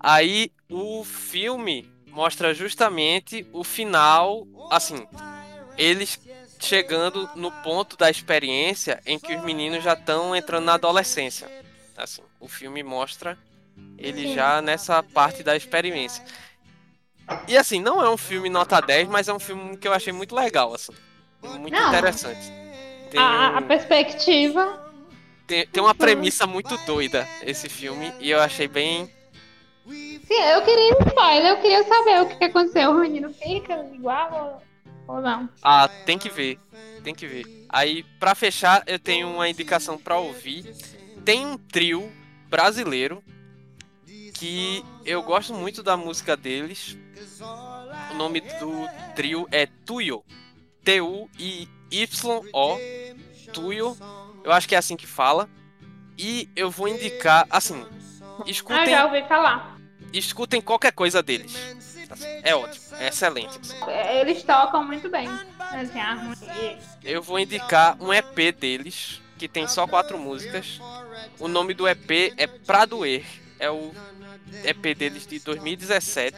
Aí 0.00 0.50
o 0.70 1.04
filme 1.04 1.90
mostra 2.14 2.54
justamente 2.54 3.44
o 3.52 3.64
final, 3.64 4.46
assim, 4.70 5.04
eles 5.76 6.20
chegando 6.60 7.28
no 7.34 7.50
ponto 7.50 7.96
da 7.96 8.08
experiência 8.08 9.00
em 9.04 9.18
que 9.18 9.34
os 9.34 9.42
meninos 9.42 9.82
já 9.82 9.94
estão 9.94 10.34
entrando 10.34 10.64
na 10.64 10.74
adolescência. 10.74 11.50
Assim, 11.96 12.22
o 12.38 12.46
filme 12.46 12.84
mostra 12.84 13.36
ele 13.98 14.32
já 14.32 14.62
nessa 14.62 15.02
parte 15.02 15.42
da 15.42 15.56
experiência. 15.56 16.24
E 17.48 17.56
assim, 17.56 17.80
não 17.80 18.00
é 18.00 18.08
um 18.08 18.16
filme 18.16 18.48
nota 18.48 18.80
10, 18.80 19.08
mas 19.08 19.26
é 19.26 19.34
um 19.34 19.40
filme 19.40 19.76
que 19.76 19.88
eu 19.88 19.92
achei 19.92 20.12
muito 20.12 20.36
legal, 20.36 20.72
assim. 20.72 20.92
Muito 21.42 21.74
não. 21.74 21.88
interessante. 21.88 22.52
Tem 23.10 23.20
a, 23.20 23.58
a 23.58 23.62
perspectiva. 23.62 24.92
Tem, 25.48 25.66
tem 25.66 25.82
uma 25.82 25.94
premissa 25.94 26.46
muito 26.46 26.76
doida 26.86 27.26
esse 27.42 27.68
filme 27.68 28.12
e 28.20 28.30
eu 28.30 28.40
achei 28.40 28.68
bem 28.68 29.10
Sim, 30.26 30.40
eu 30.40 30.62
queria 30.62 30.96
spoiler, 31.06 31.46
eu 31.46 31.60
queria 31.60 31.84
saber 31.84 32.22
o 32.22 32.28
que, 32.28 32.36
que 32.36 32.44
aconteceu. 32.44 32.90
O 32.90 32.94
menino 33.00 33.32
fica 33.34 33.84
igual 33.92 34.62
ou, 35.06 35.16
ou 35.16 35.20
não? 35.20 35.48
Ah, 35.62 35.88
tem 36.06 36.18
que 36.18 36.30
ver. 36.30 36.58
Tem 37.02 37.14
que 37.14 37.26
ver. 37.26 37.44
Aí, 37.68 38.02
para 38.18 38.34
fechar, 38.34 38.82
eu 38.86 38.98
tenho 38.98 39.28
uma 39.28 39.48
indicação 39.48 39.98
para 39.98 40.16
ouvir. 40.16 40.74
Tem 41.24 41.44
um 41.44 41.58
trio 41.58 42.10
brasileiro 42.48 43.22
que 44.34 44.82
eu 45.04 45.22
gosto 45.22 45.52
muito 45.52 45.82
da 45.82 45.96
música 45.96 46.36
deles. 46.36 46.96
O 48.10 48.14
nome 48.14 48.40
do 48.40 48.88
trio 49.14 49.46
é 49.52 49.66
Tuyo. 49.66 50.24
T-U-I-Y-O. 50.82 52.78
Tuyo. 53.52 53.96
Eu 54.42 54.52
acho 54.52 54.68
que 54.68 54.74
é 54.74 54.78
assim 54.78 54.96
que 54.96 55.06
fala. 55.06 55.48
E 56.16 56.48
eu 56.56 56.70
vou 56.70 56.88
indicar, 56.88 57.46
assim, 57.50 57.84
escutem. 58.46 58.82
Ah, 58.82 58.86
já 58.86 59.04
ouvi 59.06 59.22
falar 59.28 59.73
escutem 60.18 60.60
qualquer 60.60 60.92
coisa 60.92 61.22
deles. 61.22 61.54
É 62.42 62.54
ótimo, 62.54 62.84
é 62.98 63.08
excelente. 63.08 63.58
É, 63.88 64.20
eles 64.20 64.42
tocam 64.42 64.84
muito 64.84 65.08
bem. 65.08 65.28
Eu 67.02 67.22
vou 67.22 67.38
indicar 67.38 67.96
um 68.00 68.12
EP 68.12 68.54
deles, 68.56 69.20
que 69.38 69.48
tem 69.48 69.66
só 69.66 69.86
quatro 69.86 70.18
músicas. 70.18 70.80
O 71.38 71.48
nome 71.48 71.74
do 71.74 71.88
EP 71.88 72.32
é 72.36 72.46
Pra 72.46 72.84
Doer. 72.84 73.24
É 73.58 73.70
o 73.70 73.92
EP 74.64 74.96
deles 74.96 75.26
de 75.26 75.38
2017. 75.40 76.36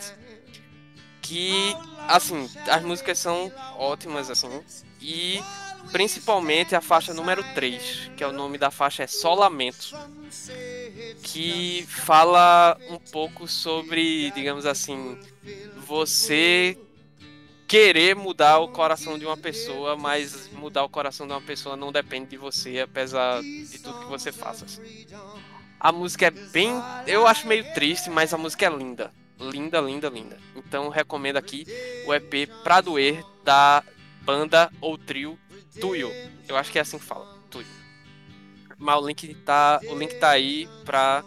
Que, 1.21 1.75
assim, 2.07 2.49
as 2.69 2.83
músicas 2.83 3.19
são 3.19 3.53
ótimas, 3.77 4.31
assim. 4.31 4.63
E 5.01 5.43
principalmente 5.93 6.75
a 6.75 6.81
faixa 6.81 7.15
número 7.15 7.43
3, 7.55 8.13
que 8.17 8.25
é 8.25 8.27
o 8.27 8.33
nome 8.33 8.59
da 8.59 8.71
faixa 8.71 9.03
é 9.03 9.07
Solamento, 9.07 9.97
que 11.23 11.85
fala 11.89 12.77
um 12.89 12.99
pouco 12.99 13.47
sobre, 13.49 14.31
digamos 14.33 14.67
assim, 14.67 15.19
você 15.87 16.79
querer 17.67 18.15
mudar 18.15 18.59
o 18.59 18.69
coração 18.69 19.19
de 19.19 19.27
uma 19.27 19.37
pessoa, 19.37 19.97
mas 19.97 20.49
mudar 20.53 20.85
o 20.85 20.89
coração 20.89 21.27
de 21.27 21.33
uma 21.33 21.43
pessoa 21.43 21.77
não 21.77 21.91
depende 21.91 22.31
de 22.31 22.37
você, 22.37 22.81
apesar 22.81 23.43
de 23.43 23.79
tudo 23.79 24.01
que 24.01 24.07
você 24.07 24.31
faça. 24.31 24.67
A 25.79 25.93
música 25.93 26.27
é 26.27 26.31
bem, 26.31 26.71
eu 27.07 27.27
acho 27.27 27.47
meio 27.47 27.65
triste, 27.75 28.09
mas 28.09 28.33
a 28.33 28.39
música 28.39 28.67
é 28.67 28.71
linda. 28.71 29.13
Linda, 29.39 29.81
linda, 29.81 30.09
linda. 30.09 30.39
Então 30.55 30.89
recomendo 30.89 31.37
aqui 31.37 31.67
o 32.07 32.15
EP 32.15 32.49
Pra 32.63 32.81
Doer 32.81 33.23
da 33.45 33.83
banda 34.23 34.71
ou 34.81 34.97
trio 34.97 35.39
Tuyo. 35.81 36.11
Eu 36.49 36.57
acho 36.57 36.71
que 36.71 36.79
é 36.79 36.83
assim 36.83 36.99
que 36.99 37.05
fala. 37.05 37.27
Tuyo. 37.51 37.67
Mas 38.79 38.97
o 39.03 39.07
link 39.07 39.35
tá, 39.35 39.81
o 39.89 39.99
link 39.99 40.15
tá 40.15 40.31
aí 40.31 40.69
pra 40.85 41.25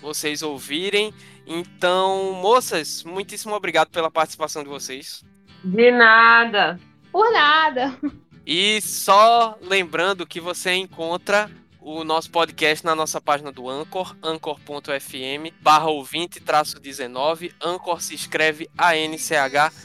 vocês 0.00 0.42
ouvirem. 0.42 1.12
Então, 1.46 2.32
moças, 2.32 3.04
muitíssimo 3.04 3.54
obrigado 3.54 3.88
pela 3.88 4.10
participação 4.10 4.62
de 4.62 4.68
vocês. 4.68 5.24
De 5.62 5.90
nada. 5.90 6.78
Por 7.12 7.32
nada. 7.32 7.98
E 8.46 8.80
só 8.80 9.58
lembrando 9.60 10.26
que 10.26 10.40
você 10.40 10.72
encontra 10.74 11.50
o 11.86 12.02
nosso 12.02 12.28
podcast 12.32 12.84
na 12.84 12.96
nossa 12.96 13.20
página 13.20 13.52
do 13.52 13.70
Anchor, 13.70 14.16
anchor.fm, 14.20 15.54
barra 15.60 15.86
ouvinte, 15.86 16.40
traço 16.40 16.80
19. 16.80 17.54
Anchor 17.62 18.02
se 18.02 18.12
escreve 18.12 18.68
A-N-C-H-O-R. 18.76 19.76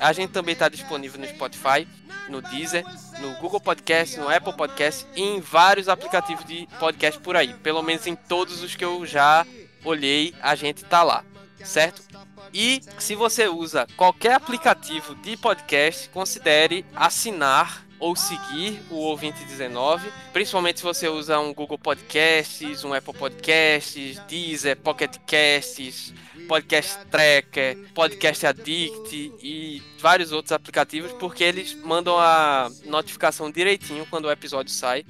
A 0.00 0.12
gente 0.14 0.30
também 0.30 0.54
está 0.54 0.70
disponível 0.70 1.20
no 1.20 1.28
Spotify, 1.28 1.86
no 2.26 2.40
Deezer, 2.40 2.86
no 3.20 3.34
Google 3.34 3.60
Podcast, 3.60 4.18
no 4.18 4.30
Apple 4.30 4.56
Podcast 4.56 5.06
e 5.14 5.20
em 5.20 5.42
vários 5.42 5.90
aplicativos 5.90 6.46
de 6.46 6.66
podcast 6.80 7.20
por 7.20 7.36
aí. 7.36 7.52
Pelo 7.52 7.82
menos 7.82 8.06
em 8.06 8.16
todos 8.16 8.62
os 8.62 8.74
que 8.74 8.82
eu 8.86 9.04
já 9.04 9.46
olhei, 9.84 10.34
a 10.40 10.54
gente 10.54 10.86
tá 10.86 11.02
lá, 11.02 11.22
certo? 11.62 12.00
E 12.50 12.80
se 12.98 13.14
você 13.14 13.46
usa 13.46 13.86
qualquer 13.94 14.32
aplicativo 14.32 15.14
de 15.16 15.36
podcast, 15.36 16.08
considere 16.08 16.82
assinar 16.96 17.86
ou 18.02 18.16
seguir 18.16 18.82
o 18.90 18.96
Ouvinte 18.96 19.44
19, 19.44 20.12
principalmente 20.32 20.80
se 20.80 20.82
você 20.82 21.06
usa 21.06 21.38
um 21.38 21.54
Google 21.54 21.78
Podcasts, 21.78 22.82
um 22.82 22.92
Apple 22.92 23.14
Podcasts, 23.14 24.18
Deezer, 24.26 24.76
Pocket 24.76 25.18
Casts, 25.24 26.12
Podcast 26.48 26.98
Tracker, 27.12 27.78
Podcast 27.94 28.44
Addict 28.44 29.32
e 29.40 29.80
vários 30.00 30.32
outros 30.32 30.50
aplicativos, 30.50 31.12
porque 31.12 31.44
eles 31.44 31.74
mandam 31.74 32.18
a 32.18 32.68
notificação 32.86 33.48
direitinho 33.52 34.04
quando 34.10 34.24
o 34.24 34.32
episódio 34.32 34.72
sai. 34.72 35.06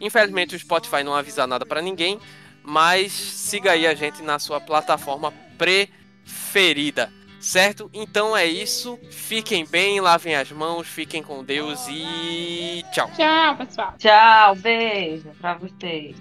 Infelizmente 0.00 0.56
o 0.56 0.58
Spotify 0.58 1.04
não 1.04 1.14
avisa 1.14 1.46
nada 1.46 1.66
para 1.66 1.82
ninguém, 1.82 2.18
mas 2.62 3.12
siga 3.12 3.72
aí 3.72 3.86
a 3.86 3.92
gente 3.94 4.22
na 4.22 4.38
sua 4.38 4.58
plataforma 4.58 5.30
preferida. 5.58 7.12
Certo? 7.40 7.90
Então 7.92 8.36
é 8.36 8.44
isso. 8.44 8.98
Fiquem 9.10 9.64
bem, 9.64 10.00
lavem 10.00 10.34
as 10.34 10.52
mãos, 10.52 10.86
fiquem 10.86 11.22
com 11.22 11.42
Deus 11.42 11.86
e 11.88 12.84
tchau. 12.92 13.10
Tchau, 13.16 13.56
pessoal. 13.56 13.94
Tchau, 13.98 14.54
beijo 14.56 15.30
pra 15.40 15.54
vocês. 15.54 16.16